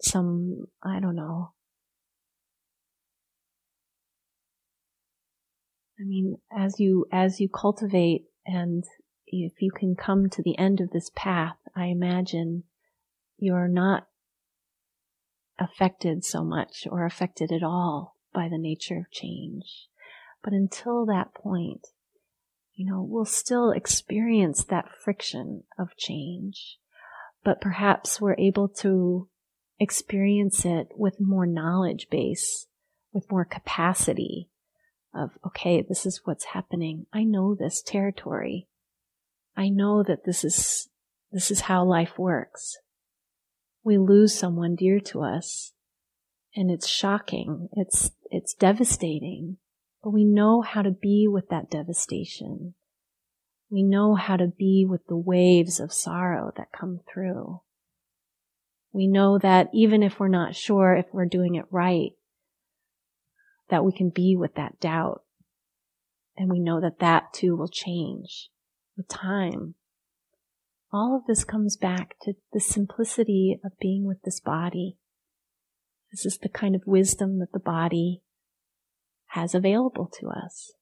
some, 0.01 0.67
I 0.83 1.01
don't 1.01 1.17
know. 1.17 1.53
I 5.99 6.05
mean, 6.05 6.37
as 6.57 6.79
you, 6.79 7.07
as 7.13 7.41
you 7.41 7.49
cultivate 7.49 8.25
and 8.47 8.85
if 9.27 9.61
you 9.61 9.71
can 9.71 9.95
come 9.97 10.29
to 10.31 10.43
the 10.43 10.59
end 10.59 10.81
of 10.81 10.91
this 10.91 11.11
path, 11.15 11.57
I 11.75 11.87
imagine 11.87 12.65
you're 13.39 13.69
not 13.69 14.07
affected 15.59 16.25
so 16.25 16.43
much 16.43 16.87
or 16.91 17.05
affected 17.05 17.53
at 17.53 17.63
all 17.63 18.17
by 18.33 18.49
the 18.49 18.59
nature 18.59 18.99
of 18.99 19.11
change. 19.11 19.89
But 20.43 20.53
until 20.53 21.07
that 21.07 21.35
point, 21.35 21.87
you 22.75 22.91
know, 22.91 23.03
we'll 23.03 23.25
still 23.25 23.71
experience 23.71 24.65
that 24.65 24.91
friction 25.03 25.63
of 25.79 25.97
change, 25.97 26.79
but 27.45 27.61
perhaps 27.61 28.21
we're 28.21 28.37
able 28.37 28.69
to 28.81 29.29
experience 29.79 30.65
it 30.65 30.89
with 30.97 31.21
more 31.21 31.47
knowledge 31.47 32.09
base, 32.11 32.67
with 33.13 33.31
more 33.31 33.45
capacity 33.45 34.49
of, 35.15 35.31
okay, 35.47 35.83
this 35.83 36.05
is 36.05 36.23
what's 36.25 36.47
happening. 36.47 37.07
I 37.13 37.23
know 37.23 37.55
this 37.55 37.81
territory. 37.81 38.67
I 39.57 39.69
know 39.69 40.03
that 40.03 40.25
this 40.25 40.43
is, 40.43 40.89
this 41.31 41.53
is 41.53 41.61
how 41.61 41.85
life 41.85 42.19
works. 42.19 42.77
We 43.85 43.99
lose 43.99 44.37
someone 44.37 44.75
dear 44.77 44.99
to 45.01 45.23
us 45.23 45.73
and 46.57 46.71
it's 46.71 46.89
shocking. 46.89 47.69
It's, 47.73 48.11
it's 48.31 48.55
devastating, 48.55 49.59
but 50.03 50.11
we 50.11 50.25
know 50.25 50.63
how 50.63 50.83
to 50.83 50.91
be 50.91 51.29
with 51.29 51.51
that 51.51 51.71
devastation. 51.71 52.75
We 53.71 53.83
know 53.83 54.15
how 54.15 54.37
to 54.37 54.47
be 54.47 54.87
with 54.89 55.07
the 55.07 55.17
waves 55.17 55.81
of 55.81 55.93
sorrow 55.93 56.53
that 56.57 56.73
come 56.73 57.01
through. 57.13 57.61
We 58.93 59.07
know 59.07 59.39
that 59.39 59.69
even 59.75 60.03
if 60.03 60.19
we're 60.19 60.29
not 60.29 60.55
sure 60.55 60.95
if 60.95 61.07
we're 61.13 61.27
doing 61.27 61.57
it 61.57 61.67
right, 61.71 62.13
that 63.69 63.85
we 63.85 63.93
can 63.93 64.11
be 64.11 64.37
with 64.37 64.55
that 64.55 64.81
doubt. 64.81 65.23
And 66.37 66.49
we 66.49 66.61
know 66.61 66.81
that 66.81 67.01
that 67.01 67.33
too 67.33 67.57
will 67.57 67.69
change 67.69 68.51
with 68.97 69.09
time. 69.09 69.75
All 70.95 71.17
of 71.17 71.27
this 71.27 71.43
comes 71.43 71.77
back 71.77 72.15
to 72.23 72.35
the 72.53 72.61
simplicity 72.61 73.59
of 73.65 73.73
being 73.81 74.05
with 74.07 74.23
this 74.23 74.39
body. 74.39 74.97
This 76.13 76.25
is 76.25 76.39
the 76.39 76.49
kind 76.49 76.77
of 76.77 76.83
wisdom 76.87 77.41
that 77.41 77.51
the 77.53 77.59
body 77.59 78.23
has 79.31 79.57
available 79.57 80.09
to 80.21 80.29
us. 80.29 80.75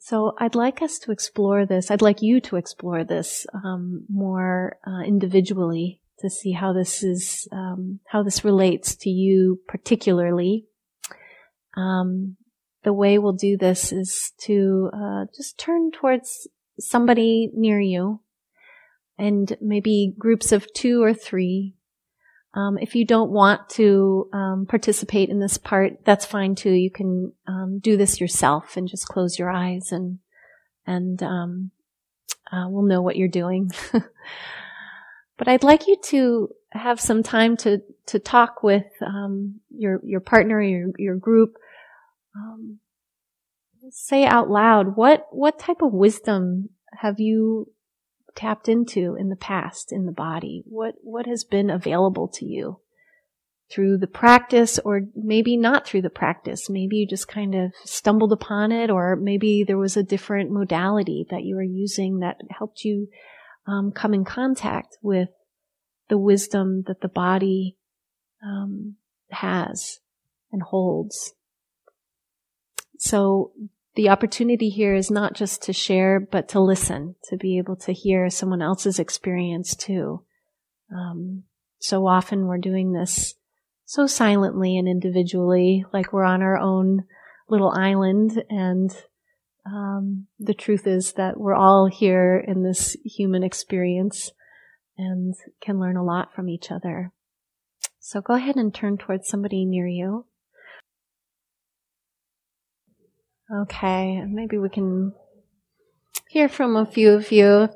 So 0.00 0.32
I'd 0.38 0.54
like 0.54 0.80
us 0.80 0.98
to 1.00 1.12
explore 1.12 1.66
this. 1.66 1.90
I'd 1.90 2.00
like 2.00 2.22
you 2.22 2.40
to 2.40 2.56
explore 2.56 3.04
this 3.04 3.46
um, 3.52 4.06
more 4.08 4.78
uh, 4.86 5.02
individually 5.06 6.00
to 6.20 6.30
see 6.30 6.52
how 6.52 6.72
this 6.72 7.02
is 7.02 7.46
um, 7.52 8.00
how 8.08 8.22
this 8.22 8.42
relates 8.42 8.96
to 8.96 9.10
you 9.10 9.60
particularly. 9.68 10.64
Um, 11.76 12.38
the 12.84 12.92
way 12.94 13.18
we'll 13.18 13.32
do 13.32 13.56
this 13.56 13.92
is 13.92 14.32
to 14.42 14.90
uh, 14.94 15.24
just 15.36 15.58
turn 15.58 15.90
towards 15.90 16.48
somebody 16.78 17.50
near 17.54 17.80
you, 17.80 18.20
and 19.18 19.56
maybe 19.60 20.14
groups 20.18 20.52
of 20.52 20.72
two 20.72 21.02
or 21.02 21.14
three 21.14 21.74
um, 22.54 22.78
if 22.78 22.94
you 22.94 23.04
don't 23.04 23.32
want 23.32 23.68
to 23.70 24.28
um, 24.32 24.66
participate 24.66 25.28
in 25.28 25.40
this 25.40 25.58
part, 25.58 26.04
that's 26.04 26.24
fine 26.24 26.54
too. 26.54 26.70
You 26.70 26.90
can 26.90 27.32
um, 27.48 27.80
do 27.80 27.96
this 27.96 28.20
yourself 28.20 28.76
and 28.76 28.88
just 28.88 29.08
close 29.08 29.38
your 29.38 29.50
eyes, 29.50 29.90
and 29.90 30.20
and 30.86 31.20
um, 31.22 31.70
uh, 32.52 32.66
we'll 32.68 32.84
know 32.84 33.02
what 33.02 33.16
you're 33.16 33.28
doing. 33.28 33.72
but 35.36 35.48
I'd 35.48 35.64
like 35.64 35.88
you 35.88 35.96
to 36.10 36.50
have 36.70 37.00
some 37.00 37.24
time 37.24 37.56
to 37.58 37.82
to 38.06 38.20
talk 38.20 38.62
with 38.62 38.86
um, 39.04 39.60
your 39.76 40.00
your 40.04 40.20
partner, 40.20 40.62
your 40.62 40.90
your 40.96 41.16
group. 41.16 41.56
Say 43.90 44.24
out 44.24 44.50
loud 44.50 44.96
what 44.96 45.26
what 45.30 45.58
type 45.58 45.82
of 45.82 45.92
wisdom 45.92 46.70
have 47.00 47.20
you 47.20 47.72
tapped 48.34 48.68
into 48.68 49.16
in 49.18 49.28
the 49.28 49.36
past 49.36 49.92
in 49.92 50.06
the 50.06 50.12
body? 50.12 50.62
What, 50.66 50.96
what 51.02 51.26
has 51.26 51.44
been 51.44 51.70
available 51.70 52.28
to 52.34 52.44
you 52.44 52.80
through 53.70 53.98
the 53.98 54.06
practice 54.06 54.78
or 54.84 55.02
maybe 55.14 55.56
not 55.56 55.86
through 55.86 56.02
the 56.02 56.10
practice? 56.10 56.68
Maybe 56.68 56.96
you 56.96 57.06
just 57.06 57.28
kind 57.28 57.54
of 57.54 57.72
stumbled 57.84 58.32
upon 58.32 58.72
it 58.72 58.90
or 58.90 59.16
maybe 59.16 59.64
there 59.64 59.78
was 59.78 59.96
a 59.96 60.02
different 60.02 60.50
modality 60.50 61.26
that 61.30 61.44
you 61.44 61.56
were 61.56 61.62
using 61.62 62.20
that 62.20 62.38
helped 62.50 62.84
you 62.84 63.08
um, 63.66 63.92
come 63.92 64.14
in 64.14 64.24
contact 64.24 64.98
with 65.00 65.28
the 66.08 66.18
wisdom 66.18 66.82
that 66.86 67.00
the 67.00 67.08
body 67.08 67.76
um, 68.44 68.96
has 69.30 70.00
and 70.52 70.62
holds. 70.62 71.32
So 72.98 73.52
the 73.96 74.08
opportunity 74.08 74.70
here 74.70 74.94
is 74.94 75.10
not 75.10 75.34
just 75.34 75.62
to 75.62 75.72
share, 75.72 76.18
but 76.18 76.48
to 76.48 76.60
listen, 76.60 77.14
to 77.24 77.36
be 77.36 77.58
able 77.58 77.76
to 77.76 77.92
hear 77.92 78.28
someone 78.28 78.62
else's 78.62 78.98
experience 78.98 79.76
too. 79.76 80.22
Um, 80.92 81.44
so 81.78 82.06
often 82.06 82.46
we're 82.46 82.58
doing 82.58 82.92
this 82.92 83.34
so 83.84 84.06
silently 84.06 84.76
and 84.76 84.88
individually, 84.88 85.84
like 85.92 86.12
we're 86.12 86.24
on 86.24 86.42
our 86.42 86.58
own 86.58 87.04
little 87.48 87.70
island. 87.70 88.42
And 88.48 88.90
um, 89.66 90.26
the 90.38 90.54
truth 90.54 90.86
is 90.86 91.12
that 91.12 91.38
we're 91.38 91.54
all 91.54 91.86
here 91.86 92.42
in 92.44 92.62
this 92.62 92.96
human 93.04 93.44
experience 93.44 94.32
and 94.98 95.34
can 95.60 95.78
learn 95.78 95.96
a 95.96 96.04
lot 96.04 96.34
from 96.34 96.48
each 96.48 96.70
other. 96.70 97.12
So 98.00 98.20
go 98.20 98.34
ahead 98.34 98.56
and 98.56 98.74
turn 98.74 98.98
towards 98.98 99.28
somebody 99.28 99.64
near 99.64 99.86
you. 99.86 100.26
Okay, 103.52 104.22
maybe 104.26 104.58
we 104.58 104.68
can 104.70 105.12
hear 106.28 106.48
from 106.48 106.76
a 106.76 106.86
few 106.86 107.10
of 107.10 107.30
you. 107.30 107.68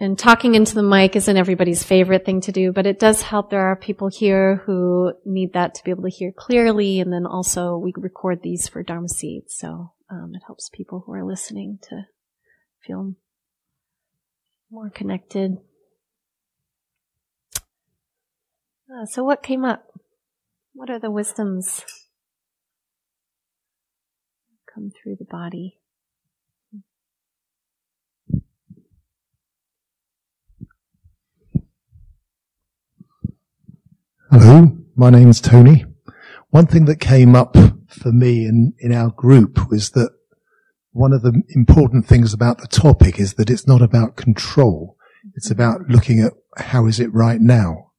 And 0.00 0.18
talking 0.18 0.54
into 0.54 0.74
the 0.74 0.82
mic 0.82 1.16
isn't 1.16 1.36
everybody's 1.36 1.82
favorite 1.82 2.24
thing 2.24 2.40
to 2.42 2.52
do, 2.52 2.72
but 2.72 2.86
it 2.86 2.98
does 2.98 3.22
help. 3.22 3.50
There 3.50 3.60
are 3.60 3.76
people 3.76 4.08
here 4.08 4.62
who 4.66 5.12
need 5.24 5.52
that 5.52 5.74
to 5.74 5.84
be 5.84 5.90
able 5.90 6.02
to 6.02 6.10
hear 6.10 6.32
clearly, 6.32 7.00
and 7.00 7.12
then 7.12 7.26
also 7.26 7.76
we 7.76 7.92
record 7.96 8.40
these 8.42 8.68
for 8.68 8.82
Dharma 8.82 9.08
Seed, 9.08 9.44
so 9.48 9.92
um, 10.10 10.32
it 10.34 10.42
helps 10.46 10.68
people 10.68 11.04
who 11.06 11.12
are 11.12 11.24
listening 11.24 11.78
to 11.82 12.02
feel 12.84 13.14
more 14.70 14.90
connected. 14.90 15.58
Uh, 18.90 19.06
so, 19.06 19.22
what 19.24 19.42
came 19.42 19.64
up? 19.64 19.86
What 20.72 20.90
are 20.90 20.98
the 20.98 21.10
wisdoms 21.10 21.84
come 24.74 24.90
through 24.90 25.16
the 25.16 25.24
body. 25.24 25.78
Hello, 34.30 34.76
my 34.96 35.10
name 35.10 35.28
is 35.28 35.40
Tony. 35.40 35.84
One 36.50 36.66
thing 36.66 36.86
that 36.86 36.98
came 36.98 37.36
up 37.36 37.56
for 37.88 38.10
me 38.10 38.46
in, 38.46 38.74
in 38.80 38.92
our 38.92 39.10
group 39.10 39.70
was 39.70 39.90
that 39.90 40.10
one 40.90 41.12
of 41.12 41.22
the 41.22 41.42
important 41.50 42.06
things 42.06 42.32
about 42.32 42.58
the 42.58 42.66
topic 42.66 43.20
is 43.20 43.34
that 43.34 43.50
it's 43.50 43.66
not 43.66 43.82
about 43.82 44.16
control. 44.16 44.96
It's 45.34 45.50
about 45.50 45.82
looking 45.88 46.20
at 46.20 46.32
how 46.56 46.86
is 46.86 46.98
it 46.98 47.12
right 47.12 47.40
now. 47.40 47.92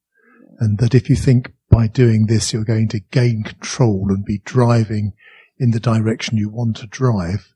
And 0.60 0.78
that 0.80 0.94
if 0.94 1.10
you 1.10 1.16
think 1.16 1.54
by 1.70 1.88
doing 1.88 2.26
this, 2.26 2.52
you're 2.52 2.66
going 2.66 2.90
to 2.90 3.00
gain 3.00 3.44
control 3.44 4.08
and 4.10 4.26
be 4.26 4.42
driving 4.44 5.14
in 5.58 5.72
the 5.72 5.80
direction 5.80 6.38
you 6.38 6.50
want 6.50 6.78
to 6.78 6.88
drive, 6.88 7.54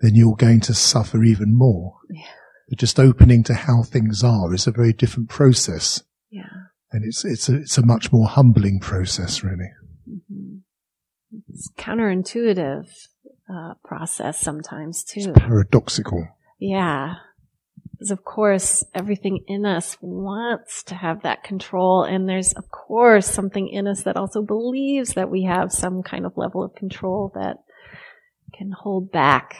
then 0.00 0.14
you're 0.14 0.36
going 0.36 0.60
to 0.60 0.74
suffer 0.74 1.22
even 1.22 1.56
more. 1.56 1.96
Yeah. 2.10 2.22
But 2.68 2.78
just 2.78 2.98
opening 2.98 3.42
to 3.44 3.54
how 3.54 3.82
things 3.82 4.22
are 4.24 4.54
is 4.54 4.66
a 4.66 4.72
very 4.72 4.92
different 4.92 5.28
process. 5.28 6.02
Yeah. 6.30 6.44
And 6.92 7.04
it's, 7.04 7.24
it's 7.24 7.48
a, 7.48 7.56
it's 7.56 7.78
a 7.78 7.86
much 7.86 8.12
more 8.12 8.28
humbling 8.28 8.80
process, 8.80 9.42
really. 9.42 9.70
Mm-hmm. 10.08 10.58
It's 11.48 11.70
counterintuitive 11.78 12.88
uh, 13.52 13.74
process 13.84 14.38
sometimes 14.38 15.02
too. 15.02 15.20
It's 15.20 15.38
paradoxical. 15.38 16.28
Yeah. 16.58 17.14
Because 18.02 18.18
of 18.18 18.24
course 18.24 18.84
everything 18.96 19.44
in 19.46 19.64
us 19.64 19.96
wants 20.00 20.82
to 20.84 20.96
have 20.96 21.22
that 21.22 21.44
control 21.44 22.02
and 22.02 22.28
there's 22.28 22.52
of 22.54 22.68
course 22.68 23.28
something 23.28 23.68
in 23.68 23.86
us 23.86 24.02
that 24.02 24.16
also 24.16 24.42
believes 24.42 25.14
that 25.14 25.30
we 25.30 25.44
have 25.44 25.70
some 25.70 26.02
kind 26.02 26.26
of 26.26 26.32
level 26.36 26.64
of 26.64 26.74
control 26.74 27.30
that 27.36 27.58
can 28.58 28.72
hold 28.72 29.12
back 29.12 29.54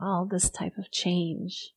all 0.00 0.28
this 0.30 0.48
type 0.48 0.74
of 0.78 0.92
change. 0.92 1.72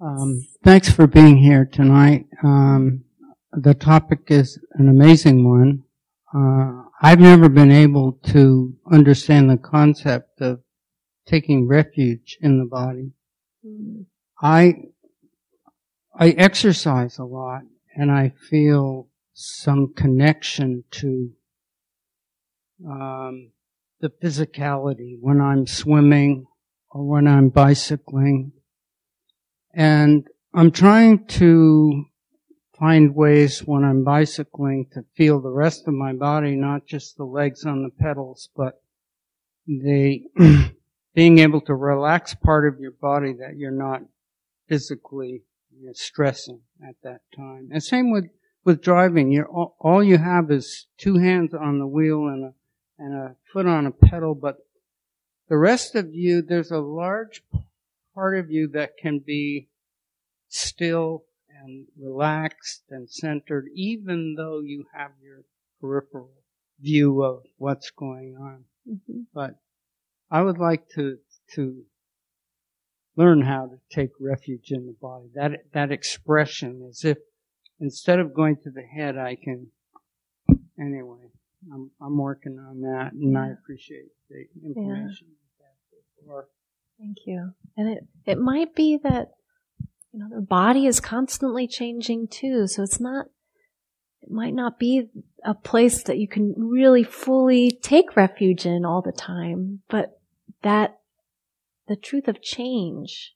Um, 0.00 0.46
thanks 0.62 0.88
for 0.88 1.08
being 1.08 1.38
here 1.38 1.64
tonight. 1.64 2.26
Um, 2.44 3.02
the 3.50 3.74
topic 3.74 4.26
is 4.28 4.60
an 4.74 4.88
amazing 4.88 5.44
one. 5.44 5.82
Uh, 6.32 6.84
I've 7.02 7.18
never 7.18 7.48
been 7.48 7.72
able 7.72 8.12
to 8.26 8.76
understand 8.92 9.50
the 9.50 9.56
concept 9.56 10.40
of 10.40 10.60
taking 11.26 11.66
refuge 11.66 12.38
in 12.40 12.60
the 12.60 12.64
body. 12.64 13.10
I 14.40 14.74
I 16.16 16.30
exercise 16.30 17.18
a 17.18 17.24
lot, 17.24 17.62
and 17.94 18.10
I 18.10 18.32
feel 18.50 19.08
some 19.32 19.92
connection 19.94 20.84
to 20.92 21.32
um, 22.88 23.50
the 24.00 24.10
physicality 24.10 25.16
when 25.20 25.40
I'm 25.40 25.66
swimming 25.66 26.46
or 26.90 27.04
when 27.04 27.26
I'm 27.26 27.48
bicycling, 27.48 28.52
and 29.72 30.28
I'm 30.52 30.70
trying 30.70 31.26
to 31.26 32.04
find 32.78 33.14
ways 33.14 33.60
when 33.60 33.82
I'm 33.84 34.04
bicycling 34.04 34.86
to 34.92 35.04
feel 35.16 35.40
the 35.40 35.50
rest 35.50 35.88
of 35.88 35.94
my 35.94 36.12
body, 36.12 36.54
not 36.54 36.86
just 36.86 37.16
the 37.16 37.24
legs 37.24 37.64
on 37.64 37.82
the 37.82 37.90
pedals, 37.90 38.50
but 38.56 38.80
the 39.66 40.22
being 41.14 41.38
able 41.38 41.60
to 41.62 41.74
relax 41.74 42.34
part 42.34 42.66
of 42.66 42.80
your 42.80 42.90
body 42.90 43.32
that 43.34 43.56
you're 43.56 43.70
not 43.70 44.02
physically 44.68 45.42
you 45.78 45.86
know, 45.86 45.92
stressing 45.92 46.60
at 46.86 46.96
that 47.02 47.20
time. 47.36 47.68
And 47.72 47.82
same 47.82 48.10
with 48.10 48.26
with 48.64 48.80
driving. 48.80 49.30
You're 49.30 49.48
all, 49.48 49.76
all 49.78 50.02
you 50.02 50.18
have 50.18 50.50
is 50.50 50.86
two 50.96 51.18
hands 51.18 51.52
on 51.54 51.78
the 51.78 51.86
wheel 51.86 52.26
and 52.26 52.44
a 52.44 52.54
and 52.98 53.14
a 53.14 53.36
foot 53.52 53.66
on 53.66 53.86
a 53.86 53.90
pedal, 53.90 54.34
but 54.34 54.58
the 55.48 55.56
rest 55.56 55.94
of 55.94 56.14
you, 56.14 56.42
there's 56.42 56.70
a 56.70 56.78
large 56.78 57.42
part 58.14 58.38
of 58.38 58.50
you 58.50 58.68
that 58.68 58.96
can 58.96 59.18
be 59.18 59.68
still 60.48 61.24
and 61.62 61.86
relaxed 61.98 62.84
and 62.90 63.10
centered, 63.10 63.66
even 63.74 64.34
though 64.36 64.60
you 64.60 64.86
have 64.94 65.10
your 65.22 65.44
peripheral 65.80 66.30
view 66.80 67.22
of 67.22 67.42
what's 67.58 67.90
going 67.90 68.36
on. 68.40 68.64
Mm-hmm. 68.88 69.22
But 69.34 69.56
I 70.34 70.42
would 70.42 70.58
like 70.58 70.88
to 70.96 71.18
to 71.54 71.84
learn 73.16 73.42
how 73.42 73.66
to 73.66 73.78
take 73.88 74.10
refuge 74.20 74.72
in 74.72 74.86
the 74.86 74.96
body. 75.00 75.26
That 75.36 75.52
that 75.72 75.92
expression, 75.92 76.84
as 76.90 77.04
if 77.04 77.18
instead 77.80 78.18
of 78.18 78.34
going 78.34 78.56
to 78.64 78.70
the 78.70 78.82
head, 78.82 79.16
I 79.16 79.36
can. 79.36 79.68
Anyway, 80.76 81.30
I'm 81.72 81.92
I'm 82.02 82.18
working 82.18 82.58
on 82.58 82.80
that, 82.80 83.12
and 83.12 83.38
I 83.38 83.50
appreciate 83.50 84.08
the 84.28 84.46
information. 84.64 85.28
Yeah. 86.26 86.40
Thank 86.98 87.18
you. 87.26 87.52
And 87.76 87.90
it 87.90 88.04
it 88.26 88.38
might 88.38 88.74
be 88.74 88.98
that 89.04 89.28
you 90.12 90.18
know, 90.18 90.28
their 90.28 90.40
body 90.40 90.86
is 90.86 90.98
constantly 90.98 91.68
changing 91.68 92.26
too. 92.26 92.66
So 92.66 92.82
it's 92.82 92.98
not, 92.98 93.26
it 94.20 94.32
might 94.32 94.54
not 94.54 94.80
be 94.80 95.08
a 95.44 95.54
place 95.54 96.02
that 96.04 96.18
you 96.18 96.26
can 96.26 96.54
really 96.56 97.04
fully 97.04 97.70
take 97.70 98.16
refuge 98.16 98.66
in 98.66 98.84
all 98.84 99.00
the 99.00 99.12
time, 99.12 99.82
but 99.88 100.20
that 100.64 100.98
the 101.86 101.94
truth 101.94 102.26
of 102.26 102.42
change, 102.42 103.34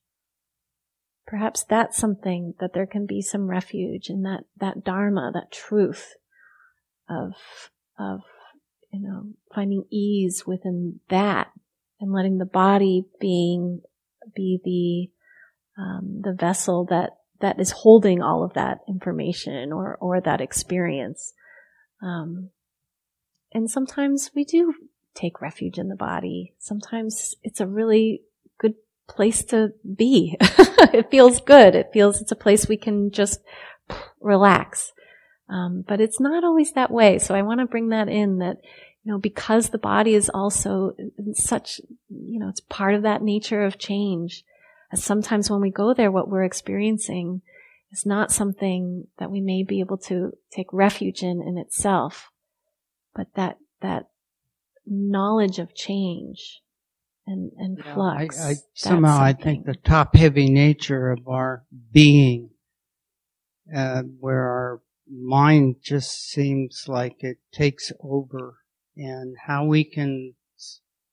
perhaps 1.26 1.62
that's 1.62 1.96
something 1.96 2.54
that 2.58 2.72
there 2.74 2.86
can 2.86 3.06
be 3.06 3.22
some 3.22 3.46
refuge 3.46 4.10
in 4.10 4.22
that, 4.22 4.44
that 4.56 4.84
dharma, 4.84 5.30
that 5.32 5.52
truth 5.52 6.14
of, 7.08 7.34
of, 7.98 8.20
you 8.92 9.00
know, 9.00 9.34
finding 9.54 9.84
ease 9.92 10.42
within 10.46 10.98
that 11.08 11.52
and 12.00 12.12
letting 12.12 12.38
the 12.38 12.44
body 12.44 13.04
being, 13.20 13.82
be 14.34 14.58
the, 14.64 15.80
um, 15.80 16.22
the 16.24 16.32
vessel 16.32 16.84
that 16.86 17.10
that 17.40 17.60
is 17.60 17.70
holding 17.70 18.20
all 18.20 18.44
of 18.44 18.54
that 18.54 18.78
information 18.88 19.72
or 19.72 19.96
or 20.00 20.20
that 20.20 20.40
experience. 20.40 21.32
Um, 22.02 22.50
and 23.52 23.70
sometimes 23.70 24.30
we 24.34 24.44
do 24.44 24.74
take 25.18 25.40
refuge 25.40 25.78
in 25.78 25.88
the 25.88 25.96
body. 25.96 26.54
Sometimes 26.58 27.34
it's 27.42 27.60
a 27.60 27.66
really 27.66 28.22
good 28.58 28.74
place 29.08 29.44
to 29.44 29.72
be. 29.96 30.36
it 30.40 31.10
feels 31.10 31.40
good. 31.40 31.74
It 31.74 31.90
feels 31.92 32.20
it's 32.20 32.32
a 32.32 32.36
place 32.36 32.68
we 32.68 32.76
can 32.76 33.10
just 33.10 33.40
relax. 34.20 34.92
Um, 35.48 35.84
but 35.86 36.00
it's 36.00 36.20
not 36.20 36.44
always 36.44 36.72
that 36.72 36.90
way. 36.90 37.18
So 37.18 37.34
I 37.34 37.42
want 37.42 37.60
to 37.60 37.66
bring 37.66 37.88
that 37.88 38.08
in 38.08 38.38
that, 38.38 38.58
you 39.02 39.12
know, 39.12 39.18
because 39.18 39.70
the 39.70 39.78
body 39.78 40.14
is 40.14 40.30
also 40.32 40.94
such, 41.32 41.80
you 42.08 42.38
know, 42.38 42.48
it's 42.48 42.60
part 42.60 42.94
of 42.94 43.02
that 43.02 43.22
nature 43.22 43.64
of 43.64 43.78
change 43.78 44.44
sometimes 44.94 45.50
when 45.50 45.60
we 45.60 45.70
go 45.70 45.92
there, 45.92 46.10
what 46.10 46.28
we're 46.28 46.44
experiencing 46.44 47.42
is 47.92 48.06
not 48.06 48.32
something 48.32 49.06
that 49.18 49.30
we 49.30 49.40
may 49.40 49.62
be 49.62 49.80
able 49.80 49.98
to 49.98 50.32
take 50.50 50.72
refuge 50.72 51.22
in 51.22 51.42
in 51.42 51.58
itself, 51.58 52.30
but 53.14 53.26
that, 53.34 53.58
that 53.80 54.08
knowledge 54.90 55.58
of 55.58 55.74
change 55.74 56.60
and, 57.26 57.52
and 57.58 57.78
yeah, 57.78 57.94
flux. 57.94 58.40
I, 58.40 58.50
I 58.50 58.54
somehow 58.74 59.20
I 59.20 59.32
think 59.34 59.66
the 59.66 59.74
top 59.74 60.16
heavy 60.16 60.48
nature 60.48 61.10
of 61.10 61.28
our 61.28 61.64
being, 61.92 62.50
uh, 63.74 64.02
where 64.18 64.48
our 64.48 64.82
mind 65.10 65.76
just 65.82 66.28
seems 66.30 66.86
like 66.88 67.16
it 67.20 67.38
takes 67.52 67.92
over 68.02 68.58
and 68.96 69.36
how 69.46 69.64
we 69.64 69.84
can 69.84 70.34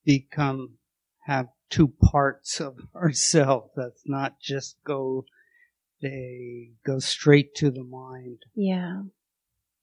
become, 0.06 0.78
have 1.26 1.48
two 1.70 1.88
parts 1.88 2.60
of 2.62 2.78
ourselves. 2.96 3.72
That's 3.76 4.04
not 4.06 4.40
just 4.42 4.78
go, 4.86 5.26
they 6.02 6.72
go 6.86 7.00
straight 7.00 7.56
to 7.56 7.72
the 7.72 7.84
mind. 7.84 8.40
Yeah. 8.56 9.02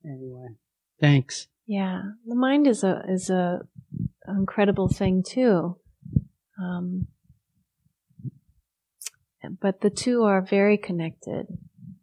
Anyway, 0.05 0.57
thanks. 1.01 1.49
Yeah. 1.67 2.03
The 2.27 2.35
mind 2.35 2.67
is 2.67 2.85
a, 2.85 3.03
is 3.09 3.31
a 3.31 3.61
incredible 4.29 4.89
thing 4.89 5.23
too. 5.27 5.77
Um, 6.61 7.09
but 9.61 9.81
the 9.81 9.91
two 9.91 10.23
are 10.25 10.41
very 10.41 10.79
connected. 10.79 11.47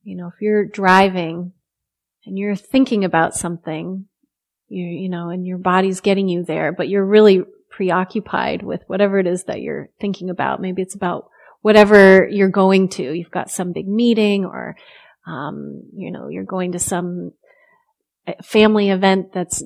You 0.04 0.18
know, 0.18 0.28
if 0.28 0.42
you're 0.42 0.66
driving 0.66 1.54
and 2.26 2.38
you're 2.38 2.56
thinking 2.56 3.06
about 3.06 3.36
something, 3.36 4.06
you, 4.68 4.84
you 4.84 5.10
know, 5.10 5.30
and 5.30 5.46
your 5.46 5.58
body's 5.58 6.02
getting 6.02 6.28
you 6.28 6.44
there, 6.44 6.72
but 6.72 6.90
you're 6.90 7.06
really 7.06 7.44
preoccupied 7.70 8.64
with 8.64 8.82
whatever 8.88 9.20
it 9.20 9.28
is 9.28 9.46
that 9.46 9.62
you're 9.62 9.90
thinking 10.02 10.30
about. 10.30 10.62
Maybe 10.62 10.82
it's 10.82 10.96
about 10.96 11.30
whatever 11.62 12.28
you're 12.30 12.50
going 12.50 12.90
to. 12.90 13.14
You've 13.14 13.32
got 13.32 13.50
some 13.50 13.72
big 13.72 13.88
meeting 13.88 14.46
or, 14.46 14.76
um, 15.28 15.84
you 15.94 16.12
know, 16.12 16.28
you're 16.28 16.44
going 16.44 16.74
to 16.74 16.80
some 16.80 17.32
family 18.44 18.90
event 18.90 19.34
that's 19.34 19.64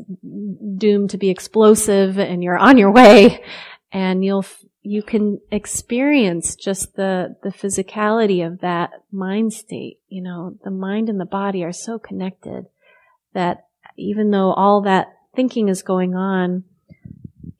doomed 0.77 1.09
to 1.09 1.17
be 1.17 1.29
explosive 1.29 2.17
and 2.17 2.43
you're 2.43 2.57
on 2.57 2.77
your 2.77 2.91
way 2.91 3.43
and 3.91 4.23
you'll, 4.23 4.45
you 4.81 5.03
can 5.03 5.39
experience 5.51 6.55
just 6.55 6.95
the, 6.95 7.35
the 7.43 7.49
physicality 7.49 8.45
of 8.45 8.61
that 8.61 8.91
mind 9.11 9.53
state. 9.53 9.99
You 10.07 10.23
know, 10.23 10.57
the 10.63 10.71
mind 10.71 11.09
and 11.09 11.19
the 11.19 11.25
body 11.25 11.63
are 11.63 11.73
so 11.73 11.99
connected 11.99 12.65
that 13.33 13.65
even 13.97 14.31
though 14.31 14.53
all 14.53 14.81
that 14.81 15.07
thinking 15.35 15.69
is 15.69 15.81
going 15.81 16.15
on, 16.15 16.63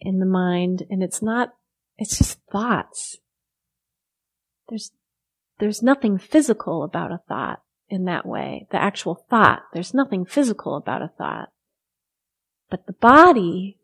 in 0.04 0.20
the 0.20 0.26
mind 0.26 0.84
and 0.90 1.02
it's 1.02 1.22
not, 1.22 1.54
it's 1.98 2.18
just 2.18 2.40
thoughts. 2.52 3.18
There's, 4.70 4.92
there's 5.60 5.82
nothing 5.82 6.18
physical 6.18 6.84
about 6.84 7.12
a 7.12 7.22
thought 7.28 7.63
in 7.94 8.06
that 8.06 8.26
way. 8.26 8.68
The 8.72 8.82
actual 8.82 9.26
thought. 9.30 9.64
There's 9.74 9.94
nothing 9.94 10.26
physical 10.26 10.76
about 10.76 11.02
a 11.02 11.12
thought. 11.18 11.50
But 12.70 12.88
the 12.88 12.94
body 12.94 13.78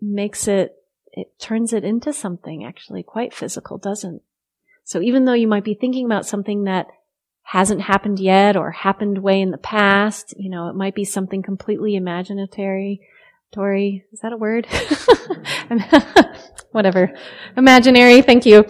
makes 0.00 0.46
it, 0.46 0.74
it 1.12 1.38
turns 1.38 1.72
it 1.72 1.84
into 1.84 2.12
something 2.12 2.64
actually 2.64 3.02
quite 3.02 3.34
physical, 3.34 3.78
doesn't? 3.78 4.22
So 4.84 5.00
even 5.00 5.24
though 5.24 5.32
you 5.32 5.48
might 5.48 5.64
be 5.64 5.74
thinking 5.74 6.04
about 6.04 6.26
something 6.26 6.64
that 6.64 6.88
hasn't 7.42 7.82
happened 7.82 8.18
yet 8.18 8.56
or 8.56 8.70
happened 8.70 9.18
way 9.18 9.40
in 9.40 9.50
the 9.50 9.58
past. 9.58 10.34
You 10.38 10.50
know, 10.50 10.68
it 10.68 10.74
might 10.74 10.94
be 10.94 11.04
something 11.04 11.42
completely 11.42 11.92
imaginatory. 11.92 13.00
Tory, 13.52 14.04
is 14.12 14.20
that 14.20 14.32
a 14.32 14.36
word? 14.36 14.66
Whatever. 16.72 17.12
Imaginary, 17.56 18.22
thank 18.22 18.46
you. 18.46 18.64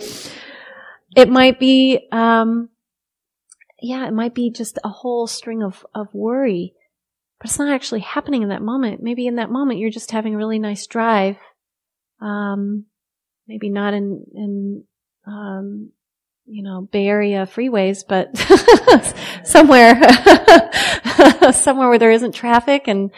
It 1.14 1.28
might 1.28 1.60
be, 1.60 2.08
um, 2.10 2.70
yeah, 3.82 4.06
it 4.06 4.12
might 4.12 4.34
be 4.34 4.50
just 4.50 4.78
a 4.84 4.88
whole 4.88 5.26
string 5.26 5.62
of, 5.62 5.84
of 5.94 6.08
worry, 6.12 6.74
but 7.38 7.50
it's 7.50 7.58
not 7.58 7.72
actually 7.72 8.00
happening 8.00 8.42
in 8.42 8.48
that 8.50 8.62
moment. 8.62 9.02
Maybe 9.02 9.26
in 9.26 9.36
that 9.36 9.50
moment 9.50 9.80
you're 9.80 9.90
just 9.90 10.10
having 10.10 10.34
a 10.34 10.38
really 10.38 10.58
nice 10.58 10.86
drive. 10.86 11.36
Um, 12.20 12.86
maybe 13.46 13.68
not 13.68 13.94
in, 13.94 14.24
in, 14.34 14.84
um, 15.26 15.90
you 16.46 16.62
know, 16.62 16.88
Bay 16.90 17.06
Area 17.06 17.46
freeways, 17.46 18.04
but 18.06 18.36
somewhere, 19.44 19.94
somewhere 21.52 21.88
where 21.88 21.98
there 21.98 22.12
isn't 22.12 22.32
traffic 22.32 22.88
and 22.88 23.10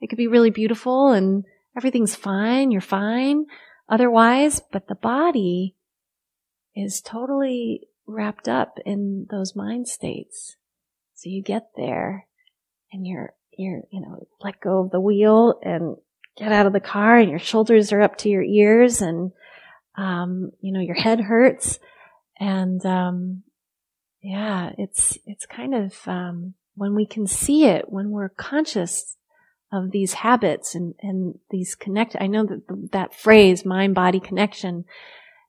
it 0.00 0.08
could 0.08 0.18
be 0.18 0.26
really 0.26 0.50
beautiful 0.50 1.12
and 1.12 1.44
everything's 1.76 2.14
fine. 2.14 2.70
You're 2.70 2.80
fine 2.80 3.46
otherwise, 3.88 4.60
but 4.72 4.88
the 4.88 4.94
body 4.94 5.76
is 6.74 7.00
totally 7.00 7.88
wrapped 8.10 8.48
up 8.48 8.78
in 8.84 9.26
those 9.30 9.54
mind 9.54 9.88
states. 9.88 10.56
So 11.14 11.28
you 11.28 11.42
get 11.42 11.68
there 11.76 12.26
and 12.92 13.06
you're, 13.06 13.34
you're, 13.56 13.82
you 13.90 14.00
know, 14.00 14.26
let 14.40 14.60
go 14.60 14.84
of 14.84 14.90
the 14.90 15.00
wheel 15.00 15.60
and 15.62 15.96
get 16.36 16.52
out 16.52 16.66
of 16.66 16.72
the 16.72 16.80
car 16.80 17.16
and 17.16 17.30
your 17.30 17.38
shoulders 17.38 17.92
are 17.92 18.00
up 18.00 18.16
to 18.18 18.28
your 18.28 18.42
ears 18.42 19.02
and, 19.02 19.32
um, 19.96 20.50
you 20.60 20.72
know, 20.72 20.80
your 20.80 20.94
head 20.94 21.20
hurts 21.20 21.78
and, 22.38 22.84
um, 22.86 23.42
yeah, 24.22 24.70
it's, 24.78 25.18
it's 25.26 25.46
kind 25.46 25.74
of, 25.74 25.94
um, 26.06 26.54
when 26.74 26.94
we 26.94 27.06
can 27.06 27.26
see 27.26 27.66
it, 27.66 27.86
when 27.88 28.10
we're 28.10 28.30
conscious 28.30 29.16
of 29.72 29.90
these 29.90 30.14
habits 30.14 30.74
and, 30.74 30.94
and 31.00 31.38
these 31.50 31.74
connect, 31.74 32.16
I 32.18 32.26
know 32.26 32.46
that 32.46 32.88
that 32.92 33.14
phrase, 33.14 33.64
mind 33.64 33.94
body 33.94 34.20
connection, 34.20 34.84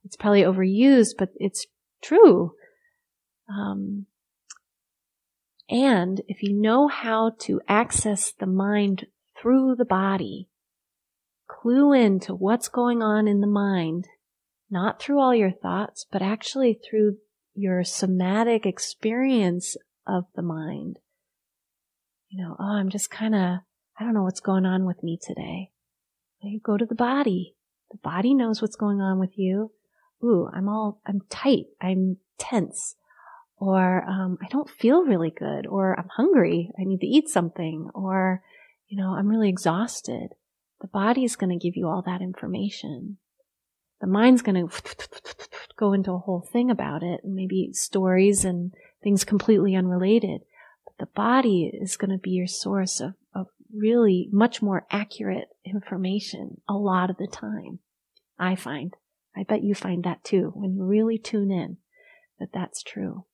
it's 0.03 0.16
probably 0.16 0.41
overused, 0.41 1.14
but 1.18 1.30
it's 1.36 1.66
true. 2.02 2.54
Um, 3.49 4.06
and 5.70 6.22
if 6.28 6.43
you 6.43 6.54
know 6.54 6.88
how 6.88 7.32
to 7.39 7.62
access 7.68 8.32
the 8.32 8.45
mind 8.45 9.08
through 9.39 9.76
the 9.76 9.86
body, 9.86 10.49
clue 11.47 11.93
into 11.93 12.34
what's 12.34 12.68
going 12.68 13.02
on 13.02 13.28
in 13.28 13.41
the 13.41 13.47
mind, 13.47 14.08
not 14.70 15.02
through 15.02 15.20
all 15.20 15.36
your 15.36 15.52
thoughts, 15.52 16.06
but 16.12 16.22
actually 16.22 16.74
through 16.74 17.18
your 17.54 17.84
somatic 17.84 18.66
experience 18.66 19.76
of 20.08 20.26
the 20.36 20.41
mind. 20.41 20.99
You 22.30 22.43
know, 22.43 22.56
oh, 22.60 22.76
I'm 22.78 22.89
just 22.89 23.10
kind 23.10 23.36
of, 23.36 23.60
I 23.99 24.04
don't 24.04 24.14
know 24.14 24.24
what's 24.24 24.39
going 24.39 24.66
on 24.66 24.86
with 24.86 25.04
me 25.04 25.20
today. 25.22 25.72
You 26.41 26.60
go 26.60 26.78
to 26.78 26.86
the 26.86 26.95
body. 26.95 27.56
The 27.91 27.97
body 27.97 28.34
knows 28.34 28.62
what's 28.62 28.76
going 28.76 29.02
on 29.02 29.20
with 29.20 29.38
you. 29.38 29.72
Ooh, 30.24 30.49
I'm 30.53 30.67
all, 30.67 31.01
I'm 31.05 31.22
tight. 31.30 31.65
I'm 31.80 32.17
tense. 32.38 32.95
Or, 33.57 34.03
um, 34.03 34.38
I 34.41 34.47
don't 34.49 34.69
feel 34.69 35.05
really 35.05 35.32
good. 35.32 35.67
Or 35.67 35.97
I'm 35.99 36.09
hungry. 36.15 36.72
I 36.80 36.84
need 36.84 37.01
to 37.01 37.07
eat 37.07 37.30
something. 37.30 37.89
Or, 37.93 38.43
you 38.88 38.97
know, 38.97 39.15
I'm 39.15 39.28
really 39.28 39.49
exhausted. 39.49 40.30
The 40.82 40.88
body 40.88 41.24
is 41.24 41.36
going 41.36 41.57
to 41.57 41.63
give 41.63 41.76
you 41.76 41.88
all 41.88 42.03
that 42.05 42.22
information 42.22 43.17
the 44.01 44.07
mind's 44.07 44.41
going 44.41 44.67
to 44.69 44.82
go 45.78 45.93
into 45.93 46.11
a 46.11 46.17
whole 46.17 46.45
thing 46.51 46.69
about 46.69 47.03
it, 47.03 47.22
and 47.24 47.36
maybe 47.36 47.69
stories 47.72 48.43
and 48.43 48.74
things 49.01 49.24
completely 49.24 49.76
unrelated. 49.76 50.41
But 50.86 50.97
the 50.99 51.11
body 51.15 51.72
is 51.74 51.95
going 51.95 52.11
to 52.11 52.17
be 52.17 52.32
your 52.32 52.47
source 52.47 52.99
of, 52.99 53.13
of 53.34 53.47
really 53.74 54.28
much 54.32 54.61
more 54.61 54.86
accurate 54.91 55.47
information 55.63 56.59
a 56.67 56.74
lot 56.74 57.09
of 57.09 57.17
the 57.17 57.28
time. 57.28 57.80
I 58.38 58.55
find. 58.55 58.93
I 59.36 59.44
bet 59.44 59.64
you 59.64 59.76
find 59.76 60.04
that 60.04 60.24
too 60.24 60.52
when 60.56 60.74
you 60.74 60.84
really 60.84 61.18
tune 61.18 61.52
in 61.52 61.78
that 62.40 62.50
that's 62.54 62.84
true. 62.84 63.26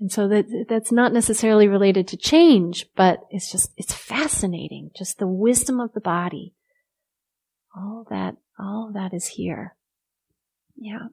And 0.00 0.10
so 0.10 0.28
that, 0.28 0.66
that's 0.68 0.90
not 0.90 1.12
necessarily 1.12 1.68
related 1.68 2.08
to 2.08 2.16
change, 2.16 2.86
but 2.96 3.20
it's 3.30 3.50
just, 3.50 3.70
it's 3.76 3.94
fascinating. 3.94 4.90
Just 4.96 5.18
the 5.18 5.28
wisdom 5.28 5.80
of 5.80 5.92
the 5.92 6.00
body. 6.00 6.54
All 7.74 8.06
that 8.10 8.36
all 8.58 8.90
that 8.94 9.14
is 9.14 9.26
here. 9.26 9.76
Yeah. 10.76 11.06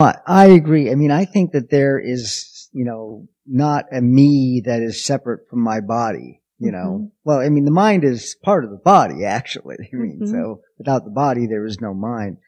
I 0.00 0.46
agree. 0.46 0.90
I 0.90 0.94
mean, 0.94 1.10
I 1.10 1.24
think 1.24 1.52
that 1.52 1.70
there 1.70 1.98
is, 1.98 2.68
you 2.72 2.84
know, 2.84 3.26
not 3.46 3.86
a 3.92 4.00
me 4.00 4.62
that 4.64 4.80
is 4.80 5.04
separate 5.04 5.48
from 5.50 5.60
my 5.60 5.80
body. 5.80 6.40
You 6.60 6.72
know, 6.72 6.78
mm-hmm. 6.78 7.06
well, 7.24 7.38
I 7.38 7.48
mean, 7.50 7.64
the 7.64 7.70
mind 7.70 8.04
is 8.04 8.36
part 8.42 8.64
of 8.64 8.70
the 8.70 8.76
body, 8.76 9.24
actually. 9.24 9.76
I 9.92 9.96
mean, 9.96 10.20
mm-hmm. 10.22 10.32
so 10.32 10.60
without 10.76 11.04
the 11.04 11.10
body, 11.10 11.46
there 11.46 11.64
is 11.66 11.80
no 11.80 11.94
mind. 11.94 12.38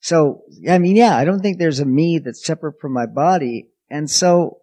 So, 0.00 0.42
I 0.68 0.78
mean, 0.78 0.96
yeah, 0.96 1.16
I 1.16 1.24
don't 1.24 1.40
think 1.40 1.58
there's 1.58 1.80
a 1.80 1.84
me 1.84 2.18
that's 2.18 2.44
separate 2.44 2.80
from 2.80 2.92
my 2.92 3.06
body. 3.06 3.68
And 3.90 4.08
so 4.08 4.58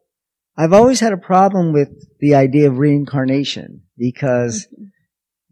I've 0.58 0.74
always 0.74 1.02
had 1.02 1.14
a 1.14 1.18
problem 1.18 1.74
with 1.74 1.90
the 2.20 2.36
idea 2.36 2.68
of 2.68 2.78
reincarnation 2.78 3.82
because 3.98 4.68
mm-hmm 4.68 4.86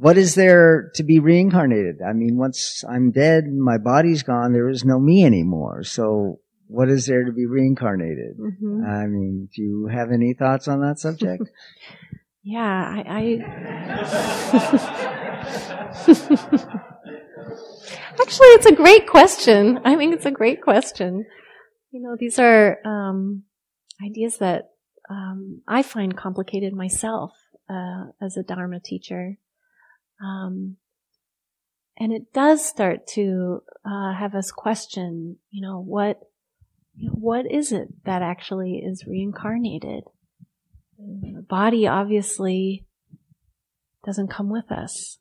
what 0.03 0.17
is 0.17 0.35
there 0.35 0.91
to 0.95 1.03
be 1.03 1.19
reincarnated? 1.19 2.01
I 2.05 2.11
mean, 2.11 2.35
once 2.35 2.83
I'm 2.83 3.11
dead, 3.11 3.45
my 3.47 3.77
body's 3.77 4.21
gone, 4.21 4.51
there 4.51 4.69
is 4.69 4.83
no 4.83 4.99
me 4.99 5.23
anymore. 5.23 5.83
So 5.83 6.41
what 6.67 6.89
is 6.89 7.05
there 7.05 7.23
to 7.23 7.31
be 7.31 7.45
reincarnated? 7.45 8.37
Mm-hmm. 8.37 8.85
I 8.85 9.07
mean, 9.07 9.47
do 9.55 9.61
you 9.61 9.87
have 9.87 10.11
any 10.11 10.33
thoughts 10.33 10.67
on 10.67 10.81
that 10.81 10.99
subject? 10.99 11.43
yeah, 12.43 12.61
I, 12.61 13.03
I... 13.07 13.39
actually, 18.21 18.47
it's 18.47 18.65
a 18.65 18.75
great 18.75 19.07
question. 19.07 19.79
I 19.85 19.95
think 19.95 20.13
it's 20.13 20.25
a 20.25 20.31
great 20.31 20.61
question. 20.61 21.25
You 21.91 22.01
know, 22.01 22.17
these 22.19 22.39
are 22.39 22.79
um, 22.85 23.43
ideas 24.03 24.39
that 24.39 24.71
um, 25.09 25.61
I 25.67 25.83
find 25.83 26.17
complicated 26.17 26.73
myself 26.73 27.31
uh, 27.69 28.05
as 28.21 28.35
a 28.35 28.43
Dharma 28.43 28.79
teacher. 28.79 29.37
Um, 30.21 30.77
and 31.97 32.11
it 32.11 32.33
does 32.33 32.65
start 32.65 33.07
to 33.13 33.61
uh, 33.85 34.13
have 34.13 34.35
us 34.35 34.51
question, 34.51 35.37
you 35.51 35.61
know, 35.61 35.81
what 35.81 36.19
you 36.95 37.07
know, 37.07 37.15
what 37.15 37.49
is 37.49 37.71
it 37.71 37.87
that 38.05 38.21
actually 38.21 38.77
is 38.77 39.05
reincarnated? 39.07 40.03
The 41.05 41.45
body 41.47 41.87
obviously 41.87 42.85
doesn't 44.05 44.29
come 44.29 44.49
with 44.49 44.71
us, 44.71 45.19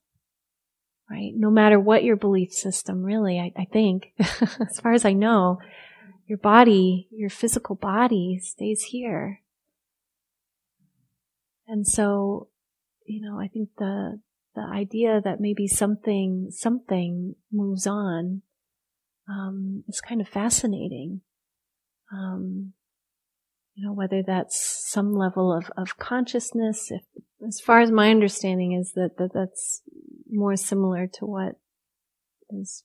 right? 1.11 1.33
No 1.35 1.51
matter 1.51 1.79
what 1.79 2.05
your 2.05 2.17
belief 2.17 2.53
system, 2.53 3.03
really, 3.03 3.39
I, 3.39 3.53
I 3.61 3.65
think, 3.65 4.13
as 4.19 4.81
far 4.81 4.93
as 4.93 5.05
I 5.05 5.13
know, 5.13 5.59
your 6.27 6.39
body, 6.39 7.09
your 7.11 7.31
physical 7.31 7.75
body 7.75 8.39
stays 8.43 8.83
here. 8.85 9.41
And 11.67 11.87
so, 11.87 12.49
you 13.07 13.21
know, 13.21 13.41
I 13.41 13.49
think 13.49 13.71
the, 13.79 14.21
the 14.55 14.63
idea 14.63 15.21
that 15.23 15.41
maybe 15.41 15.67
something 15.67 16.49
something 16.51 17.35
moves 17.51 17.87
on 17.87 18.43
um, 19.29 19.85
is 19.89 20.01
kind 20.01 20.21
of 20.21 20.29
fascinating. 20.29 21.23
Um, 22.13 22.75
you 23.75 23.87
know, 23.87 23.93
whether 23.93 24.23
that's 24.23 24.61
some 24.91 25.15
level 25.15 25.53
of, 25.53 25.71
of 25.77 25.99
consciousness. 25.99 26.91
If, 26.91 27.03
as 27.47 27.61
far 27.61 27.81
as 27.81 27.91
my 27.91 28.11
understanding 28.11 28.73
is 28.73 28.93
that, 28.93 29.17
that 29.19 29.33
that's 29.33 29.83
more 30.31 30.57
similar 30.57 31.07
to 31.15 31.27
what 31.27 31.57
is 32.51 32.85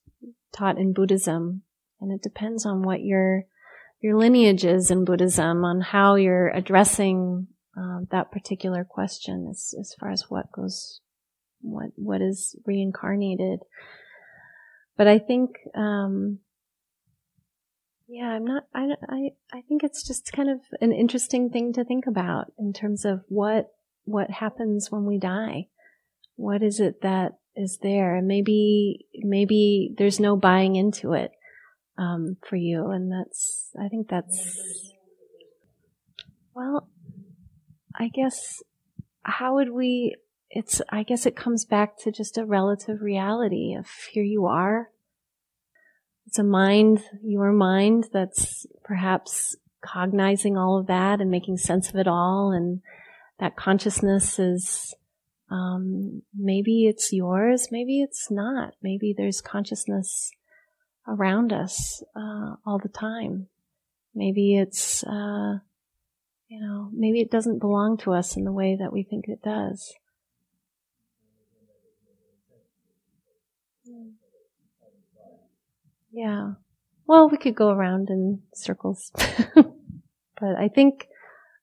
taught 0.54 0.78
in 0.78 0.94
Buddhism, 0.94 1.64
and 2.00 2.12
it 2.12 2.22
depends 2.22 2.66
on 2.66 2.84
what 2.84 3.02
your 3.02 3.44
your 4.00 4.16
lineage 4.16 4.64
is 4.64 4.92
in 4.92 5.06
Buddhism, 5.06 5.66
on 5.66 5.82
how 5.82 6.16
you're 6.16 6.50
addressing 6.50 7.48
uh, 7.76 8.02
that 8.12 8.32
particular 8.32 8.84
question, 8.84 9.48
as 9.50 9.74
as 9.80 9.94
far 10.00 10.12
as 10.12 10.26
what 10.30 10.52
goes 10.52 11.02
what 11.62 11.90
what 11.96 12.22
is 12.22 12.56
reincarnated. 12.66 13.60
But 14.96 15.08
I 15.08 15.20
think, 15.20 15.52
um, 15.76 16.40
yeah, 18.08 18.30
I'm 18.30 18.46
not. 18.46 18.64
I 18.74 18.90
I 19.10 19.30
I 19.54 19.62
think 19.62 19.84
it's 19.84 20.06
just 20.06 20.32
kind 20.32 20.50
of 20.50 20.60
an 20.82 20.92
interesting 20.92 21.50
thing 21.50 21.74
to 21.74 21.84
think 21.84 22.06
about 22.08 22.52
in 22.58 22.74
terms 22.74 23.06
of 23.06 23.22
what 23.28 23.72
what 24.06 24.30
happens 24.30 24.92
when 24.92 25.06
we 25.06 25.18
die. 25.18 25.68
What 26.36 26.64
is 26.64 26.80
it 26.80 27.02
that 27.02 27.40
is 27.56 27.80
there? 27.82 28.16
And 28.16 28.28
maybe 28.28 29.06
maybe 29.16 29.94
there's 29.98 30.20
no 30.20 30.36
buying 30.36 30.76
into 30.76 31.14
it 31.14 31.32
um, 31.98 32.38
for 32.48 32.56
you, 32.56 32.90
and 32.92 33.12
that's. 33.12 33.72
I 33.80 33.88
think 33.90 34.10
that's. 34.10 34.94
Well, 36.54 36.90
I 37.96 38.08
guess 38.08 38.64
how 39.24 39.56
would 39.56 39.72
we 39.72 40.16
it's, 40.50 40.82
I 40.90 41.04
guess 41.04 41.26
it 41.26 41.36
comes 41.36 41.66
back 41.66 41.98
to 42.00 42.12
just 42.12 42.38
a 42.38 42.46
relative 42.46 43.02
reality 43.02 43.76
of 43.78 43.88
here 44.12 44.24
you 44.24 44.46
are. 44.46 44.90
It's 46.28 46.40
a 46.40 46.44
mind, 46.44 47.02
your 47.24 47.54
mind 47.54 48.10
that's 48.12 48.68
perhaps 48.84 49.56
cognizing 49.82 50.58
all 50.58 50.78
of 50.78 50.88
that 50.88 51.22
and 51.22 51.32
making 51.32 51.58
sense 51.58 51.90
of 51.90 51.96
it 51.96 52.08
all 52.08 52.52
and 52.52 52.82
that 53.40 53.56
consciousness 53.56 54.38
is 54.38 54.94
um, 55.50 56.24
maybe 56.36 56.86
it's 56.88 57.14
yours 57.14 57.70
maybe 57.72 58.02
it's 58.02 58.30
not. 58.30 58.74
Maybe 58.82 59.14
there's 59.18 59.40
consciousness 59.40 60.32
around 61.08 61.54
us 61.54 62.04
uh, 62.16 62.56
all 62.66 62.80
the 62.82 62.90
time. 62.90 63.48
Maybe 64.14 64.58
it's 64.58 65.04
uh, 65.06 65.60
you 66.50 66.60
know 66.60 66.90
maybe 66.92 67.22
it 67.22 67.32
doesn't 67.32 67.60
belong 67.60 67.98
to 68.00 68.12
us 68.12 68.36
in 68.36 68.44
the 68.44 68.52
way 68.52 68.76
that 68.78 68.92
we 68.92 69.04
think 69.04 69.30
it 69.30 69.42
does 69.42 69.94
yeah 76.12 76.52
well 77.06 77.30
we 77.30 77.38
could 77.38 77.56
go 77.56 77.70
around 77.70 78.10
in 78.10 78.42
circles 78.54 79.12
but 79.56 80.56
i 80.58 80.68
think 80.68 81.08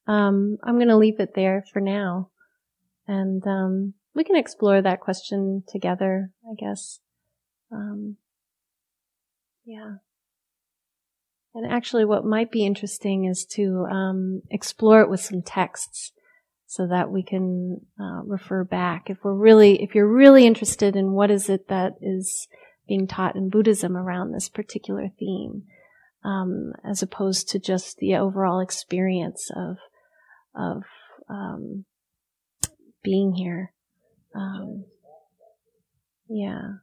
um, 0.07 0.59
I'm 0.62 0.76
going 0.76 0.88
to 0.88 0.97
leave 0.97 1.20
it 1.20 1.34
there 1.34 1.64
for 1.72 1.80
now. 1.80 2.30
And 3.07 3.47
um, 3.47 3.95
we 4.14 4.24
can 4.24 4.36
explore 4.36 4.80
that 4.80 5.01
question 5.01 5.62
together, 5.68 6.30
I 6.45 6.55
guess. 6.59 7.01
Um, 7.72 8.16
yeah. 9.64 9.97
And 11.55 11.70
actually, 11.70 12.05
what 12.05 12.24
might 12.24 12.51
be 12.51 12.66
interesting 12.66 13.26
is 13.26 13.47
to 13.53 13.86
um, 13.90 14.42
explore 14.51 15.03
it 15.03 15.11
with 15.11 15.20
some 15.20 15.42
texts 15.42 16.12
so 16.66 16.88
that 16.88 17.11
we 17.11 17.22
can 17.22 17.80
uh, 18.01 18.22
refer 18.24 18.64
back. 18.64 19.09
If 19.09 19.18
we're 19.22 19.34
really, 19.34 19.82
if 19.82 19.95
you're 19.95 20.12
really 20.12 20.47
interested 20.47 20.97
in 20.97 21.12
what 21.12 21.30
is 21.30 21.49
it 21.49 21.68
that 21.68 21.92
is 22.01 22.49
being 22.87 23.07
taught 23.07 23.37
in 23.37 23.49
Buddhism 23.51 23.97
around 23.97 24.32
this 24.32 24.49
particular 24.49 25.09
theme, 25.18 25.64
um, 26.24 26.72
as 26.85 27.03
opposed 27.03 27.49
to 27.51 27.59
just 27.59 27.99
the 27.99 28.14
overall 28.16 28.61
experience 28.61 29.51
of 29.55 29.76
of 30.55 30.82
um, 31.28 31.85
being 33.03 33.35
here. 33.35 33.72
Um, 34.35 34.85
yeah. 36.28 36.74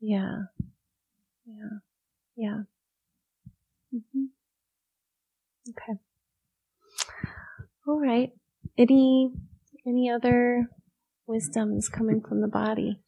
Yeah. 0.00 0.36
Yeah. 1.46 1.78
Yeah. 2.36 2.58
Mm-hmm. 3.94 4.24
Okay. 5.70 5.98
All 7.86 8.00
right. 8.00 8.32
Any 8.76 9.30
any 9.86 10.10
other 10.10 10.68
wisdoms 11.26 11.88
coming 11.88 12.20
from 12.20 12.40
the 12.40 12.48
body? 12.48 13.00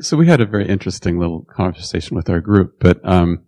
So 0.00 0.16
we 0.16 0.26
had 0.26 0.40
a 0.40 0.46
very 0.46 0.68
interesting 0.68 1.18
little 1.18 1.42
conversation 1.42 2.16
with 2.16 2.30
our 2.30 2.40
group, 2.40 2.78
but 2.78 3.00
um, 3.02 3.44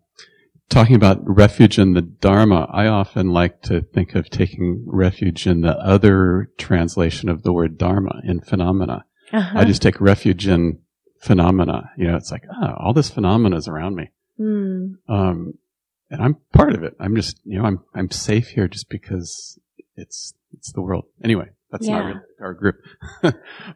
talking 0.69 0.97
about 0.97 1.19
refuge 1.23 1.79
in 1.79 1.95
the 1.95 2.03
Dharma, 2.03 2.69
I 2.71 2.87
often 2.87 3.31
like 3.31 3.63
to 3.63 3.83
think 3.83 4.15
of 4.15 4.29
taking 4.29 4.85
refuge 4.87 5.47
in 5.47 5.61
the 5.61 5.77
other 5.79 6.51
translation 6.59 7.29
of 7.29 7.43
the 7.43 7.53
word 7.53 7.79
Dharma 7.79 8.21
in 8.25 8.41
phenomena. 8.41 9.05
Uh-huh. 9.33 9.59
I 9.59 9.65
just 9.65 9.83
take 9.83 10.01
refuge 10.01 10.47
in 10.47 10.81
phenomena. 11.21 11.91
You 11.97 12.09
know, 12.09 12.17
it's 12.17 12.31
like, 12.31 12.45
oh, 12.51 12.75
all 12.79 12.93
this 12.93 13.11
phenomena 13.11 13.57
is 13.57 13.69
around 13.69 13.97
me. 13.97 14.11
Mm. 14.39 14.97
Um, 15.09 15.55
and 16.11 16.23
I'm 16.23 16.37
part 16.53 16.75
of 16.75 16.83
it. 16.83 16.95
I'm 17.01 17.17
just, 17.17 17.41
you 17.45 17.59
know, 17.59 17.65
I'm, 17.65 17.81
I'm 17.95 18.11
safe 18.11 18.49
here 18.49 18.69
just 18.69 18.89
because 18.89 19.59
it's, 19.97 20.35
it's 20.53 20.73
the 20.73 20.83
world. 20.83 21.07
Anyway, 21.23 21.51
that's 21.71 21.87
yeah. 21.87 21.99
not 21.99 22.07
really 22.07 22.21
our 22.41 22.55
group. 22.55 22.77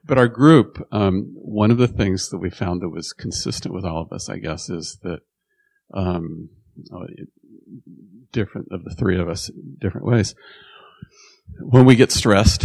but 0.04 0.18
our 0.18 0.28
group, 0.28 0.86
um, 0.92 1.32
one 1.34 1.70
of 1.70 1.78
the 1.78 1.88
things 1.88 2.28
that 2.30 2.38
we 2.38 2.50
found 2.50 2.82
that 2.82 2.90
was 2.90 3.12
consistent 3.12 3.74
with 3.74 3.84
all 3.84 4.02
of 4.02 4.12
us, 4.12 4.28
I 4.28 4.38
guess, 4.38 4.70
is 4.70 4.98
that, 5.02 5.20
um, 5.92 6.50
uh, 6.94 7.06
different 8.32 8.68
of 8.70 8.84
the 8.84 8.94
three 8.94 9.18
of 9.18 9.28
us 9.28 9.50
different 9.78 10.06
ways. 10.06 10.34
When 11.60 11.84
we 11.84 11.96
get 11.96 12.12
stressed, 12.12 12.64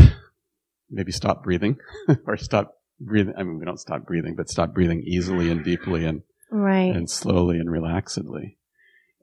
maybe 0.90 1.12
stop 1.12 1.44
breathing 1.44 1.78
or 2.28 2.38
stop 2.38 2.76
breathing. 3.00 3.34
I 3.38 3.44
mean, 3.44 3.60
we 3.60 3.66
don't 3.66 3.80
stop 3.80 4.06
breathing, 4.06 4.36
but 4.36 4.50
stop 4.50 4.74
breathing 4.74 5.02
easily 5.06 5.50
and 5.50 5.64
deeply 5.64 6.06
and, 6.06 6.22
right. 6.52 6.96
and 6.96 7.10
slowly 7.10 7.58
and 7.58 7.70
relaxedly. 7.70 8.58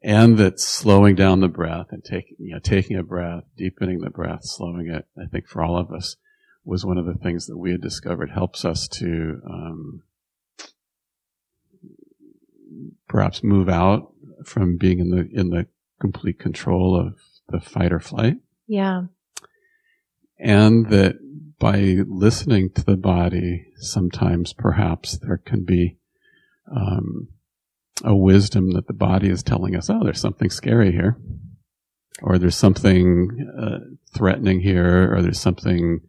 And 0.05 0.37
that 0.39 0.59
slowing 0.59 1.15
down 1.15 1.41
the 1.41 1.49
breath 1.49 1.87
and 1.91 2.03
taking, 2.03 2.37
you 2.39 2.55
know, 2.55 2.59
taking 2.59 2.97
a 2.97 3.05
breath, 3.05 3.45
deepening 3.57 4.01
the 4.01 4.11
breath, 4.11 4.41
slowing 4.43 4.89
it, 4.89 5.07
I 5.17 5.27
think 5.27 5.47
for 5.47 5.63
all 5.63 5.79
of 5.79 5.93
us 5.93 6.17
was 6.65 6.85
one 6.85 6.99
of 6.99 7.07
the 7.07 7.15
things 7.15 7.47
that 7.47 7.57
we 7.57 7.71
had 7.71 7.81
discovered 7.81 8.31
helps 8.31 8.65
us 8.65 8.89
to, 8.89 9.41
um, 9.49 10.03
perhaps 13.09 13.45
move 13.45 13.69
out 13.69 14.13
from 14.45 14.79
being 14.79 14.99
in 14.99 15.11
the 15.11 15.29
in 15.33 15.51
the 15.51 15.67
complete 16.01 16.39
control 16.39 16.99
of 16.99 17.15
the 17.49 17.61
fight 17.61 17.93
or 17.93 18.01
flight. 18.01 18.37
Yeah. 18.67 19.03
And 20.39 20.89
that 20.89 21.19
by 21.59 21.99
listening 22.09 22.71
to 22.71 22.85
the 22.85 22.97
body, 22.97 23.67
sometimes 23.77 24.53
perhaps 24.53 25.19
there 25.19 25.37
can 25.37 25.65
be 25.65 25.99
um, 26.75 27.29
a 28.05 28.15
wisdom 28.15 28.71
that 28.73 28.87
the 28.87 28.93
body 28.93 29.29
is 29.29 29.43
telling 29.43 29.77
us, 29.77 29.91
oh, 29.91 30.01
there's 30.03 30.21
something 30.21 30.51
scary 30.51 30.93
here, 30.93 31.17
or 32.23 32.39
there's 32.39 32.57
something 32.57 33.29
uh, 33.61 33.79
threatening 34.17 34.61
here, 34.61 35.15
or 35.15 35.23
there's 35.23 35.41
something 35.41 36.01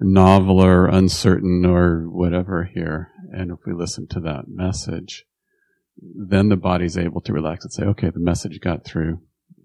novel 0.00 0.64
or 0.64 0.86
uncertain 0.86 1.66
or 1.66 2.08
whatever 2.08 2.64
here. 2.64 3.10
And 3.32 3.50
if 3.50 3.58
we 3.66 3.72
listen 3.72 4.06
to 4.08 4.20
that 4.20 4.44
message, 4.48 5.24
then 6.00 6.48
the 6.48 6.56
body's 6.56 6.96
able 6.96 7.20
to 7.22 7.32
relax 7.32 7.64
and 7.64 7.72
say, 7.72 7.82
okay, 7.84 8.10
the 8.10 8.20
message 8.20 8.60
got 8.60 8.84
through. 8.84 9.20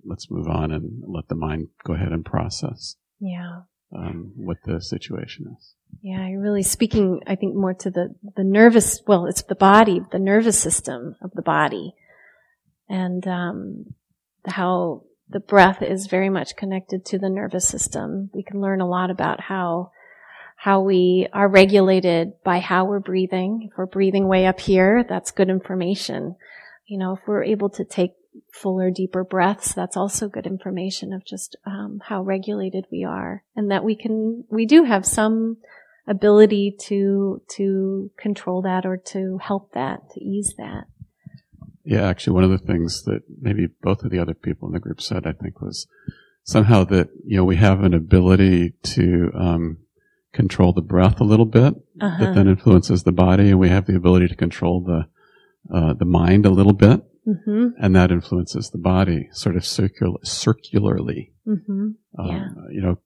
Let's 0.05 0.29
move 0.29 0.47
on 0.47 0.71
and 0.71 1.03
let 1.07 1.27
the 1.27 1.35
mind 1.35 1.67
go 1.85 1.93
ahead 1.93 2.11
and 2.11 2.25
process. 2.25 2.95
Yeah. 3.19 3.61
Um, 3.95 4.33
what 4.35 4.57
the 4.65 4.81
situation 4.81 5.55
is. 5.55 5.75
Yeah, 6.01 6.27
you're 6.27 6.41
really 6.41 6.63
speaking, 6.63 7.21
I 7.27 7.35
think, 7.35 7.55
more 7.55 7.75
to 7.75 7.91
the, 7.91 8.15
the 8.35 8.43
nervous, 8.43 9.01
well, 9.05 9.27
it's 9.27 9.43
the 9.43 9.55
body, 9.55 10.01
the 10.11 10.17
nervous 10.17 10.57
system 10.57 11.15
of 11.21 11.31
the 11.33 11.43
body. 11.43 11.93
And, 12.89 13.27
um, 13.27 13.93
how 14.45 15.03
the 15.29 15.39
breath 15.39 15.81
is 15.81 16.07
very 16.07 16.29
much 16.29 16.55
connected 16.55 17.05
to 17.05 17.17
the 17.17 17.29
nervous 17.29 17.67
system. 17.67 18.29
We 18.33 18.43
can 18.43 18.61
learn 18.61 18.81
a 18.81 18.87
lot 18.87 19.09
about 19.09 19.41
how 19.41 19.91
how 20.55 20.79
we 20.79 21.27
are 21.33 21.49
regulated 21.49 22.31
by 22.43 22.59
how 22.59 22.85
we're 22.85 23.01
breathing. 23.01 23.67
If 23.69 23.77
we're 23.77 23.85
breathing 23.85 24.29
way 24.29 24.45
up 24.45 24.61
here, 24.61 25.03
that's 25.03 25.31
good 25.31 25.49
information. 25.49 26.37
You 26.85 26.99
know, 26.99 27.13
if 27.13 27.19
we're 27.27 27.43
able 27.43 27.69
to 27.71 27.83
take 27.83 28.11
fuller, 28.51 28.91
deeper 28.91 29.23
breaths, 29.23 29.73
that's 29.73 29.97
also 29.97 30.27
good 30.27 30.47
information 30.47 31.13
of 31.13 31.25
just 31.25 31.55
um, 31.65 32.01
how 32.05 32.21
regulated 32.21 32.85
we 32.91 33.03
are, 33.03 33.43
and 33.55 33.71
that 33.71 33.83
we 33.83 33.95
can, 33.95 34.45
we 34.49 34.65
do 34.65 34.83
have 34.83 35.05
some 35.05 35.57
ability 36.07 36.75
to 36.77 37.41
to 37.47 38.11
control 38.17 38.61
that 38.61 38.85
or 38.85 38.97
to 38.97 39.39
help 39.41 39.73
that, 39.73 40.09
to 40.11 40.23
ease 40.23 40.53
that. 40.57 40.85
Yeah, 41.85 42.07
actually, 42.07 42.33
one 42.33 42.43
of 42.43 42.51
the 42.51 42.65
things 42.65 43.03
that 43.03 43.23
maybe 43.41 43.67
both 43.81 44.03
of 44.03 44.11
the 44.11 44.19
other 44.19 44.33
people 44.33 44.67
in 44.67 44.73
the 44.73 44.79
group 44.79 45.01
said, 45.01 45.27
I 45.27 45.33
think, 45.33 45.61
was 45.61 45.87
somehow 46.43 46.83
that 46.85 47.09
you 47.25 47.37
know 47.37 47.45
we 47.45 47.55
have 47.55 47.83
an 47.83 47.93
ability 47.93 48.73
to 48.83 49.31
um, 49.33 49.77
control 50.33 50.73
the 50.73 50.81
breath 50.81 51.19
a 51.19 51.23
little 51.23 51.45
bit 51.45 51.73
uh-huh. 52.01 52.23
that 52.23 52.35
then 52.35 52.47
influences 52.47 53.03
the 53.03 53.11
body 53.11 53.49
and 53.49 53.59
we 53.59 53.69
have 53.69 53.85
the 53.85 53.95
ability 53.95 54.27
to 54.27 54.35
control 54.35 54.81
the 54.81 55.07
uh, 55.73 55.93
the 55.93 56.05
mind 56.05 56.45
a 56.45 56.49
little 56.49 56.73
bit 56.73 57.01
mm-hmm. 57.27 57.69
and 57.79 57.95
that 57.95 58.11
influences 58.11 58.69
the 58.69 58.77
body 58.77 59.29
sort 59.31 59.55
of 59.55 59.65
circular, 59.65 60.19
circularly 60.23 61.33
mm-hmm. 61.47 61.89
um, 62.19 62.27
yeah. 62.27 62.47
you 62.71 62.81
know 62.81 62.97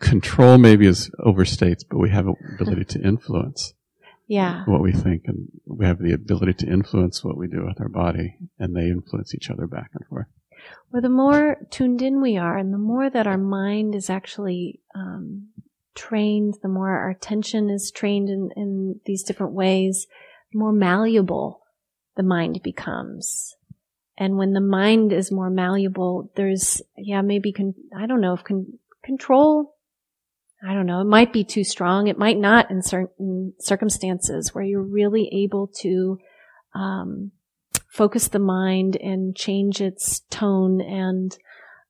control 0.00 0.58
maybe 0.58 0.86
is 0.86 1.10
overstates 1.24 1.84
but 1.88 1.98
we 1.98 2.10
have 2.10 2.26
an 2.26 2.36
ability 2.54 2.84
to 2.84 3.00
influence 3.00 3.74
yeah. 4.28 4.62
what 4.66 4.80
we 4.80 4.92
think 4.92 5.22
and 5.26 5.48
we 5.66 5.86
have 5.86 5.98
the 5.98 6.12
ability 6.12 6.52
to 6.52 6.66
influence 6.66 7.24
what 7.24 7.36
we 7.36 7.48
do 7.48 7.64
with 7.66 7.80
our 7.80 7.88
body 7.88 8.36
and 8.58 8.76
they 8.76 8.86
influence 8.86 9.34
each 9.34 9.50
other 9.50 9.66
back 9.66 9.90
and 9.94 10.06
forth 10.06 10.26
well 10.92 11.02
the 11.02 11.08
more 11.08 11.56
tuned 11.70 12.00
in 12.00 12.20
we 12.20 12.36
are 12.36 12.56
and 12.56 12.72
the 12.72 12.78
more 12.78 13.10
that 13.10 13.26
our 13.26 13.38
mind 13.38 13.94
is 13.94 14.08
actually 14.08 14.80
um, 14.94 15.48
trained, 15.98 16.54
the 16.62 16.68
more 16.68 16.90
our 16.90 17.10
attention 17.10 17.68
is 17.68 17.90
trained 17.90 18.30
in, 18.30 18.50
in 18.56 19.00
these 19.04 19.24
different 19.24 19.52
ways, 19.52 20.06
the 20.52 20.58
more 20.58 20.72
malleable 20.72 21.60
the 22.16 22.22
mind 22.22 22.60
becomes. 22.62 23.56
And 24.20 24.36
when 24.36 24.52
the 24.52 24.60
mind 24.60 25.12
is 25.12 25.30
more 25.30 25.48
malleable, 25.48 26.32
there's, 26.34 26.82
yeah, 26.96 27.22
maybe, 27.22 27.52
con- 27.52 27.74
I 27.96 28.06
don't 28.06 28.20
know 28.20 28.34
if 28.34 28.42
con- 28.42 28.78
control, 29.04 29.76
I 30.68 30.74
don't 30.74 30.86
know, 30.86 31.00
it 31.00 31.06
might 31.06 31.32
be 31.32 31.44
too 31.44 31.62
strong. 31.62 32.08
It 32.08 32.18
might 32.18 32.36
not 32.36 32.68
in 32.68 32.82
certain 32.82 33.54
circumstances 33.60 34.52
where 34.52 34.64
you're 34.64 34.82
really 34.82 35.28
able 35.44 35.68
to, 35.82 36.18
um, 36.74 37.30
focus 37.86 38.26
the 38.26 38.40
mind 38.40 38.96
and 38.96 39.36
change 39.36 39.80
its 39.80 40.20
tone 40.30 40.80
and, 40.80 41.38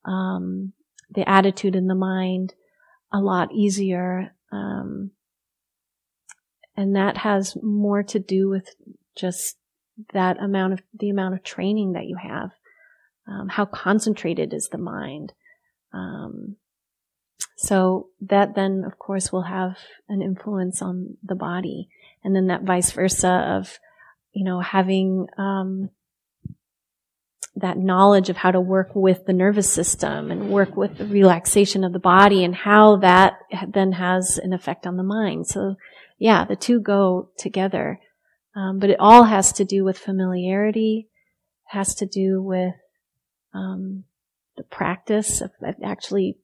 um, 0.05 0.75
the 1.11 1.27
attitude 1.27 1.75
in 1.75 1.87
the 1.87 1.95
mind 1.95 2.53
a 3.11 3.21
lot 3.21 3.53
easier. 3.55 4.35
Um, 4.53 5.13
and 6.77 6.95
that 6.95 7.17
has 7.19 7.57
more 7.63 8.03
to 8.05 8.19
do 8.19 8.51
with 8.51 8.75
just 9.17 9.58
that 10.13 10.41
amount 10.43 10.75
of 10.75 10.83
the 10.99 11.11
amount 11.11 11.35
of 11.35 11.43
training 11.43 11.93
that 11.93 12.07
you 12.07 12.17
have. 12.17 12.51
Um, 13.27 13.49
how 13.49 13.67
concentrated 13.67 14.55
is 14.55 14.69
the 14.71 14.79
mind? 14.79 15.33
Um, 15.93 16.57
so 17.57 18.09
that 18.23 18.55
then, 18.55 18.85
of 18.87 18.99
course, 18.99 19.33
will 19.33 19.43
have 19.43 19.77
an 20.09 20.23
influence 20.23 20.81
on 20.81 21.17
the 21.23 21.35
body, 21.35 21.89
and 22.25 22.35
then 22.35 22.47
that 22.47 22.63
vice 22.63 22.93
versa 22.93 23.57
of, 23.57 23.79
you 24.33 24.45
know, 24.45 24.61
having 24.61 25.27
um, 25.37 25.91
that 27.57 27.79
knowledge 27.79 28.31
of 28.31 28.37
how 28.37 28.51
to 28.51 28.61
work 28.61 28.91
with 28.95 29.27
the 29.27 29.33
nervous 29.33 29.71
system 29.71 30.31
and 30.31 30.51
work 30.51 30.77
with 30.77 30.99
the 30.99 31.07
relaxation 31.07 31.85
of 31.85 31.93
the 31.93 31.99
body 31.99 32.45
and 32.45 32.55
how 32.55 32.97
that 32.97 33.35
then 33.69 33.93
has 33.93 34.39
an 34.39 34.53
effect 34.53 34.87
on 34.87 34.97
the 34.97 35.03
mind. 35.03 35.47
So 35.47 35.77
yeah, 36.19 36.45
the 36.45 36.57
two 36.57 36.81
go 36.81 37.31
together. 37.37 38.01
Um, 38.59 38.79
but 38.79 38.91
it 38.91 38.99
all 38.99 39.25
has 39.25 39.53
to 39.53 39.65
do 39.65 39.85
with 39.85 39.99
familiarity, 39.99 41.09
has 41.67 41.95
to 41.97 42.07
do 42.07 42.43
with 42.43 42.75
um, 43.55 44.05
the 44.57 44.65
practice 44.65 45.41
of 45.41 45.51
actually 45.85 46.39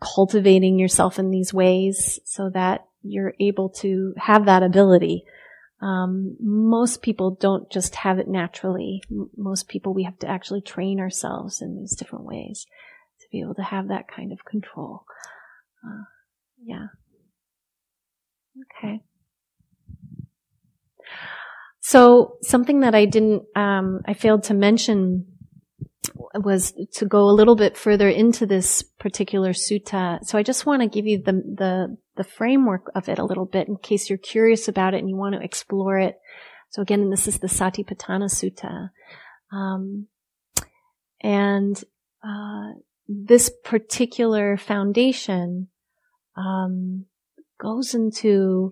cultivating 0.00 0.78
yourself 0.78 1.18
in 1.18 1.30
these 1.30 1.52
ways 1.52 2.20
so 2.24 2.50
that 2.50 2.86
you're 3.02 3.34
able 3.40 3.70
to 3.70 4.14
have 4.18 4.46
that 4.46 4.62
ability 4.62 5.24
um, 5.82 6.36
most 6.38 7.02
people 7.02 7.32
don't 7.32 7.68
just 7.68 7.96
have 7.96 8.20
it 8.20 8.28
naturally. 8.28 9.02
M- 9.10 9.30
most 9.36 9.68
people, 9.68 9.92
we 9.92 10.04
have 10.04 10.18
to 10.20 10.28
actually 10.28 10.60
train 10.60 11.00
ourselves 11.00 11.60
in 11.60 11.76
these 11.76 11.96
different 11.96 12.24
ways 12.24 12.66
to 13.20 13.26
be 13.32 13.40
able 13.40 13.56
to 13.56 13.64
have 13.64 13.88
that 13.88 14.06
kind 14.06 14.32
of 14.32 14.44
control. 14.44 15.04
Uh, 15.84 16.04
yeah. 16.64 16.86
Okay. 18.78 19.02
So 21.92 22.38
something 22.40 22.80
that 22.80 22.94
I 22.94 23.04
didn't, 23.04 23.42
um, 23.54 24.00
I 24.06 24.14
failed 24.14 24.44
to 24.44 24.54
mention 24.54 25.26
was 26.34 26.72
to 26.94 27.04
go 27.04 27.28
a 27.28 27.36
little 27.36 27.54
bit 27.54 27.76
further 27.76 28.08
into 28.08 28.46
this 28.46 28.82
particular 28.82 29.52
sutta. 29.52 30.24
So 30.24 30.38
I 30.38 30.42
just 30.42 30.64
want 30.64 30.80
to 30.80 30.88
give 30.88 31.06
you 31.06 31.22
the, 31.22 31.32
the, 31.32 31.98
the 32.16 32.24
framework 32.24 32.90
of 32.94 33.10
it 33.10 33.18
a 33.18 33.26
little 33.26 33.44
bit 33.44 33.68
in 33.68 33.76
case 33.76 34.08
you're 34.08 34.16
curious 34.16 34.68
about 34.68 34.94
it 34.94 35.00
and 35.00 35.10
you 35.10 35.16
want 35.18 35.34
to 35.34 35.44
explore 35.44 35.98
it. 35.98 36.14
So 36.70 36.80
again, 36.80 37.10
this 37.10 37.28
is 37.28 37.40
the 37.40 37.46
Satipatthana 37.46 38.30
Sutta. 38.30 38.88
Um, 39.54 40.06
and, 41.22 41.76
uh, 42.24 42.80
this 43.06 43.52
particular 43.64 44.56
foundation, 44.56 45.68
um, 46.38 47.04
goes 47.60 47.92
into, 47.92 48.70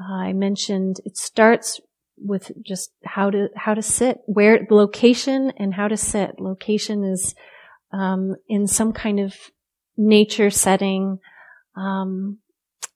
uh, 0.00 0.12
I 0.12 0.32
mentioned 0.32 0.96
it 1.04 1.16
starts 1.16 1.80
with 2.20 2.50
just 2.64 2.90
how 3.04 3.30
to 3.30 3.48
how 3.56 3.74
to 3.74 3.82
sit, 3.82 4.18
where 4.26 4.66
location 4.70 5.52
and 5.56 5.74
how 5.74 5.88
to 5.88 5.96
sit. 5.96 6.38
Location 6.38 7.04
is 7.04 7.34
um, 7.92 8.36
in 8.48 8.66
some 8.66 8.92
kind 8.92 9.20
of 9.20 9.34
nature 9.96 10.50
setting. 10.50 11.18
Um, 11.76 12.38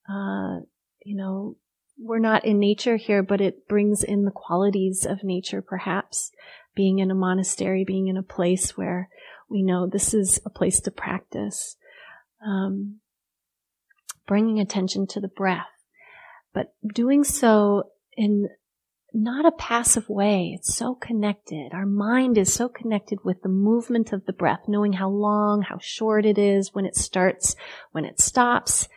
uh, 0.08 0.60
you 1.04 1.16
know, 1.16 1.56
we're 1.98 2.18
not 2.18 2.44
in 2.44 2.58
nature 2.58 2.96
here, 2.96 3.22
but 3.22 3.40
it 3.40 3.68
brings 3.68 4.02
in 4.02 4.24
the 4.24 4.30
qualities 4.30 5.06
of 5.08 5.24
nature. 5.24 5.62
Perhaps 5.62 6.30
being 6.74 6.98
in 6.98 7.10
a 7.10 7.14
monastery, 7.14 7.84
being 7.84 8.08
in 8.08 8.16
a 8.16 8.22
place 8.22 8.76
where 8.76 9.08
we 9.48 9.62
know 9.62 9.86
this 9.86 10.14
is 10.14 10.40
a 10.44 10.50
place 10.50 10.80
to 10.80 10.90
practice. 10.90 11.76
Um, 12.44 13.00
bringing 14.26 14.60
attention 14.60 15.06
to 15.06 15.20
the 15.20 15.28
breath, 15.28 15.66
but 16.54 16.74
doing 16.94 17.24
so 17.24 17.84
in 18.16 18.48
not 19.14 19.46
a 19.46 19.52
passive 19.52 20.08
way. 20.08 20.52
It's 20.54 20.74
so 20.74 20.94
connected. 20.94 21.72
Our 21.72 21.86
mind 21.86 22.38
is 22.38 22.52
so 22.52 22.68
connected 22.68 23.18
with 23.24 23.42
the 23.42 23.48
movement 23.48 24.12
of 24.12 24.24
the 24.26 24.32
breath, 24.32 24.62
knowing 24.68 24.94
how 24.94 25.08
long, 25.08 25.62
how 25.62 25.78
short 25.80 26.24
it 26.24 26.38
is, 26.38 26.74
when 26.74 26.86
it 26.86 26.96
starts, 26.96 27.56
when 27.92 28.04
it 28.04 28.20
stops, 28.20 28.88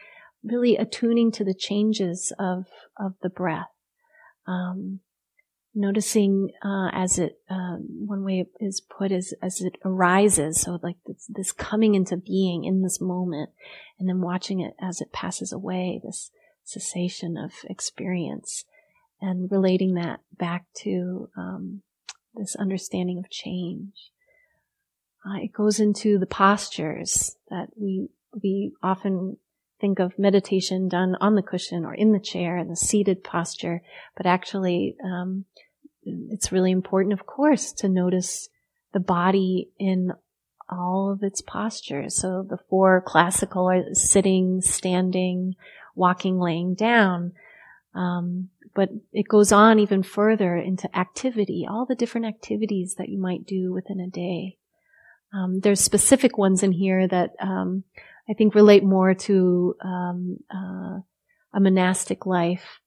really 0.44 0.78
attuning 0.78 1.32
to 1.34 1.44
the 1.44 1.54
changes 1.54 2.32
of, 2.40 2.66
of 2.98 3.14
the 3.22 3.30
breath. 3.30 3.68
Um, 4.48 5.00
noticing 5.76 6.52
uh, 6.64 6.90
as 6.94 7.20
it 7.20 7.40
um, 7.50 8.06
one 8.06 8.24
way 8.24 8.46
is 8.60 8.82
put 8.82 9.12
is 9.12 9.36
as 9.42 9.60
it 9.60 9.76
arises 9.84 10.62
so 10.62 10.80
like 10.82 10.96
this, 11.06 11.26
this, 11.28 11.52
coming 11.52 11.96
into 11.96 12.16
being 12.16 12.64
in 12.64 12.82
this 12.82 13.02
moment 13.02 13.50
and 14.00 14.08
then 14.08 14.22
watching 14.22 14.62
it 14.62 14.74
as 14.82 15.02
it 15.02 15.12
passes 15.12 15.52
away 15.52 16.00
this 16.02 16.32
cessation 16.64 17.36
of 17.38 17.52
experience 17.70 18.64
and 19.22 19.50
relating 19.52 19.96
that 19.96 20.20
back 20.38 20.66
to 20.84 21.30
um, 21.38 21.82
this 22.34 22.56
understanding 22.56 23.18
of 23.18 23.30
change. 23.30 24.12
Uh, 25.26 25.38
it 25.38 25.52
goes 25.54 25.80
into 25.80 26.20
the 26.20 26.28
postures 26.28 27.36
that 27.50 27.68
we 27.76 28.10
we 28.44 28.74
often 28.84 29.38
think 29.80 30.00
of 30.00 30.20
meditation 30.20 30.88
done 30.88 31.16
on 31.20 31.36
the 31.36 31.42
cushion 31.42 31.86
or 31.86 31.94
in 31.94 32.12
the 32.12 32.20
chair 32.20 32.58
in 32.58 32.68
the 32.68 32.76
seated 32.76 33.24
posture, 33.24 33.82
but 34.16 34.26
actually 34.26 34.96
um, 35.04 35.46
it's 36.06 36.52
really 36.52 36.72
important, 36.72 37.14
of 37.14 37.26
course, 37.26 37.72
to 37.74 37.90
notice 37.90 38.50
the 38.94 39.00
body 39.00 39.70
in 39.80 40.14
all 40.70 41.12
of 41.12 41.24
its 41.24 41.42
postures. 41.42 42.16
So 42.16 42.46
the 42.48 42.60
four 42.70 43.02
classical 43.06 43.70
are 43.70 43.94
sitting, 43.94 44.62
standing, 44.62 45.56
walking, 45.96 46.40
laying 46.40 46.76
down. 46.76 47.34
Um, 47.94 48.50
but 48.76 48.90
it 49.14 49.28
goes 49.28 49.52
on 49.52 49.80
even 49.80 50.04
further 50.04 50.56
into 50.58 50.96
activity, 50.96 51.66
all 51.68 51.86
the 51.86 51.96
different 51.96 52.28
activities 52.28 52.96
that 52.98 53.10
you 53.10 53.20
might 53.20 53.46
do 53.46 53.74
within 53.74 54.02
a 54.02 54.10
day. 54.10 54.58
Um, 55.34 55.62
there's 55.62 55.80
specific 55.80 56.38
ones 56.38 56.62
in 56.62 56.74
here 56.74 57.08
that 57.08 57.32
um, 57.40 57.86
I 58.30 58.34
think 58.34 58.54
relate 58.54 58.84
more 58.84 59.14
to 59.14 59.76
um, 59.82 60.38
uh, 60.54 61.00
a 61.54 61.60
monastic 61.60 62.26
life, 62.26 62.82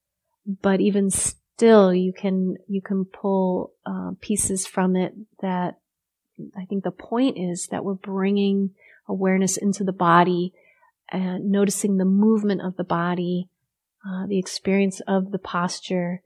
but 0.46 0.80
even 0.80 1.10
still, 1.10 1.92
you 1.92 2.12
can 2.12 2.56
you 2.68 2.82
can 2.82 3.04
pull 3.06 3.72
uh, 3.86 4.10
pieces 4.20 4.66
from 4.66 4.94
it 4.94 5.14
that 5.40 5.78
I 6.56 6.66
think 6.66 6.84
the 6.84 6.90
point 6.90 7.38
is 7.38 7.68
that 7.70 7.84
we're 7.84 7.94
bringing 7.94 8.70
awareness 9.08 9.56
into 9.56 9.84
the 9.84 9.92
body 9.92 10.52
and 11.10 11.50
noticing 11.50 11.96
the 11.96 12.04
movement 12.04 12.60
of 12.60 12.76
the 12.76 12.84
body 12.84 13.48
uh, 14.06 14.26
the 14.26 14.38
experience 14.38 15.00
of 15.06 15.32
the 15.32 15.38
posture 15.38 16.22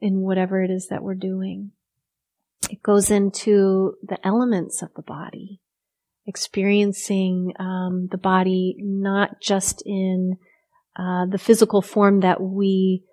in 0.00 0.20
whatever 0.20 0.62
it 0.62 0.70
is 0.70 0.88
that 0.88 1.02
we're 1.02 1.14
doing. 1.14 1.72
It 2.70 2.82
goes 2.82 3.10
into 3.10 3.94
the 4.02 4.24
elements 4.26 4.82
of 4.82 4.92
the 4.94 5.02
body, 5.02 5.60
experiencing 6.26 7.52
um, 7.58 8.08
the 8.10 8.18
body 8.18 8.76
not 8.78 9.40
just 9.40 9.82
in 9.86 10.36
uh, 10.98 11.26
the 11.26 11.38
physical 11.38 11.82
form 11.82 12.20
that 12.20 12.40
we 12.40 13.04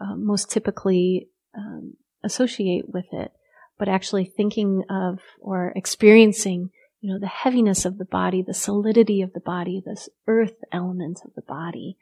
uh, 0.00 0.14
most 0.16 0.50
typically 0.50 1.28
um, 1.56 1.94
associate 2.22 2.84
with 2.88 3.06
it, 3.12 3.32
but 3.78 3.88
actually 3.88 4.24
thinking 4.24 4.84
of 4.90 5.18
or 5.40 5.72
experiencing, 5.74 6.70
you 7.00 7.12
know, 7.12 7.18
the 7.18 7.26
heaviness 7.26 7.84
of 7.84 7.98
the 7.98 8.04
body, 8.04 8.42
the 8.46 8.54
solidity 8.54 9.22
of 9.22 9.32
the 9.32 9.40
body, 9.40 9.82
this 9.84 10.08
earth 10.26 10.56
element 10.70 11.20
of 11.24 11.32
the 11.34 11.42
body, 11.42 11.96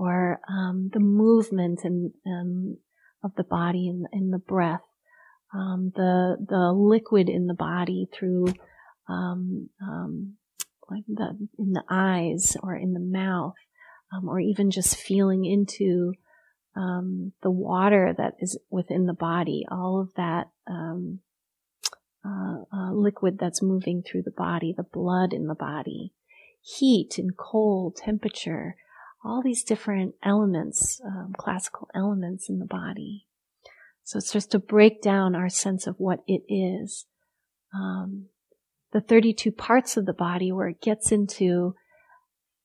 or 0.00 0.40
um, 0.48 0.88
the 0.94 0.98
movement 0.98 1.80
and 1.84 2.10
um, 2.26 2.78
of 3.22 3.34
the 3.36 3.44
body 3.44 3.86
and, 3.86 4.06
and 4.12 4.32
the 4.32 4.38
breath, 4.38 4.80
um, 5.54 5.92
the 5.94 6.38
the 6.48 6.72
liquid 6.72 7.28
in 7.28 7.46
the 7.46 7.54
body 7.54 8.08
through 8.10 8.46
um, 9.10 9.68
um, 9.82 10.36
like 10.88 11.04
the 11.06 11.36
in 11.58 11.72
the 11.72 11.84
eyes 11.90 12.56
or 12.62 12.74
in 12.74 12.94
the 12.94 13.00
mouth, 13.00 13.56
um, 14.10 14.26
or 14.26 14.40
even 14.40 14.70
just 14.70 14.96
feeling 14.96 15.44
into 15.44 16.14
the 17.42 17.50
water 17.50 18.14
that 18.16 18.32
is 18.38 18.58
within 18.70 19.04
the 19.04 19.12
body. 19.12 19.66
All 19.70 20.00
of 20.00 20.14
that. 20.16 20.46
Uh, 22.22 22.64
uh, 22.70 22.92
liquid 22.92 23.38
that's 23.38 23.62
moving 23.62 24.02
through 24.02 24.20
the 24.20 24.30
body, 24.30 24.74
the 24.76 24.82
blood 24.82 25.32
in 25.32 25.46
the 25.46 25.54
body, 25.54 26.12
heat 26.60 27.16
and 27.16 27.34
cold, 27.34 27.96
temperature, 27.96 28.76
all 29.24 29.42
these 29.42 29.62
different 29.62 30.14
elements, 30.22 31.00
um, 31.04 31.34
classical 31.36 31.88
elements 31.94 32.48
in 32.48 32.58
the 32.58 32.66
body. 32.66 33.26
So 34.02 34.18
it's 34.18 34.32
just 34.32 34.50
to 34.52 34.58
break 34.58 35.02
down 35.02 35.34
our 35.34 35.48
sense 35.48 35.86
of 35.86 35.96
what 35.98 36.20
it 36.26 36.42
is. 36.48 37.06
Um, 37.74 38.26
the 38.92 39.00
32 39.00 39.52
parts 39.52 39.96
of 39.96 40.06
the 40.06 40.12
body 40.12 40.50
where 40.50 40.68
it 40.68 40.80
gets 40.80 41.12
into 41.12 41.74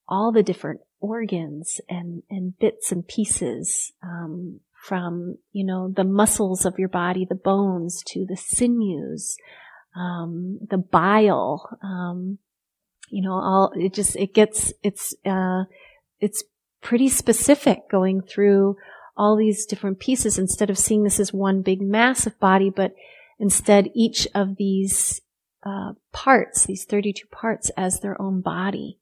all 0.08 0.32
the 0.32 0.44
different 0.44 0.82
organs 1.00 1.80
and, 1.90 2.24
and 2.30 2.58
bits 2.58 2.92
and 2.92 3.08
pieces, 3.08 3.92
um, 4.02 4.62
from, 4.86 5.38
you 5.52 5.66
know, 5.66 5.92
the 5.92 6.04
muscles 6.04 6.66
of 6.66 6.78
your 6.78 6.90
body, 6.90 7.26
the 7.28 7.36
bones 7.36 8.04
to 8.06 8.26
the 8.28 8.38
sinews, 8.38 9.36
um, 9.96 10.60
the 10.70 10.78
bile, 10.78 11.78
um, 11.84 12.38
you 13.10 13.24
know, 13.24 13.34
all, 13.34 13.72
it 13.76 13.94
just, 13.94 14.16
it 14.16 14.34
gets, 14.34 14.74
it's, 14.84 15.16
uh, 15.26 15.64
it's 16.20 16.44
pretty 16.82 17.10
specific 17.10 17.90
going 17.90 18.22
through 18.22 18.78
all 19.18 19.38
these 19.38 19.66
different 19.66 20.00
pieces 20.00 20.38
instead 20.38 20.70
of 20.70 20.78
seeing 20.78 21.04
this 21.04 21.20
as 21.20 21.34
one 21.34 21.62
big 21.62 21.82
massive 21.82 22.38
body, 22.40 22.70
but 22.70 22.94
instead 23.40 23.90
each 23.96 24.28
of 24.36 24.58
these 24.58 25.22
uh, 25.66 25.94
parts, 26.12 26.66
these 26.66 26.86
32 26.86 27.28
parts, 27.32 27.72
as 27.78 28.00
their 28.00 28.22
own 28.22 28.42
body 28.42 29.00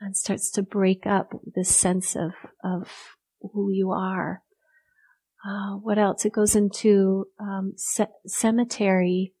and 0.00 0.16
starts 0.16 0.50
to 0.50 0.62
break 0.62 1.06
up 1.06 1.32
this 1.54 1.74
sense 1.74 2.14
of, 2.14 2.32
of 2.62 2.88
who 3.40 3.70
you 3.72 3.90
are. 3.90 4.42
Uh, 5.44 5.76
what 5.76 5.98
else? 5.98 6.24
It 6.24 6.32
goes 6.32 6.54
into 6.54 7.26
um, 7.40 7.72
ce- 7.76 8.12
cemetery 8.26 9.32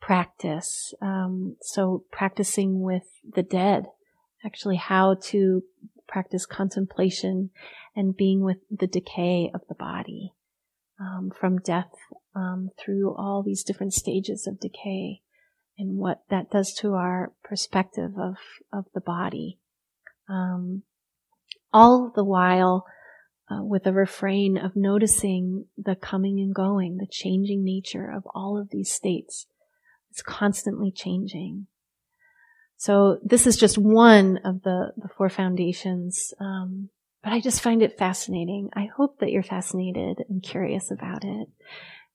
practice. 0.00 0.94
Um, 1.00 1.56
so 1.60 2.04
practicing 2.12 2.82
with 2.82 3.04
the 3.34 3.42
dead, 3.42 3.86
actually 4.44 4.76
how 4.76 5.16
to 5.24 5.62
practice 6.10 6.44
contemplation 6.44 7.50
and 7.94 8.16
being 8.16 8.42
with 8.42 8.58
the 8.70 8.88
decay 8.88 9.50
of 9.54 9.62
the 9.68 9.74
body 9.74 10.32
um, 11.00 11.30
from 11.38 11.58
death 11.58 11.92
um, 12.34 12.70
through 12.76 13.14
all 13.14 13.42
these 13.42 13.62
different 13.62 13.94
stages 13.94 14.46
of 14.46 14.60
decay 14.60 15.22
and 15.78 15.96
what 15.96 16.22
that 16.28 16.50
does 16.50 16.74
to 16.74 16.94
our 16.94 17.32
perspective 17.42 18.12
of 18.18 18.36
of 18.72 18.84
the 18.92 19.00
body. 19.00 19.58
Um, 20.28 20.82
all 21.72 22.12
the 22.14 22.24
while 22.24 22.84
uh, 23.50 23.62
with 23.62 23.86
a 23.86 23.92
refrain 23.92 24.58
of 24.58 24.76
noticing 24.76 25.66
the 25.76 25.96
coming 25.96 26.38
and 26.38 26.54
going, 26.54 26.98
the 26.98 27.08
changing 27.10 27.64
nature 27.64 28.10
of 28.10 28.24
all 28.34 28.58
of 28.60 28.70
these 28.70 28.92
states. 28.92 29.46
It's 30.10 30.22
constantly 30.22 30.90
changing. 30.90 31.66
So 32.80 33.18
this 33.22 33.46
is 33.46 33.58
just 33.58 33.76
one 33.76 34.38
of 34.42 34.62
the, 34.62 34.92
the 34.96 35.10
four 35.14 35.28
foundations. 35.28 36.32
Um, 36.40 36.88
but 37.22 37.30
I 37.30 37.38
just 37.38 37.60
find 37.60 37.82
it 37.82 37.98
fascinating. 37.98 38.70
I 38.74 38.86
hope 38.96 39.18
that 39.18 39.30
you're 39.30 39.42
fascinated 39.42 40.24
and 40.30 40.42
curious 40.42 40.90
about 40.90 41.22
it 41.22 41.48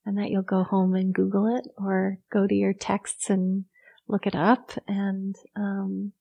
and 0.07 0.18
that 0.18 0.32
you'll 0.32 0.41
go 0.41 0.63
home 0.63 0.95
and 0.95 1.13
Google 1.13 1.55
it 1.55 1.68
or 1.78 2.18
go 2.34 2.47
to 2.47 2.55
your 2.55 2.74
texts 2.74 3.30
and 3.30 3.66
look 4.07 4.26
it 4.26 4.34
up 4.34 4.72
and, 4.88 5.36
um, 5.55 6.13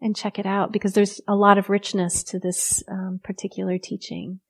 and 0.00 0.16
check 0.16 0.38
it 0.38 0.46
out 0.46 0.72
because 0.72 0.94
there's 0.94 1.20
a 1.28 1.34
lot 1.34 1.58
of 1.58 1.68
richness 1.68 2.22
to 2.22 2.38
this 2.38 2.82
um, 2.90 3.20
particular 3.22 3.76
teaching 3.76 4.40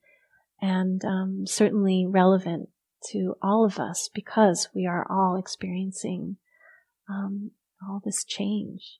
and 0.61 1.03
um, 1.03 1.43
certainly 1.45 2.05
relevant 2.07 2.69
to 3.11 3.35
all 3.41 3.65
of 3.65 3.77
us 3.77 4.09
because 4.15 4.69
we 4.73 4.87
are 4.87 5.05
all 5.09 5.35
experiencing 5.35 6.37
um, 7.09 7.51
all 7.85 8.01
this 8.05 8.23
change. 8.23 8.99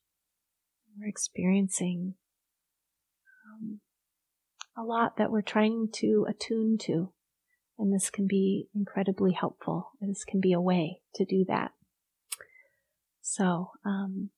We're 1.00 1.08
experiencing 1.08 2.16
um, 3.48 3.80
a 4.78 4.84
lot 4.84 5.18
that 5.18 5.32
we're 5.32 5.42
trying 5.42 5.90
to 5.96 6.26
attune 6.30 6.78
to. 6.82 7.12
And 7.80 7.94
this 7.94 8.10
can 8.10 8.28
be 8.28 8.68
incredibly 8.76 9.32
helpful. 9.32 9.92
This 10.00 10.24
can 10.24 10.40
be 10.40 10.54
a 10.54 10.62
way 10.62 11.00
to 11.16 11.26
do 11.26 11.46
that. 11.48 11.72
So, 13.22 13.72
um, 13.86 14.30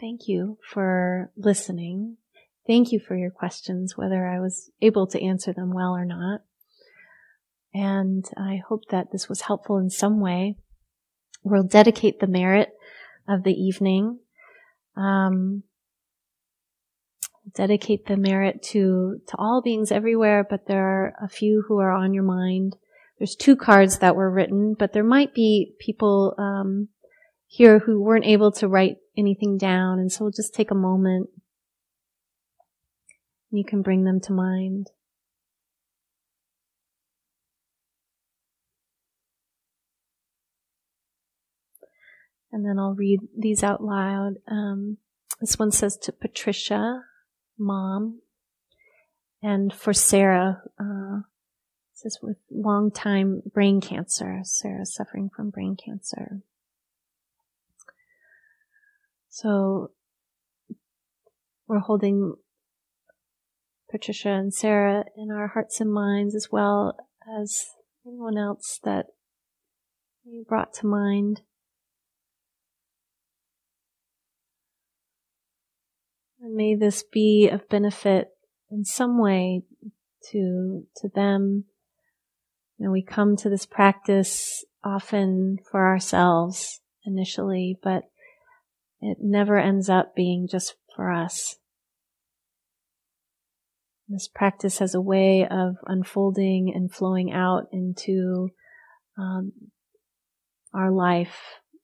thank 0.00 0.28
you 0.28 0.58
for 0.62 1.32
listening. 1.36 2.18
Thank 2.66 2.92
you 2.92 3.00
for 3.00 3.16
your 3.16 3.30
questions, 3.30 3.96
whether 3.96 4.26
I 4.26 4.40
was 4.40 4.70
able 4.80 5.06
to 5.08 5.22
answer 5.22 5.52
them 5.52 5.72
well 5.72 5.94
or 5.94 6.04
not. 6.04 6.42
And 7.74 8.24
I 8.36 8.60
hope 8.66 8.82
that 8.90 9.10
this 9.10 9.28
was 9.28 9.42
helpful 9.42 9.78
in 9.78 9.90
some 9.90 10.20
way. 10.20 10.56
We'll 11.42 11.64
dedicate 11.64 12.20
the 12.20 12.26
merit 12.26 12.70
of 13.28 13.42
the 13.42 13.52
evening. 13.52 14.20
Um, 14.96 15.64
dedicate 17.52 18.06
the 18.06 18.16
merit 18.16 18.62
to 18.62 19.20
to 19.28 19.36
all 19.38 19.62
beings 19.62 19.92
everywhere, 19.92 20.46
but 20.48 20.66
there 20.66 20.84
are 20.84 21.14
a 21.22 21.28
few 21.28 21.64
who 21.68 21.78
are 21.78 21.92
on 21.92 22.14
your 22.14 22.22
mind. 22.22 22.76
There's 23.18 23.36
two 23.36 23.56
cards 23.56 23.98
that 23.98 24.16
were 24.16 24.30
written, 24.30 24.74
but 24.78 24.92
there 24.92 25.04
might 25.04 25.34
be 25.34 25.74
people 25.78 26.34
um, 26.38 26.88
here 27.46 27.80
who 27.80 28.02
weren't 28.02 28.24
able 28.24 28.50
to 28.52 28.68
write 28.68 28.96
anything 29.16 29.58
down, 29.58 29.98
and 29.98 30.10
so 30.10 30.24
we'll 30.24 30.32
just 30.32 30.54
take 30.54 30.70
a 30.70 30.74
moment. 30.74 31.28
You 33.50 33.64
can 33.64 33.82
bring 33.82 34.04
them 34.04 34.20
to 34.22 34.32
mind. 34.32 34.88
And 42.50 42.64
then 42.64 42.78
I'll 42.78 42.94
read 42.94 43.18
these 43.36 43.64
out 43.64 43.82
loud. 43.82 44.34
Um, 44.48 44.98
this 45.40 45.58
one 45.58 45.72
says 45.72 45.96
to 46.02 46.12
Patricia, 46.12 47.02
mom, 47.58 48.20
and 49.42 49.72
for 49.72 49.92
Sarah, 49.92 50.62
uh, 50.78 51.20
is 52.04 52.18
with 52.22 52.36
long 52.50 52.90
time 52.90 53.42
brain 53.52 53.80
cancer. 53.80 54.40
Sarah 54.44 54.86
suffering 54.86 55.30
from 55.34 55.50
brain 55.50 55.76
cancer. 55.76 56.42
So 59.28 59.90
we're 61.66 61.80
holding 61.80 62.34
Patricia 63.90 64.30
and 64.30 64.52
Sarah 64.52 65.04
in 65.16 65.30
our 65.30 65.48
hearts 65.48 65.80
and 65.80 65.92
minds 65.92 66.34
as 66.34 66.48
well 66.52 66.96
as 67.40 67.64
anyone 68.06 68.36
else 68.36 68.78
that 68.84 69.06
you 70.24 70.44
brought 70.46 70.74
to 70.74 70.86
mind. 70.86 71.40
And 76.44 76.56
may 76.56 76.74
this 76.74 77.02
be 77.02 77.48
of 77.50 77.70
benefit 77.70 78.28
in 78.70 78.84
some 78.84 79.18
way 79.18 79.62
to, 80.30 80.82
to 80.96 81.08
them. 81.08 81.64
You 82.76 82.86
know, 82.86 82.92
we 82.92 83.02
come 83.02 83.34
to 83.36 83.48
this 83.48 83.64
practice 83.64 84.62
often 84.84 85.56
for 85.70 85.86
ourselves 85.86 86.82
initially, 87.06 87.78
but 87.82 88.02
it 89.00 89.16
never 89.22 89.56
ends 89.58 89.88
up 89.88 90.14
being 90.14 90.46
just 90.46 90.74
for 90.94 91.10
us. 91.10 91.56
This 94.06 94.28
practice 94.28 94.80
has 94.80 94.94
a 94.94 95.00
way 95.00 95.48
of 95.50 95.76
unfolding 95.86 96.70
and 96.74 96.92
flowing 96.92 97.32
out 97.32 97.68
into 97.72 98.50
um, 99.16 99.52
our 100.74 100.90
life 100.90 101.38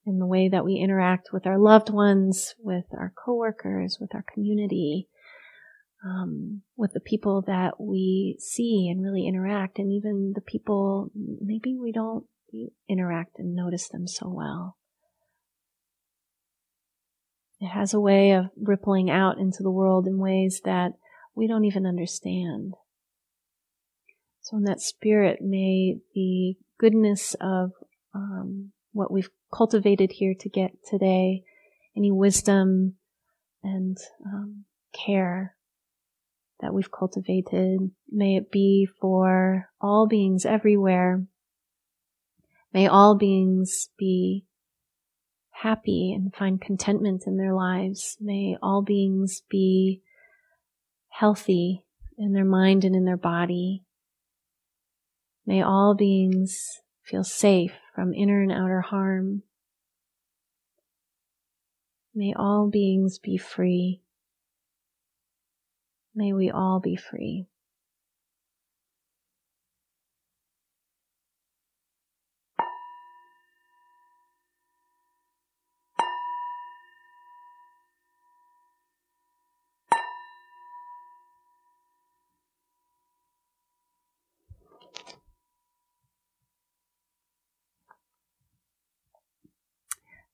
in 0.07 0.18
the 0.18 0.26
way 0.26 0.48
that 0.48 0.64
we 0.64 0.76
interact 0.76 1.28
with 1.32 1.46
our 1.46 1.59
loved 1.59 1.90
ones, 1.90 2.55
with 2.59 2.86
our 2.92 3.12
coworkers, 3.24 3.98
with 4.01 4.14
our 4.14 4.24
community, 4.32 5.09
um, 6.05 6.62
with 6.76 6.92
the 6.92 7.01
people 7.01 7.42
that 7.46 7.78
we 7.78 8.36
see 8.40 8.88
and 8.90 9.05
really 9.05 9.26
interact, 9.26 9.78
and 9.78 9.92
even 9.92 10.32
the 10.34 10.40
people 10.40 11.11
maybe 11.14 11.76
we 11.76 11.92
don't 11.92 12.24
interact 12.88 13.38
and 13.38 13.55
notice 13.55 13.88
them 13.88 14.07
so 14.07 14.28
well. 14.28 14.76
It 17.61 17.68
has 17.68 17.92
a 17.92 18.01
way 18.01 18.32
of 18.32 18.46
rippling 18.57 19.11
out 19.11 19.38
into 19.38 19.62
the 19.62 19.70
world 19.70 20.07
in 20.07 20.16
ways 20.16 20.62
that 20.64 20.92
we 21.34 21.46
don't 21.46 21.66
even 21.66 21.86
understand. 21.86 22.74
So 24.40 24.57
in 24.57 24.64
that 24.64 24.80
spirit, 24.80 25.40
may 25.42 25.98
the 26.14 26.55
goodness 26.78 27.36
of 27.40 27.72
um, 28.14 28.72
what 28.92 29.12
we've 29.12 29.28
cultivated 29.53 30.12
here 30.12 30.34
to 30.40 30.48
get 30.48 30.72
today, 30.88 31.42
any 31.96 32.11
wisdom 32.11 32.94
and 33.62 33.96
um, 34.24 34.64
care 34.92 35.57
that 36.61 36.74
we've 36.74 36.90
cultivated. 36.90 37.90
May 38.11 38.36
it 38.36 38.51
be 38.51 38.88
for 39.01 39.70
all 39.80 40.07
beings 40.07 40.44
everywhere. 40.44 41.24
May 42.72 42.86
all 42.86 43.16
beings 43.16 43.88
be 43.98 44.44
happy 45.51 46.12
and 46.12 46.34
find 46.34 46.61
contentment 46.61 47.24
in 47.26 47.36
their 47.36 47.55
lives. 47.55 48.16
May 48.20 48.57
all 48.62 48.82
beings 48.82 49.42
be 49.51 50.03
healthy 51.09 51.84
in 52.16 52.32
their 52.32 52.44
mind 52.44 52.84
and 52.84 52.94
in 52.94 53.05
their 53.05 53.16
body. 53.16 53.84
May 55.44 55.62
all 55.62 55.94
beings 55.94 56.64
feel 57.03 57.24
safe 57.24 57.72
from 58.01 58.14
inner 58.14 58.40
and 58.40 58.51
outer 58.51 58.80
harm. 58.80 59.42
May 62.14 62.32
all 62.34 62.70
beings 62.70 63.18
be 63.18 63.36
free. 63.36 64.01
May 66.14 66.32
we 66.32 66.51
all 66.51 66.80
be 66.80 66.96
free. 66.96 67.44